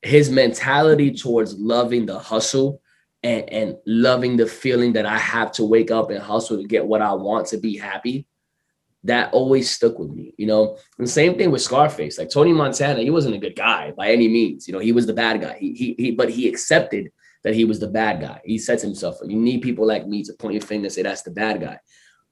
his 0.00 0.30
mentality 0.30 1.12
towards 1.12 1.54
loving 1.54 2.06
the 2.06 2.18
hustle 2.18 2.80
and, 3.22 3.50
and 3.50 3.76
loving 3.86 4.36
the 4.36 4.46
feeling 4.46 4.94
that 4.94 5.06
I 5.06 5.18
have 5.18 5.52
to 5.52 5.64
wake 5.64 5.90
up 5.90 6.10
and 6.10 6.18
hustle 6.18 6.58
to 6.58 6.66
get 6.66 6.86
what 6.86 7.02
I 7.02 7.12
want 7.12 7.48
to 7.48 7.58
be 7.58 7.76
happy 7.76 8.26
that 9.04 9.32
always 9.32 9.70
stuck 9.70 9.98
with 9.98 10.10
me, 10.10 10.32
you 10.38 10.46
know. 10.46 10.78
And 10.98 11.08
same 11.08 11.36
thing 11.36 11.50
with 11.50 11.62
Scarface. 11.62 12.18
Like 12.18 12.30
Tony 12.30 12.52
Montana, 12.52 13.02
he 13.02 13.10
wasn't 13.10 13.34
a 13.34 13.38
good 13.38 13.54
guy 13.54 13.92
by 13.92 14.10
any 14.10 14.28
means. 14.28 14.66
You 14.66 14.72
know, 14.72 14.80
he 14.80 14.92
was 14.92 15.06
the 15.06 15.12
bad 15.12 15.40
guy. 15.40 15.56
He 15.60 15.72
he, 15.74 15.94
he 15.98 16.10
but 16.10 16.30
he 16.30 16.48
accepted 16.48 17.12
that 17.44 17.54
he 17.54 17.66
was 17.66 17.78
the 17.78 17.88
bad 17.88 18.20
guy. 18.20 18.40
He 18.44 18.58
sets 18.58 18.82
himself. 18.82 19.18
You 19.22 19.36
need 19.36 19.60
people 19.60 19.86
like 19.86 20.06
me 20.06 20.24
to 20.24 20.32
point 20.32 20.54
your 20.54 20.62
finger 20.62 20.86
and 20.86 20.92
say 20.92 21.02
that's 21.02 21.22
the 21.22 21.30
bad 21.30 21.60
guy. 21.60 21.78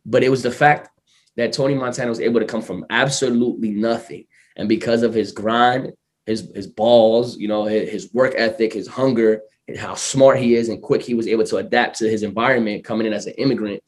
But 0.07 0.25
it 0.25 0.31
was 0.31 0.43
the 0.43 0.51
fact 0.51 0.89
that 1.37 1.53
Tony 1.53 1.75
Montana 1.75 2.09
was 2.09 2.21
able 2.21 2.41
to 2.41 2.47
come 2.47 2.63
from 2.63 2.87
absolutely 2.89 3.71
nothing, 3.71 4.25
and 4.57 4.69
because 4.69 5.03
of 5.03 5.13
his 5.13 5.31
grind, 5.31 5.93
his 6.25 6.51
his 6.55 6.67
balls, 6.67 7.37
you 7.37 7.49
know, 7.49 7.65
his, 7.67 7.91
his 7.91 8.15
work 8.15 8.33
ethic, 8.35 8.73
his 8.73 8.89
hunger, 8.89 9.43
and 9.69 9.77
how 9.77 9.95
smart 9.95 10.39
he 10.39 10.55
is 10.55 10.71
and 10.71 10.83
quick 10.83 11.03
he 11.03 11.13
was 11.13 11.29
able 11.29 11.45
to 11.45 11.59
adapt 11.59 11.99
to 11.99 12.09
his 12.09 12.23
environment 12.23 12.83
coming 12.83 13.07
in 13.07 13.13
as 13.13 13.27
an 13.27 13.35
immigrant, 13.35 13.83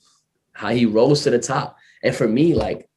how 0.53 0.69
he 0.69 0.85
rose 0.85 1.23
to 1.23 1.31
the 1.31 1.39
top 1.39 1.79
and 2.05 2.15
for 2.15 2.29
me, 2.29 2.55
like 2.55 2.89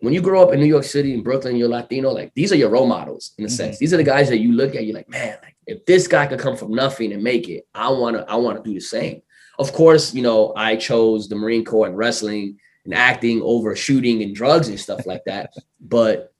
when 0.00 0.12
you 0.12 0.20
grow 0.20 0.42
up 0.42 0.52
in 0.52 0.58
New 0.58 0.66
York 0.66 0.84
City 0.84 1.14
in 1.14 1.22
Brooklyn, 1.22 1.54
you're 1.54 1.68
Latino, 1.68 2.10
like 2.10 2.32
these 2.34 2.50
are 2.50 2.56
your 2.56 2.70
role 2.70 2.86
models 2.86 3.32
in 3.38 3.44
a 3.44 3.46
mm-hmm. 3.46 3.54
sense. 3.54 3.78
These 3.78 3.94
are 3.94 3.98
the 3.98 4.02
guys 4.02 4.28
that 4.30 4.38
you 4.38 4.52
look 4.52 4.74
at, 4.74 4.84
you're 4.84 4.96
like, 4.96 5.08
man, 5.08 5.36
like 5.42 5.54
if 5.66 5.84
this 5.86 6.08
guy 6.08 6.26
could 6.26 6.40
come 6.40 6.56
from 6.56 6.72
nothing 6.72 7.12
and 7.12 7.22
make 7.22 7.48
it, 7.48 7.68
I 7.74 7.90
wanna, 7.90 8.24
I 8.26 8.36
wanna 8.36 8.62
do 8.62 8.74
the 8.74 8.80
same. 8.80 9.22
Of 9.58 9.72
course, 9.72 10.12
you 10.14 10.22
know, 10.22 10.52
I 10.56 10.76
chose 10.76 11.28
the 11.28 11.36
Marine 11.36 11.64
Corps 11.64 11.86
and 11.86 11.96
wrestling 11.96 12.58
and 12.84 12.94
acting 12.94 13.42
over 13.42 13.76
shooting 13.76 14.22
and 14.22 14.34
drugs 14.34 14.68
and 14.68 14.80
stuff 14.80 15.06
like 15.06 15.24
that. 15.26 15.52
but 15.80 16.32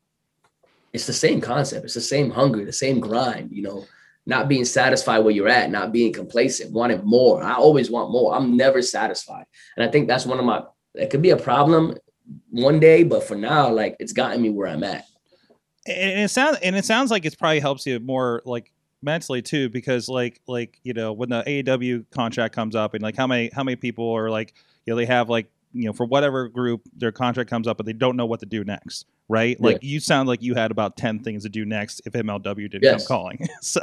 it's 0.92 1.06
the 1.06 1.12
same 1.12 1.42
concept, 1.42 1.84
it's 1.84 1.94
the 1.94 2.00
same 2.00 2.30
hunger, 2.30 2.64
the 2.64 2.72
same 2.72 3.00
grind, 3.00 3.52
you 3.52 3.62
know, 3.62 3.84
not 4.24 4.48
being 4.48 4.64
satisfied 4.64 5.20
where 5.20 5.32
you're 5.32 5.48
at, 5.48 5.70
not 5.70 5.92
being 5.92 6.12
complacent, 6.12 6.72
wanting 6.72 7.04
more. 7.04 7.42
I 7.42 7.54
always 7.54 7.90
want 7.90 8.10
more. 8.10 8.34
I'm 8.34 8.56
never 8.56 8.82
satisfied. 8.82 9.44
And 9.76 9.86
I 9.86 9.92
think 9.92 10.08
that's 10.08 10.26
one 10.26 10.40
of 10.40 10.44
my 10.44 10.64
it 10.96 11.10
could 11.10 11.22
be 11.22 11.30
a 11.30 11.36
problem 11.36 11.96
one 12.50 12.80
day, 12.80 13.02
but 13.02 13.22
for 13.22 13.36
now, 13.36 13.70
like 13.72 13.96
it's 14.00 14.12
gotten 14.12 14.42
me 14.42 14.50
where 14.50 14.68
I'm 14.68 14.84
at. 14.84 15.06
And 15.86 16.20
it 16.20 16.30
sounds 16.30 16.58
and 16.62 16.76
it 16.76 16.84
sounds 16.84 17.10
like 17.10 17.24
it 17.24 17.38
probably 17.38 17.60
helps 17.60 17.86
you 17.86 18.00
more 18.00 18.42
like 18.44 18.72
mentally 19.02 19.42
too, 19.42 19.68
because 19.68 20.08
like 20.08 20.40
like 20.46 20.80
you 20.82 20.92
know 20.92 21.12
when 21.12 21.28
the 21.28 21.42
AEW 21.44 22.10
contract 22.10 22.54
comes 22.54 22.74
up 22.74 22.94
and 22.94 23.02
like 23.02 23.16
how 23.16 23.26
many 23.26 23.50
how 23.52 23.62
many 23.62 23.76
people 23.76 24.10
are 24.12 24.30
like 24.30 24.54
you 24.84 24.92
know 24.92 24.96
they 24.96 25.06
have 25.06 25.28
like 25.28 25.48
you 25.72 25.84
know 25.84 25.92
for 25.92 26.06
whatever 26.06 26.48
group 26.48 26.82
their 26.96 27.12
contract 27.12 27.48
comes 27.48 27.68
up 27.68 27.76
but 27.76 27.86
they 27.86 27.92
don't 27.92 28.16
know 28.16 28.26
what 28.26 28.40
to 28.40 28.46
do 28.46 28.64
next, 28.64 29.06
right? 29.28 29.60
Like 29.60 29.78
you 29.82 30.00
sound 30.00 30.28
like 30.28 30.42
you 30.42 30.54
had 30.54 30.70
about 30.70 30.96
ten 30.96 31.20
things 31.20 31.44
to 31.44 31.48
do 31.48 31.64
next 31.64 32.02
if 32.04 32.14
MLW 32.14 32.70
didn't 32.70 32.82
yes. 32.82 33.06
come 33.06 33.16
calling. 33.16 33.48
so 33.60 33.80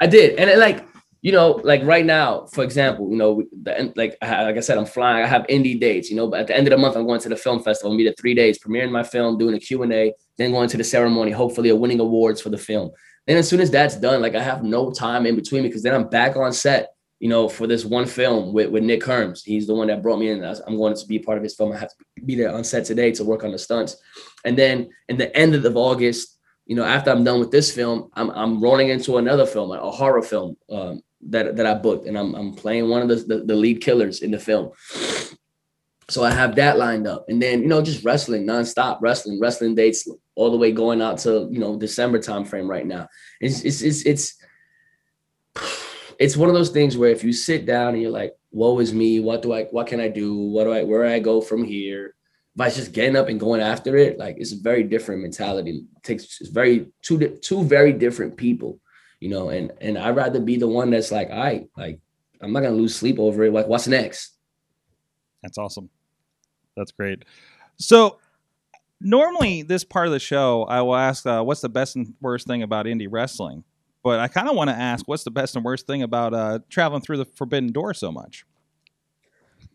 I 0.00 0.06
did, 0.06 0.36
and 0.38 0.50
it, 0.50 0.58
like 0.58 0.84
you 1.22 1.32
know, 1.32 1.60
like 1.64 1.82
right 1.84 2.04
now, 2.04 2.46
for 2.46 2.64
example, 2.64 3.10
you 3.10 3.16
know, 3.16 3.42
the, 3.62 3.92
like 3.94 4.16
like 4.22 4.56
I 4.56 4.60
said, 4.60 4.78
I'm 4.78 4.86
flying. 4.86 5.22
I 5.22 5.26
have 5.26 5.46
indie 5.48 5.78
dates. 5.78 6.08
You 6.10 6.16
know, 6.16 6.28
but 6.28 6.40
at 6.40 6.46
the 6.46 6.56
end 6.56 6.66
of 6.66 6.70
the 6.70 6.78
month, 6.78 6.96
I'm 6.96 7.06
going 7.06 7.20
to 7.20 7.28
the 7.28 7.36
film 7.36 7.62
festival. 7.62 7.94
Meet 7.94 8.06
at 8.06 8.18
three 8.18 8.34
days, 8.34 8.58
premiering 8.58 8.90
my 8.90 9.02
film, 9.02 9.36
doing 9.36 9.54
a 9.54 9.60
Q 9.60 9.82
and 9.82 9.92
A, 9.92 10.14
then 10.38 10.52
going 10.52 10.68
to 10.70 10.78
the 10.78 10.84
ceremony. 10.84 11.30
Hopefully, 11.30 11.70
winning 11.72 12.00
awards 12.00 12.40
for 12.40 12.48
the 12.48 12.58
film. 12.58 12.90
Then 13.26 13.36
as 13.36 13.48
soon 13.48 13.60
as 13.60 13.70
that's 13.70 13.96
done, 13.96 14.22
like 14.22 14.34
I 14.34 14.42
have 14.42 14.62
no 14.62 14.90
time 14.90 15.26
in 15.26 15.36
between 15.36 15.62
because 15.62 15.82
then 15.82 15.94
I'm 15.94 16.08
back 16.08 16.36
on 16.36 16.52
set. 16.52 16.94
You 17.18 17.28
know, 17.28 17.50
for 17.50 17.66
this 17.66 17.84
one 17.84 18.06
film 18.06 18.54
with, 18.54 18.70
with 18.70 18.82
Nick 18.82 19.02
Herms. 19.02 19.42
He's 19.44 19.66
the 19.66 19.74
one 19.74 19.88
that 19.88 20.02
brought 20.02 20.18
me 20.18 20.30
in. 20.30 20.42
I'm 20.42 20.78
going 20.78 20.96
to 20.96 21.06
be 21.06 21.18
part 21.18 21.36
of 21.36 21.44
his 21.44 21.54
film. 21.54 21.70
I 21.70 21.76
have 21.76 21.90
to 21.90 22.24
be 22.24 22.34
there 22.34 22.50
on 22.50 22.64
set 22.64 22.86
today 22.86 23.12
to 23.12 23.24
work 23.24 23.44
on 23.44 23.52
the 23.52 23.58
stunts. 23.58 23.98
And 24.46 24.56
then 24.56 24.88
in 25.10 25.18
the 25.18 25.36
end 25.36 25.54
of 25.54 25.76
August, 25.76 26.38
you 26.64 26.76
know, 26.76 26.84
after 26.84 27.10
I'm 27.10 27.22
done 27.22 27.38
with 27.38 27.50
this 27.50 27.74
film, 27.74 28.10
I'm, 28.14 28.30
I'm 28.30 28.58
rolling 28.58 28.88
into 28.88 29.18
another 29.18 29.44
film, 29.44 29.70
a 29.70 29.90
horror 29.90 30.22
film. 30.22 30.56
Um, 30.70 31.02
that 31.28 31.56
that 31.56 31.66
I 31.66 31.74
booked, 31.74 32.06
and 32.06 32.18
I'm 32.18 32.34
I'm 32.34 32.54
playing 32.54 32.88
one 32.88 33.02
of 33.02 33.08
the, 33.08 33.16
the, 33.16 33.44
the 33.44 33.54
lead 33.54 33.80
killers 33.80 34.22
in 34.22 34.30
the 34.30 34.38
film. 34.38 34.72
So 36.08 36.24
I 36.24 36.32
have 36.32 36.56
that 36.56 36.76
lined 36.76 37.06
up, 37.06 37.26
and 37.28 37.40
then 37.40 37.62
you 37.62 37.68
know 37.68 37.82
just 37.82 38.04
wrestling 38.04 38.46
nonstop, 38.46 38.98
wrestling, 39.00 39.38
wrestling 39.40 39.74
dates 39.74 40.08
all 40.34 40.50
the 40.50 40.56
way 40.56 40.72
going 40.72 41.02
out 41.02 41.18
to 41.18 41.48
you 41.50 41.60
know 41.60 41.78
December 41.78 42.18
time 42.18 42.44
frame 42.44 42.68
right 42.68 42.86
now. 42.86 43.08
It's 43.40 43.62
it's 43.62 43.82
it's 43.82 44.02
it's 44.06 44.36
it's 46.18 46.36
one 46.36 46.48
of 46.48 46.54
those 46.54 46.70
things 46.70 46.96
where 46.96 47.10
if 47.10 47.22
you 47.22 47.32
sit 47.32 47.66
down 47.66 47.94
and 47.94 48.02
you're 48.02 48.10
like, 48.10 48.34
"Woe 48.50 48.78
is 48.80 48.92
me! 48.92 49.20
What 49.20 49.42
do 49.42 49.52
I? 49.52 49.64
What 49.64 49.86
can 49.86 50.00
I 50.00 50.08
do? 50.08 50.34
What 50.36 50.64
do 50.64 50.72
I? 50.72 50.82
Where 50.82 51.06
do 51.06 51.14
I 51.14 51.20
go 51.20 51.40
from 51.40 51.64
here?" 51.64 52.14
By 52.56 52.68
just 52.68 52.92
getting 52.92 53.14
up 53.14 53.28
and 53.28 53.38
going 53.38 53.60
after 53.60 53.96
it, 53.96 54.18
like 54.18 54.36
it's 54.38 54.52
a 54.52 54.60
very 54.60 54.82
different 54.82 55.22
mentality. 55.22 55.84
It 55.96 56.02
takes 56.02 56.40
it's 56.40 56.50
very 56.50 56.88
two 57.02 57.18
two 57.40 57.62
very 57.62 57.92
different 57.92 58.36
people 58.36 58.80
you 59.20 59.28
know, 59.28 59.50
and 59.50 59.72
and 59.80 59.98
I'd 59.98 60.16
rather 60.16 60.40
be 60.40 60.56
the 60.56 60.66
one 60.66 60.90
that's 60.90 61.12
like, 61.12 61.30
I 61.30 61.38
right, 61.38 61.68
like 61.76 62.00
I'm 62.42 62.52
not 62.52 62.60
gonna 62.60 62.74
lose 62.74 62.96
sleep 62.96 63.18
over 63.18 63.44
it. 63.44 63.52
Like, 63.52 63.66
what's 63.66 63.86
next? 63.86 64.36
That's 65.42 65.58
awesome. 65.58 65.90
That's 66.76 66.92
great. 66.92 67.24
So 67.76 68.18
normally 69.00 69.62
this 69.62 69.84
part 69.84 70.06
of 70.06 70.12
the 70.12 70.18
show, 70.18 70.64
I 70.64 70.82
will 70.82 70.96
ask, 70.96 71.26
uh, 71.26 71.42
what's 71.42 71.60
the 71.60 71.68
best 71.68 71.96
and 71.96 72.14
worst 72.20 72.46
thing 72.46 72.62
about 72.62 72.86
indie 72.86 73.08
wrestling? 73.10 73.64
But 74.02 74.20
I 74.20 74.28
kind 74.28 74.48
of 74.48 74.56
want 74.56 74.70
to 74.70 74.76
ask, 74.76 75.06
what's 75.06 75.24
the 75.24 75.30
best 75.30 75.56
and 75.56 75.64
worst 75.64 75.86
thing 75.86 76.02
about 76.02 76.32
uh, 76.32 76.60
traveling 76.70 77.02
through 77.02 77.18
the 77.18 77.26
forbidden 77.26 77.72
door 77.72 77.92
so 77.92 78.10
much? 78.10 78.46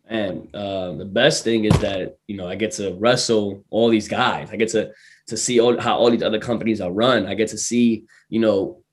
And 0.08 0.54
uh, 0.56 0.94
the 0.94 1.06
best 1.06 1.44
thing 1.44 1.66
is 1.66 1.78
that 1.80 2.18
you 2.28 2.38
know 2.38 2.48
I 2.48 2.56
get 2.56 2.72
to 2.74 2.94
wrestle 2.96 3.64
all 3.72 3.90
these 3.90 4.08
guys. 4.08 4.50
I 4.52 4.56
get 4.56 4.70
to 4.70 4.92
to 5.28 5.38
see 5.38 5.60
all, 5.60 5.80
how 5.80 5.98
all 5.98 6.12
these 6.12 6.22
other 6.22 6.40
companies 6.40 6.80
are 6.80 6.92
run. 6.92 7.26
I 7.26 7.34
get 7.34 7.50
to 7.50 7.58
see, 7.58 8.06
you 8.30 8.40
know, 8.40 8.84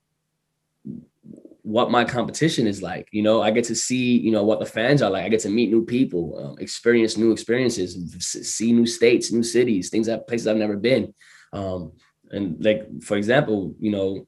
what 1.62 1.90
my 1.90 2.05
competition 2.05 2.66
is 2.66 2.83
like. 2.83 3.09
You 3.12 3.22
know, 3.22 3.40
I 3.40 3.51
get 3.51 3.64
to 3.64 3.75
see, 3.75 4.18
you 4.18 4.33
know, 4.33 4.42
what 4.44 4.59
the 4.59 4.66
fans 4.66 5.01
are 5.01 5.11
like. 5.11 5.25
I 5.25 5.29
get 5.29 5.40
to 5.40 5.48
meet 5.48 5.70
new 5.70 5.85
people, 5.85 6.38
um, 6.38 6.59
experience 6.59 7.16
new 7.16 7.33
experiences, 7.33 7.96
see 8.20 8.72
new 8.72 8.87
states, 8.87 9.33
new 9.33 9.44
cities, 9.44 9.88
things 9.88 10.07
that 10.07 10.27
places 10.27 10.48
I've 10.48 10.57
never 10.57 10.77
been. 10.77 11.14
Um, 11.53 11.92
and 12.31 12.62
like, 12.64 13.03
for 13.03 13.16
example, 13.16 13.75
you 13.79 13.92
know, 13.92 14.27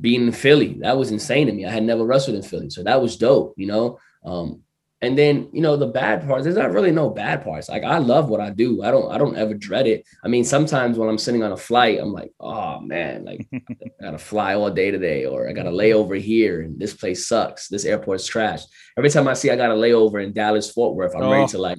being 0.00 0.26
in 0.26 0.32
Philly, 0.32 0.78
that 0.80 0.96
was 0.96 1.10
insane 1.10 1.46
to 1.46 1.52
me. 1.52 1.66
I 1.66 1.70
had 1.70 1.82
never 1.82 2.04
wrestled 2.04 2.36
in 2.36 2.42
Philly, 2.42 2.70
so 2.70 2.82
that 2.82 3.00
was 3.00 3.16
dope. 3.16 3.54
You 3.56 3.66
know, 3.66 3.98
um, 4.24 4.62
and 5.06 5.16
then 5.16 5.48
you 5.52 5.62
know 5.62 5.76
the 5.76 5.86
bad 5.86 6.26
parts. 6.26 6.42
There's 6.44 6.56
not 6.56 6.72
really 6.72 6.90
no 6.90 7.08
bad 7.08 7.44
parts. 7.44 7.68
Like 7.68 7.84
I 7.84 7.98
love 7.98 8.28
what 8.28 8.40
I 8.40 8.50
do. 8.50 8.82
I 8.82 8.90
don't. 8.90 9.10
I 9.12 9.18
don't 9.18 9.36
ever 9.36 9.54
dread 9.54 9.86
it. 9.86 10.04
I 10.24 10.28
mean, 10.28 10.44
sometimes 10.44 10.98
when 10.98 11.08
I'm 11.08 11.16
sitting 11.16 11.44
on 11.44 11.52
a 11.52 11.56
flight, 11.56 12.00
I'm 12.00 12.12
like, 12.12 12.32
oh 12.40 12.80
man, 12.80 13.24
like 13.24 13.46
I 13.54 13.60
gotta 14.02 14.18
fly 14.18 14.54
all 14.54 14.70
day 14.70 14.90
today, 14.90 15.24
or 15.24 15.48
I 15.48 15.52
gotta 15.52 15.70
lay 15.70 15.92
over 15.92 16.16
here, 16.16 16.62
and 16.62 16.78
this 16.78 16.92
place 16.92 17.28
sucks. 17.28 17.68
This 17.68 17.84
airport's 17.84 18.24
is 18.24 18.28
trash. 18.28 18.62
Every 18.98 19.10
time 19.10 19.28
I 19.28 19.34
see 19.34 19.50
I 19.50 19.56
got 19.56 19.70
a 19.70 19.74
layover 19.74 20.22
in 20.22 20.32
Dallas 20.32 20.70
Fort 20.70 20.96
Worth, 20.96 21.14
I'm 21.14 21.22
oh. 21.22 21.32
ready 21.32 21.46
to 21.48 21.58
like. 21.58 21.78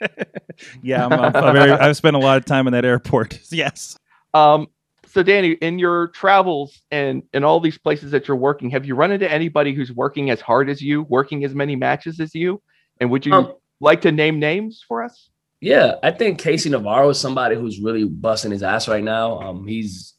yeah, 0.82 1.06
I'm, 1.06 1.12
I'm, 1.12 1.36
I'm 1.36 1.54
very, 1.54 1.72
I've 1.72 1.96
spent 1.96 2.14
a 2.14 2.20
lot 2.20 2.36
of 2.36 2.44
time 2.44 2.66
in 2.68 2.72
that 2.72 2.84
airport. 2.84 3.40
yes. 3.50 3.98
Um, 4.32 4.68
so 5.10 5.22
Danny, 5.22 5.52
in 5.52 5.78
your 5.78 6.08
travels 6.08 6.80
and 6.90 7.22
in 7.32 7.44
all 7.44 7.60
these 7.60 7.78
places 7.78 8.10
that 8.12 8.28
you're 8.28 8.36
working, 8.36 8.70
have 8.70 8.84
you 8.84 8.94
run 8.94 9.12
into 9.12 9.30
anybody 9.30 9.74
who's 9.74 9.92
working 9.92 10.30
as 10.30 10.40
hard 10.40 10.68
as 10.68 10.82
you, 10.82 11.02
working 11.02 11.44
as 11.44 11.54
many 11.54 11.76
matches 11.76 12.20
as 12.20 12.34
you? 12.34 12.62
And 13.00 13.10
would 13.10 13.24
you 13.24 13.32
um, 13.32 13.54
like 13.80 14.00
to 14.02 14.12
name 14.12 14.38
names 14.38 14.84
for 14.86 15.02
us? 15.02 15.30
Yeah, 15.60 15.94
I 16.02 16.12
think 16.12 16.38
Casey 16.38 16.70
Navarro 16.70 17.08
is 17.10 17.18
somebody 17.18 17.56
who's 17.56 17.80
really 17.80 18.04
busting 18.04 18.52
his 18.52 18.62
ass 18.62 18.86
right 18.86 19.02
now. 19.02 19.40
Um, 19.40 19.66
he's 19.66 20.14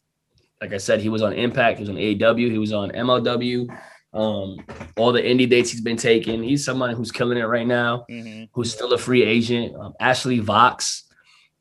like 0.62 0.74
I 0.74 0.78
said, 0.78 1.00
he 1.00 1.10
was 1.10 1.22
on 1.22 1.34
Impact, 1.34 1.78
he 1.78 1.84
was 1.84 1.90
on 1.90 1.96
AEW, 1.96 2.52
he 2.52 2.58
was 2.58 2.74
on 2.74 2.92
MLW. 2.92 3.70
Um, 4.12 4.58
all 4.98 5.12
the 5.12 5.22
indie 5.22 5.50
dates 5.50 5.72
he's 5.72 5.82
been 5.82 5.98
taking. 5.98 6.42
He's 6.42 6.66
someone 6.66 6.96
who's 6.96 7.12
killing 7.12 7.38
it 7.38 7.44
right 7.44 7.68
now, 7.68 8.06
mm-hmm. 8.10 8.46
who's 8.54 8.74
still 8.74 8.92
a 8.94 8.98
free 8.98 9.24
agent. 9.24 9.76
Um, 9.76 9.94
Ashley 10.00 10.40
Vox, 10.40 11.04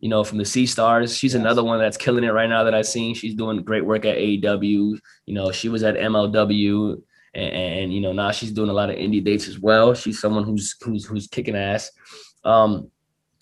you 0.00 0.08
know, 0.08 0.22
from 0.24 0.38
the 0.38 0.44
Sea 0.44 0.66
Stars. 0.66 1.16
She's 1.16 1.34
yes. 1.34 1.40
another 1.40 1.64
one 1.64 1.78
that's 1.78 1.96
killing 1.96 2.24
it 2.24 2.32
right 2.32 2.48
now 2.48 2.64
that 2.64 2.74
I've 2.74 2.86
seen. 2.86 3.14
She's 3.14 3.34
doing 3.34 3.62
great 3.62 3.84
work 3.84 4.04
at 4.04 4.16
AEW. 4.16 4.98
You 5.26 5.34
know, 5.34 5.50
she 5.50 5.68
was 5.68 5.82
at 5.82 5.96
MLW 5.96 7.02
and, 7.34 7.52
and, 7.52 7.92
you 7.92 8.00
know, 8.00 8.12
now 8.12 8.30
she's 8.30 8.52
doing 8.52 8.70
a 8.70 8.72
lot 8.72 8.90
of 8.90 8.96
indie 8.96 9.22
dates 9.22 9.48
as 9.48 9.58
well. 9.58 9.94
She's 9.94 10.20
someone 10.20 10.44
who's 10.44 10.76
who's 10.82 11.04
who's 11.04 11.26
kicking 11.26 11.56
ass. 11.56 11.90
Um, 12.44 12.90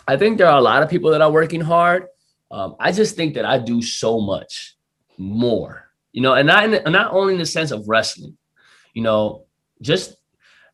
I 0.09 0.17
think 0.17 0.39
there 0.39 0.49
are 0.49 0.59
a 0.59 0.63
lot 0.63 0.83
of 0.83 0.89
people 0.89 1.11
that 1.11 1.21
are 1.21 1.31
working 1.31 1.61
hard. 1.61 2.07
Um, 2.51 2.77
I 2.81 2.93
just 2.93 3.17
think 3.17 3.35
that 3.35 3.45
I 3.45 3.59
do 3.59 3.83
so 3.83 4.21
much 4.21 4.77
more, 5.19 5.91
you 6.13 6.23
know, 6.23 6.35
and 6.35 6.47
not 6.47 6.65
in, 6.65 6.93
not 6.93 7.13
only 7.13 7.35
in 7.35 7.41
the 7.41 7.47
sense 7.47 7.71
of 7.71 7.89
wrestling, 7.89 8.37
you 8.95 9.03
know, 9.03 9.45
just 9.83 10.17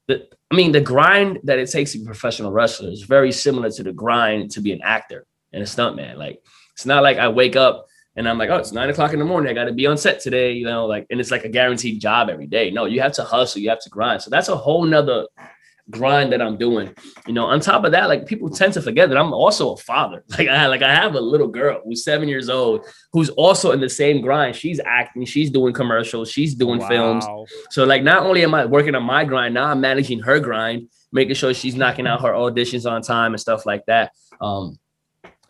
the 0.07 0.29
I 0.51 0.55
mean, 0.55 0.73
the 0.73 0.81
grind 0.81 1.41
that 1.45 1.59
it 1.59 1.71
takes 1.71 1.93
to 1.93 1.99
be 1.99 2.05
a 2.05 2.07
professional 2.07 2.53
wrestler 2.53 2.91
is 2.91 3.03
very 3.03 3.33
similar 3.33 3.71
to 3.71 3.83
the 3.83 3.93
grind 3.93 4.51
to 4.53 4.61
be 4.61 4.73
an 4.73 4.81
actor 4.83 5.27
and 5.53 5.63
a 5.63 5.67
stuntman. 5.67 6.17
Like 6.17 6.43
it's 6.75 6.87
not 6.87 7.03
like 7.03 7.19
I 7.19 7.29
wake 7.29 7.57
up 7.57 7.87
and 8.17 8.29
I'm 8.29 8.39
like, 8.39 8.51
oh, 8.51 8.57
it's 8.57 8.73
nine 8.73 8.91
o'clock 8.91 9.13
in 9.13 9.19
the 9.19 9.25
morning. 9.25 9.51
I 9.51 9.55
got 9.55 9.65
to 9.65 9.73
be 9.73 9.87
on 9.87 9.97
set 9.97 10.21
today, 10.21 10.53
you 10.53 10.67
know, 10.67 10.87
like, 10.87 11.07
and 11.11 11.19
it's 11.19 11.31
like 11.31 11.45
a 11.45 11.49
guaranteed 11.49 12.01
job 12.01 12.29
every 12.29 12.47
day. 12.47 12.71
No, 12.71 12.85
you 12.85 13.01
have 13.01 13.13
to 13.13 13.25
hustle, 13.25 13.63
you 13.63 13.71
have 13.71 13.81
to 13.81 13.91
grind. 13.91 14.21
So 14.21 14.31
that's 14.31 14.49
a 14.49 14.57
whole 14.57 14.85
nother 14.85 15.27
grind 15.91 16.33
that 16.33 16.43
I'm 16.43 16.57
doing. 16.57 16.95
You 17.27 17.33
know, 17.33 17.47
on 17.47 17.61
top 17.61 17.85
of 17.85 17.93
that, 17.93 18.09
like 18.09 18.27
people 18.27 18.51
tend 18.51 18.75
to 18.75 18.83
forget 18.83 19.09
that 19.09 19.19
I'm 19.19 19.33
also 19.33 19.73
a 19.73 19.77
father. 19.77 20.25
Like 20.39 20.49
I 20.49 20.67
like 20.67 20.83
I 20.83 20.95
have 20.95 21.15
a 21.15 21.21
little 21.21 21.49
girl 21.49 21.81
who's 21.85 22.05
seven 22.05 22.29
years 22.29 22.49
old 22.49 22.87
who's 23.13 23.29
also 23.31 23.73
in 23.73 23.81
the 23.81 23.89
same 23.89 24.21
grind. 24.21 24.57
She's 24.57 24.81
acting, 24.85 25.25
she's 25.25 25.51
doing 25.51 25.73
commercials, 25.73 26.31
she's 26.31 26.55
doing 26.55 26.81
wow. 26.81 26.89
films. 26.89 27.27
So 27.71 27.85
like 27.85 28.03
not 28.03 28.25
only 28.25 28.43
am 28.45 28.55
I 28.55 28.65
working 28.65 28.95
on 28.95 29.05
my 29.05 29.25
grind, 29.25 29.55
now 29.55 29.67
I'm 29.67 29.81
managing 29.81 30.21
her 30.21 30.41
grind, 30.41 30.89
making 31.13 31.35
sure 31.35 31.53
she's 31.55 31.77
knocking 31.77 32.07
out 32.07 32.23
her 32.23 32.33
auditions 32.33 32.91
on 32.91 33.03
time 33.03 33.33
and 33.33 33.41
stuff 33.41 33.67
like 33.67 33.85
that. 33.87 34.13
Um, 34.41 34.79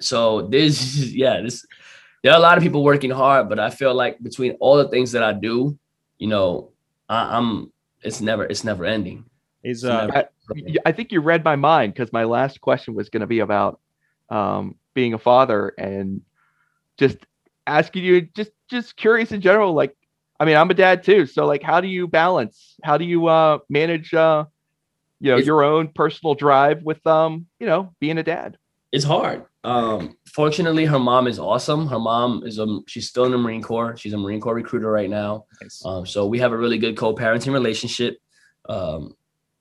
so 0.02 0.42
this, 0.42 0.96
yeah, 1.12 1.40
this 1.40 1.64
there 2.22 2.32
are 2.32 2.38
a 2.38 2.40
lot 2.40 2.56
of 2.56 2.62
people 2.62 2.84
working 2.84 3.10
hard, 3.10 3.48
but 3.48 3.58
I 3.58 3.70
feel 3.70 3.94
like 3.94 4.22
between 4.22 4.52
all 4.60 4.76
the 4.76 4.88
things 4.88 5.12
that 5.12 5.22
I 5.22 5.32
do, 5.32 5.76
you 6.18 6.28
know, 6.28 6.70
I, 7.08 7.36
am 7.36 7.72
it's 8.02 8.20
never 8.20 8.44
it's 8.44 8.64
never 8.64 8.84
ending. 8.84 9.24
Is 9.64 9.84
uh, 9.84 10.08
I, 10.12 10.24
I, 10.86 10.92
think 10.92 11.12
you 11.12 11.20
read 11.20 11.44
my 11.44 11.54
mind 11.54 11.94
because 11.94 12.12
my 12.12 12.24
last 12.24 12.60
question 12.60 12.94
was 12.94 13.08
going 13.08 13.20
to 13.20 13.28
be 13.28 13.40
about 13.40 13.80
um, 14.28 14.76
being 14.92 15.14
a 15.14 15.18
father 15.18 15.72
and 15.78 16.20
just 16.96 17.18
asking 17.66 18.04
you 18.04 18.22
just 18.22 18.50
just 18.68 18.96
curious 18.96 19.30
in 19.30 19.40
general. 19.40 19.72
Like, 19.72 19.96
I 20.40 20.44
mean, 20.44 20.56
I'm 20.56 20.70
a 20.70 20.74
dad 20.74 21.04
too, 21.04 21.26
so 21.26 21.46
like, 21.46 21.62
how 21.62 21.80
do 21.80 21.88
you 21.88 22.08
balance? 22.08 22.76
How 22.82 22.98
do 22.98 23.04
you 23.04 23.26
uh, 23.26 23.58
manage? 23.68 24.14
Uh, 24.14 24.46
you 25.20 25.30
know, 25.30 25.36
your 25.36 25.62
own 25.62 25.86
personal 25.86 26.34
drive 26.34 26.82
with 26.82 27.04
um, 27.06 27.46
you 27.60 27.66
know, 27.66 27.94
being 28.00 28.18
a 28.18 28.24
dad. 28.24 28.58
It's 28.90 29.04
hard 29.04 29.44
um, 29.64 30.16
fortunately, 30.26 30.84
her 30.86 30.98
mom 30.98 31.28
is 31.28 31.38
awesome. 31.38 31.86
Her 31.86 31.98
mom 31.98 32.42
is 32.44 32.58
um, 32.58 32.84
she's 32.86 33.08
still 33.08 33.24
in 33.24 33.32
the 33.32 33.38
Marine 33.38 33.62
Corps. 33.62 33.96
She's 33.96 34.12
a 34.12 34.18
Marine 34.18 34.40
Corps 34.40 34.54
recruiter 34.54 34.90
right 34.90 35.10
now. 35.10 35.46
Nice. 35.60 35.82
Um, 35.84 36.04
so 36.04 36.26
we 36.26 36.38
have 36.40 36.52
a 36.52 36.56
really 36.56 36.78
good 36.78 36.96
co-parenting 36.96 37.52
relationship. 37.52 38.18
Um, 38.68 39.14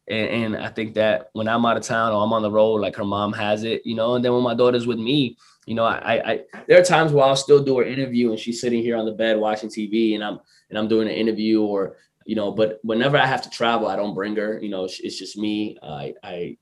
and, 0.08 0.56
and, 0.56 0.58
I 0.58 0.70
think 0.70 0.96
that 0.96 1.30
when 1.34 1.48
I'm 1.48 1.66
out 1.66 1.78
of 1.78 1.84
town 1.84 2.12
or 2.12 2.24
I'm 2.24 2.34
on 2.34 2.42
the 2.42 2.52
road, 2.52 2.82
like 2.82 2.96
her 2.96 3.06
mom 3.06 3.34
has 3.34 3.64
it, 3.64 3.84
you 3.86 3.96
know. 3.96 4.16
And 4.16 4.26
then 4.26 4.34
when 4.34 4.44
my 4.44 4.56
daughter's 4.56 4.88
with 4.88 5.00
me, 5.00 5.38
you 5.66 5.76
know, 5.76 5.86
I, 5.86 6.32
I 6.32 6.40
there 6.68 6.80
are 6.80 6.84
times 6.84 7.12
where 7.12 7.24
I'll 7.24 7.36
still 7.36 7.64
do 7.64 7.78
her 7.78 7.84
interview 7.84 8.32
and 8.32 8.40
she's 8.40 8.60
sitting 8.60 8.82
here 8.82 8.98
on 8.98 9.06
the 9.06 9.12
bed 9.12 9.38
watching 9.38 9.70
TV, 9.70 10.16
and 10.16 10.24
I'm 10.24 10.40
and 10.70 10.78
I'm 10.78 10.88
doing 10.88 11.08
an 11.08 11.14
interview 11.14 11.62
or 11.62 11.98
you 12.26 12.36
know. 12.36 12.52
But 12.52 12.80
whenever 12.84 13.18
I 13.18 13.28
have 13.28 13.44
to 13.44 13.50
travel, 13.50 13.88
I 13.88 13.96
don't 13.96 14.16
bring 14.16 14.36
her. 14.36 14.60
You 14.60 14.70
know, 14.70 14.86
it's 14.86 15.18
just 15.18 15.38
me. 15.38 15.78
I 15.82 16.16
I 16.24 16.58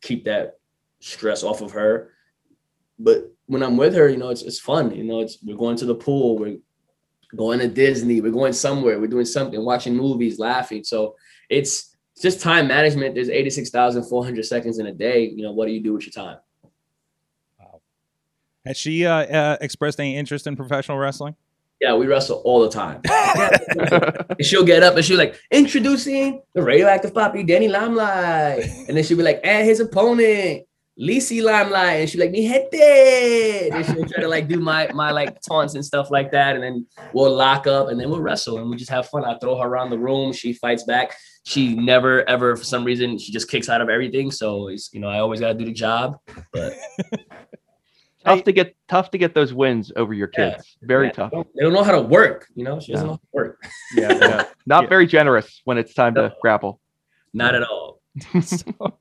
keep 0.00 0.24
that 0.24 0.58
stress 1.00 1.44
off 1.44 1.60
of 1.60 1.72
her 1.72 2.12
but 2.98 3.32
when 3.46 3.62
I'm 3.62 3.76
with 3.76 3.94
her, 3.94 4.08
you 4.08 4.16
know, 4.16 4.30
it's 4.30 4.42
it's 4.42 4.58
fun. 4.58 4.94
You 4.94 5.04
know, 5.04 5.20
it's 5.20 5.38
we're 5.42 5.56
going 5.56 5.76
to 5.76 5.86
the 5.86 5.94
pool, 5.94 6.38
we're 6.38 6.58
going 7.36 7.58
to 7.60 7.68
Disney, 7.68 8.20
we're 8.20 8.32
going 8.32 8.52
somewhere, 8.52 8.98
we're 9.00 9.06
doing 9.06 9.24
something, 9.24 9.62
watching 9.64 9.96
movies, 9.96 10.38
laughing. 10.38 10.84
So 10.84 11.16
it's 11.48 11.96
just 12.20 12.40
time 12.40 12.68
management. 12.68 13.14
There's 13.14 13.28
86,400 13.28 14.44
seconds 14.44 14.78
in 14.78 14.86
a 14.86 14.92
day. 14.92 15.28
You 15.28 15.42
know, 15.42 15.52
what 15.52 15.66
do 15.66 15.72
you 15.72 15.82
do 15.82 15.94
with 15.94 16.04
your 16.04 16.12
time? 16.12 16.38
Wow. 17.58 17.80
Has 18.66 18.76
she 18.76 19.06
uh, 19.06 19.14
uh, 19.14 19.56
expressed 19.60 20.00
any 20.00 20.16
interest 20.16 20.46
in 20.46 20.56
professional 20.56 20.98
wrestling? 20.98 21.36
Yeah, 21.80 21.94
we 21.94 22.06
wrestle 22.06 22.42
all 22.44 22.60
the 22.60 22.70
time. 22.70 23.00
and 23.04 24.44
she'll 24.44 24.64
get 24.64 24.82
up 24.82 24.96
and 24.96 25.04
she'll 25.04 25.16
like 25.16 25.40
introducing 25.52 26.42
the 26.52 26.62
radioactive 26.62 27.12
papi 27.12 27.46
Danny 27.46 27.68
Limelight, 27.68 28.64
and 28.88 28.96
then 28.96 29.04
she'll 29.04 29.16
be 29.16 29.22
like, 29.22 29.40
and 29.44 29.64
his 29.64 29.78
opponent, 29.78 30.64
Lisi 31.00 31.42
Limelight, 31.42 32.00
and 32.00 32.10
she's 32.10 32.20
like, 32.20 32.32
"Me 32.32 32.42
hit 32.42 32.68
it," 32.72 33.72
and 33.72 33.86
she'll 33.86 34.04
try 34.04 34.20
to 34.20 34.28
like 34.28 34.48
do 34.48 34.58
my 34.58 34.90
my 34.92 35.12
like 35.12 35.40
taunts 35.40 35.74
and 35.74 35.84
stuff 35.84 36.10
like 36.10 36.32
that, 36.32 36.56
and 36.56 36.64
then 36.64 36.86
we'll 37.12 37.34
lock 37.34 37.66
up 37.68 37.88
and 37.88 38.00
then 38.00 38.10
we'll 38.10 38.20
wrestle 38.20 38.58
and 38.58 38.68
we 38.68 38.76
just 38.76 38.90
have 38.90 39.08
fun. 39.08 39.24
I 39.24 39.38
throw 39.38 39.56
her 39.58 39.68
around 39.68 39.90
the 39.90 39.98
room, 39.98 40.32
she 40.32 40.52
fights 40.52 40.82
back. 40.82 41.14
She 41.44 41.74
never 41.74 42.28
ever 42.28 42.56
for 42.56 42.64
some 42.64 42.84
reason 42.84 43.16
she 43.16 43.30
just 43.30 43.48
kicks 43.48 43.68
out 43.68 43.80
of 43.80 43.88
everything. 43.88 44.32
So 44.32 44.68
it's 44.68 44.92
you 44.92 45.00
know 45.00 45.08
I 45.08 45.20
always 45.20 45.40
got 45.40 45.48
to 45.48 45.54
do 45.54 45.64
the 45.64 45.72
job, 45.72 46.18
but. 46.52 46.74
tough 48.24 48.44
to 48.44 48.52
get 48.52 48.76
tough 48.88 49.10
to 49.12 49.18
get 49.18 49.34
those 49.34 49.54
wins 49.54 49.92
over 49.96 50.12
your 50.12 50.26
kids. 50.26 50.76
Yeah, 50.82 50.86
Very 50.86 51.10
tough. 51.12 51.30
They 51.30 51.36
don't, 51.36 51.48
they 51.54 51.62
don't, 51.62 51.72
know 51.72 51.84
how 51.84 51.92
to 51.92 52.02
work. 52.02 52.48
You 52.54 52.64
know, 52.64 52.80
she 52.80 52.92
doesn't 52.92 53.06
know 53.06 53.12
how 53.12 53.16
to 53.16 53.28
work. 53.32 53.62
yeah, 53.94 54.12
yeah. 54.12 54.44
not 54.66 54.84
yeah. 54.84 54.88
very 54.88 55.06
generous 55.06 55.62
when 55.64 55.78
it's 55.78 55.94
time 55.94 56.14
no, 56.14 56.28
to 56.28 56.34
grapple. 56.40 56.80
Not 57.32 57.54
at 57.54 57.62
all. 57.62 57.77
so, 58.42 58.98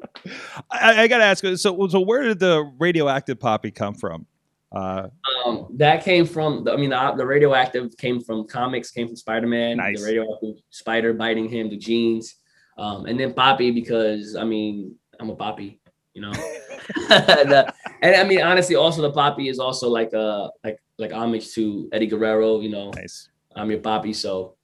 I, 0.72 1.04
I, 1.04 1.08
gotta 1.08 1.24
ask. 1.24 1.46
So, 1.46 1.88
so 1.88 2.00
where 2.00 2.24
did 2.24 2.40
the 2.40 2.72
radioactive 2.80 3.40
papi 3.40 3.74
come 3.74 3.94
from? 3.94 4.26
Uh, 4.72 5.08
um, 5.46 5.68
that 5.76 6.04
came 6.04 6.26
from. 6.26 6.64
The, 6.64 6.74
I 6.74 6.78
mean, 6.78 6.90
the, 6.90 7.14
the, 7.18 7.26
radioactive 7.26 7.96
came 7.98 8.22
from 8.22 8.48
comics. 8.48 8.92
Came 8.92 9.08
from 9.08 9.16
Spider 9.16 9.48
Man. 9.48 9.78
Nice. 9.78 10.00
The 10.00 10.06
radioactive 10.06 10.56
spider 10.70 11.14
biting 11.14 11.48
him. 11.48 11.70
The 11.70 11.78
genes, 11.78 12.36
um, 12.78 13.06
and 13.06 13.20
then 13.20 13.34
Papi 13.34 13.74
because 13.74 14.36
I 14.36 14.44
mean 14.44 14.96
I'm 15.20 15.30
a 15.30 15.36
Papi. 15.36 15.80
You 16.14 16.24
know, 16.24 16.32
the, 17.10 17.74
and 18.02 18.16
I 18.16 18.24
mean 18.24 18.42
honestly, 18.42 18.76
also 18.76 19.02
the 19.02 19.12
Papi 19.12 19.50
is 19.50 19.60
also 19.60 19.88
like 19.88 20.12
a 20.14 20.50
like 20.64 20.80
like 20.98 21.12
homage 21.12 21.54
to 21.54 21.88
Eddie 21.94 22.08
Guerrero. 22.08 22.60
You 22.60 22.70
know, 22.70 22.92
nice. 22.92 23.30
I'm 23.56 23.72
your 23.72 23.80
Papi. 23.80 24.14
So 24.14 24.56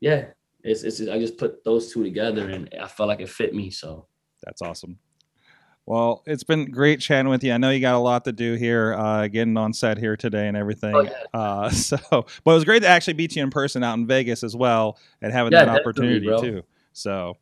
yeah, 0.00 0.26
it's, 0.62 0.82
it's 0.82 1.00
I 1.00 1.18
just 1.18 1.36
put 1.36 1.62
those 1.64 1.92
two 1.92 2.02
together 2.02 2.48
and 2.48 2.68
I 2.80 2.86
felt 2.86 3.08
like 3.08 3.20
it 3.20 3.28
fit 3.28 3.54
me. 3.54 3.70
So 3.70 4.06
that's 4.42 4.62
awesome. 4.62 4.98
Well, 5.86 6.22
it's 6.26 6.44
been 6.44 6.70
great 6.70 7.00
chatting 7.00 7.30
with 7.30 7.42
you. 7.42 7.52
I 7.52 7.56
know 7.58 7.70
you 7.70 7.80
got 7.80 7.94
a 7.94 7.98
lot 7.98 8.24
to 8.26 8.32
do 8.32 8.54
here, 8.54 8.94
uh, 8.94 9.26
getting 9.26 9.56
on 9.56 9.72
set 9.72 9.98
here 9.98 10.16
today 10.16 10.46
and 10.46 10.56
everything. 10.56 10.94
Oh, 10.94 11.00
yeah. 11.00 11.10
uh, 11.34 11.70
so, 11.70 11.96
but 12.10 12.50
it 12.50 12.54
was 12.54 12.64
great 12.64 12.82
to 12.82 12.88
actually 12.88 13.14
meet 13.14 13.34
you 13.34 13.42
in 13.42 13.50
person 13.50 13.82
out 13.82 13.94
in 13.98 14.06
Vegas 14.06 14.44
as 14.44 14.54
well, 14.54 14.98
and 15.20 15.32
having 15.32 15.52
yeah, 15.52 15.64
that 15.64 15.80
opportunity 15.80 16.26
too. 16.26 16.62
So, 16.92 17.36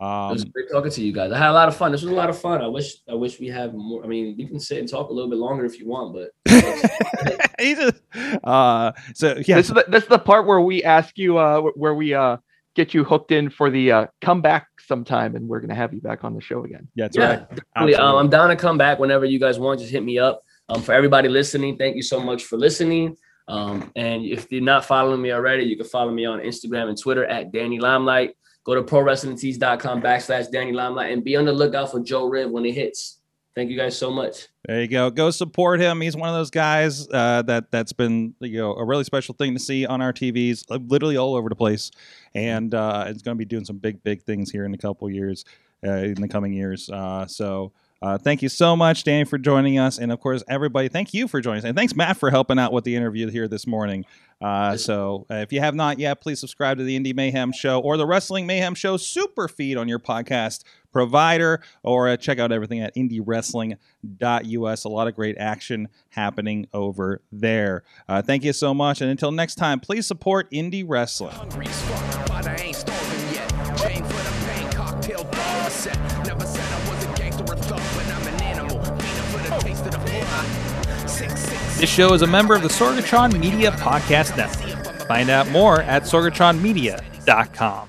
It 0.00 0.04
Um, 0.04 0.32
was 0.32 0.44
great 0.44 0.68
talking 0.72 0.90
to 0.90 1.02
you 1.02 1.12
guys. 1.12 1.30
I 1.30 1.38
had 1.38 1.50
a 1.50 1.52
lot 1.52 1.68
of 1.68 1.76
fun. 1.76 1.92
This 1.92 2.02
was 2.02 2.10
a 2.10 2.14
lot 2.14 2.28
of 2.30 2.36
fun. 2.36 2.60
I 2.60 2.66
wish 2.66 2.96
I 3.08 3.14
wish 3.14 3.38
we 3.38 3.46
have 3.48 3.72
more. 3.74 4.02
I 4.02 4.08
mean, 4.08 4.34
we 4.36 4.46
can 4.46 4.58
sit 4.58 4.78
and 4.78 4.88
talk 4.88 5.10
a 5.10 5.12
little 5.12 5.30
bit 5.30 5.38
longer 5.38 5.64
if 5.64 5.78
you 5.78 5.86
want, 5.86 6.12
but 6.12 6.30
he 7.60 7.74
just, 7.76 8.02
uh, 8.42 8.90
so 9.14 9.36
yeah, 9.46 9.56
This 9.56 9.68
is 9.68 9.74
the, 9.74 9.84
this 9.86 10.02
is 10.02 10.08
the 10.08 10.18
part 10.18 10.46
where 10.46 10.60
we 10.60 10.82
ask 10.82 11.16
you, 11.18 11.38
uh, 11.38 11.60
where 11.76 11.94
we 11.94 12.14
uh, 12.14 12.38
get 12.74 12.94
you 12.94 13.04
hooked 13.04 13.32
in 13.32 13.50
for 13.50 13.70
the 13.70 13.92
uh, 13.92 14.06
comeback 14.20 14.66
sometime, 14.86 15.36
and 15.36 15.48
we're 15.48 15.60
gonna 15.60 15.74
have 15.74 15.92
you 15.92 16.00
back 16.00 16.24
on 16.24 16.34
the 16.34 16.40
show 16.40 16.64
again. 16.64 16.88
yeah, 16.94 17.04
that's 17.04 17.16
yeah, 17.16 17.28
right. 17.28 17.48
definitely. 17.48 17.94
Um, 17.96 18.16
I'm 18.16 18.30
down 18.30 18.48
to 18.48 18.56
come 18.56 18.78
back 18.78 18.98
whenever 18.98 19.24
you 19.24 19.38
guys 19.38 19.58
want. 19.58 19.80
Just 19.80 19.92
hit 19.92 20.02
me 20.02 20.18
up. 20.18 20.42
Um, 20.68 20.80
for 20.82 20.92
everybody 20.92 21.28
listening, 21.28 21.76
thank 21.76 21.96
you 21.96 22.02
so 22.02 22.20
much 22.20 22.44
for 22.44 22.56
listening. 22.56 23.16
Um, 23.48 23.90
and 23.96 24.24
if 24.24 24.50
you're 24.50 24.62
not 24.62 24.84
following 24.84 25.20
me 25.20 25.32
already, 25.32 25.64
you 25.64 25.76
can 25.76 25.86
follow 25.86 26.10
me 26.12 26.24
on 26.24 26.38
Instagram 26.38 26.88
and 26.88 26.98
Twitter 26.98 27.24
at 27.24 27.52
Danny 27.52 27.78
Limelight. 27.78 28.36
Go 28.64 28.74
to 28.74 28.82
prowrestlingtees.com 28.82 30.00
backslash 30.00 30.50
Danny 30.50 30.72
Limelight 30.72 31.12
and 31.12 31.24
be 31.24 31.36
on 31.36 31.44
the 31.44 31.52
lookout 31.52 31.90
for 31.90 32.00
Joe 32.00 32.28
Rib 32.28 32.50
when 32.50 32.64
it 32.64 32.74
hits. 32.74 33.21
Thank 33.54 33.70
you 33.70 33.76
guys 33.76 33.96
so 33.96 34.10
much. 34.10 34.48
There 34.64 34.80
you 34.80 34.88
go. 34.88 35.10
Go 35.10 35.30
support 35.30 35.80
him. 35.80 36.00
He's 36.00 36.16
one 36.16 36.28
of 36.28 36.34
those 36.34 36.50
guys 36.50 37.06
uh, 37.12 37.42
that 37.42 37.70
that's 37.70 37.92
been 37.92 38.34
you 38.40 38.58
know 38.58 38.74
a 38.74 38.84
really 38.84 39.04
special 39.04 39.34
thing 39.34 39.52
to 39.52 39.60
see 39.60 39.84
on 39.84 40.00
our 40.00 40.12
TVs, 40.12 40.64
uh, 40.70 40.78
literally 40.86 41.18
all 41.18 41.34
over 41.34 41.50
the 41.50 41.56
place, 41.56 41.90
and 42.34 42.74
uh, 42.74 43.04
it's 43.08 43.22
going 43.22 43.36
to 43.36 43.38
be 43.38 43.44
doing 43.44 43.66
some 43.66 43.76
big 43.76 44.02
big 44.02 44.22
things 44.22 44.50
here 44.50 44.64
in 44.64 44.72
a 44.72 44.78
couple 44.78 45.10
years, 45.10 45.44
uh, 45.86 45.90
in 45.90 46.20
the 46.20 46.28
coming 46.28 46.52
years. 46.52 46.88
Uh, 46.90 47.26
so. 47.26 47.72
Uh, 48.04 48.18
thank 48.18 48.42
you 48.42 48.48
so 48.48 48.74
much, 48.74 49.04
Danny, 49.04 49.22
for 49.22 49.38
joining 49.38 49.78
us, 49.78 49.96
and 49.96 50.10
of 50.10 50.18
course, 50.18 50.42
everybody. 50.48 50.88
Thank 50.88 51.14
you 51.14 51.28
for 51.28 51.40
joining 51.40 51.58
us, 51.58 51.64
and 51.64 51.76
thanks, 51.76 51.94
Matt, 51.94 52.16
for 52.16 52.30
helping 52.30 52.58
out 52.58 52.72
with 52.72 52.82
the 52.82 52.96
interview 52.96 53.30
here 53.30 53.46
this 53.46 53.64
morning. 53.64 54.04
Uh, 54.40 54.76
so, 54.76 55.24
uh, 55.30 55.36
if 55.36 55.52
you 55.52 55.60
have 55.60 55.76
not 55.76 56.00
yet, 56.00 56.20
please 56.20 56.40
subscribe 56.40 56.78
to 56.78 56.82
the 56.82 56.98
Indie 56.98 57.14
Mayhem 57.14 57.52
Show 57.52 57.78
or 57.78 57.96
the 57.96 58.04
Wrestling 58.04 58.44
Mayhem 58.44 58.74
Show 58.74 58.96
super 58.96 59.46
feed 59.46 59.76
on 59.76 59.86
your 59.86 60.00
podcast 60.00 60.64
provider, 60.92 61.60
or 61.82 62.08
uh, 62.08 62.16
check 62.16 62.38
out 62.38 62.52
everything 62.52 62.80
at 62.80 62.94
indiewrestling.us. 62.94 64.84
A 64.84 64.88
lot 64.88 65.08
of 65.08 65.14
great 65.14 65.36
action 65.38 65.88
happening 66.10 66.66
over 66.72 67.20
there. 67.32 67.82
Uh, 68.08 68.22
thank 68.22 68.44
you 68.44 68.52
so 68.52 68.72
much, 68.74 69.00
and 69.00 69.10
until 69.10 69.32
next 69.32 69.56
time, 69.56 69.80
please 69.80 70.06
support 70.06 70.50
indie 70.50 70.84
wrestling. 70.86 71.34
Hungry 71.34 71.66
as 71.66 71.82
fuck, 71.82 72.28
but 72.28 72.46
I 72.46 72.56
ain't 72.56 72.76
starving 72.76 73.34
yet. 73.34 73.48
Chain 73.78 74.04
for 74.04 74.12
the 74.12 74.46
pain, 74.46 74.70
cocktail 74.72 75.24
dog 75.24 75.70
set. 75.70 75.96
Never 76.26 76.44
said 76.46 76.60
I 76.72 76.90
was 76.90 77.04
a 77.04 77.12
gangster 77.14 77.42
or 77.44 77.56
thug, 77.56 77.80
but 77.96 78.06
I'm 78.14 78.34
an 78.34 78.42
animal. 78.42 78.78
Feeding 78.84 79.24
for 79.30 79.38
the 79.38 79.58
taste 79.60 79.84
of 79.86 79.92
the 79.92 79.98
blood. 79.98 81.08
Six, 81.10 81.40
six, 81.40 81.78
This 81.78 81.90
show 81.90 82.12
is 82.14 82.22
a 82.22 82.26
member 82.26 82.54
of 82.54 82.62
the 82.62 82.68
Sorgatron 82.68 83.38
Media 83.38 83.72
Podcast 83.72 84.36
Network. 84.36 85.06
Find 85.08 85.30
out 85.30 85.48
more 85.50 85.82
at 85.82 86.04
sorgatronmedia.com. 86.04 87.88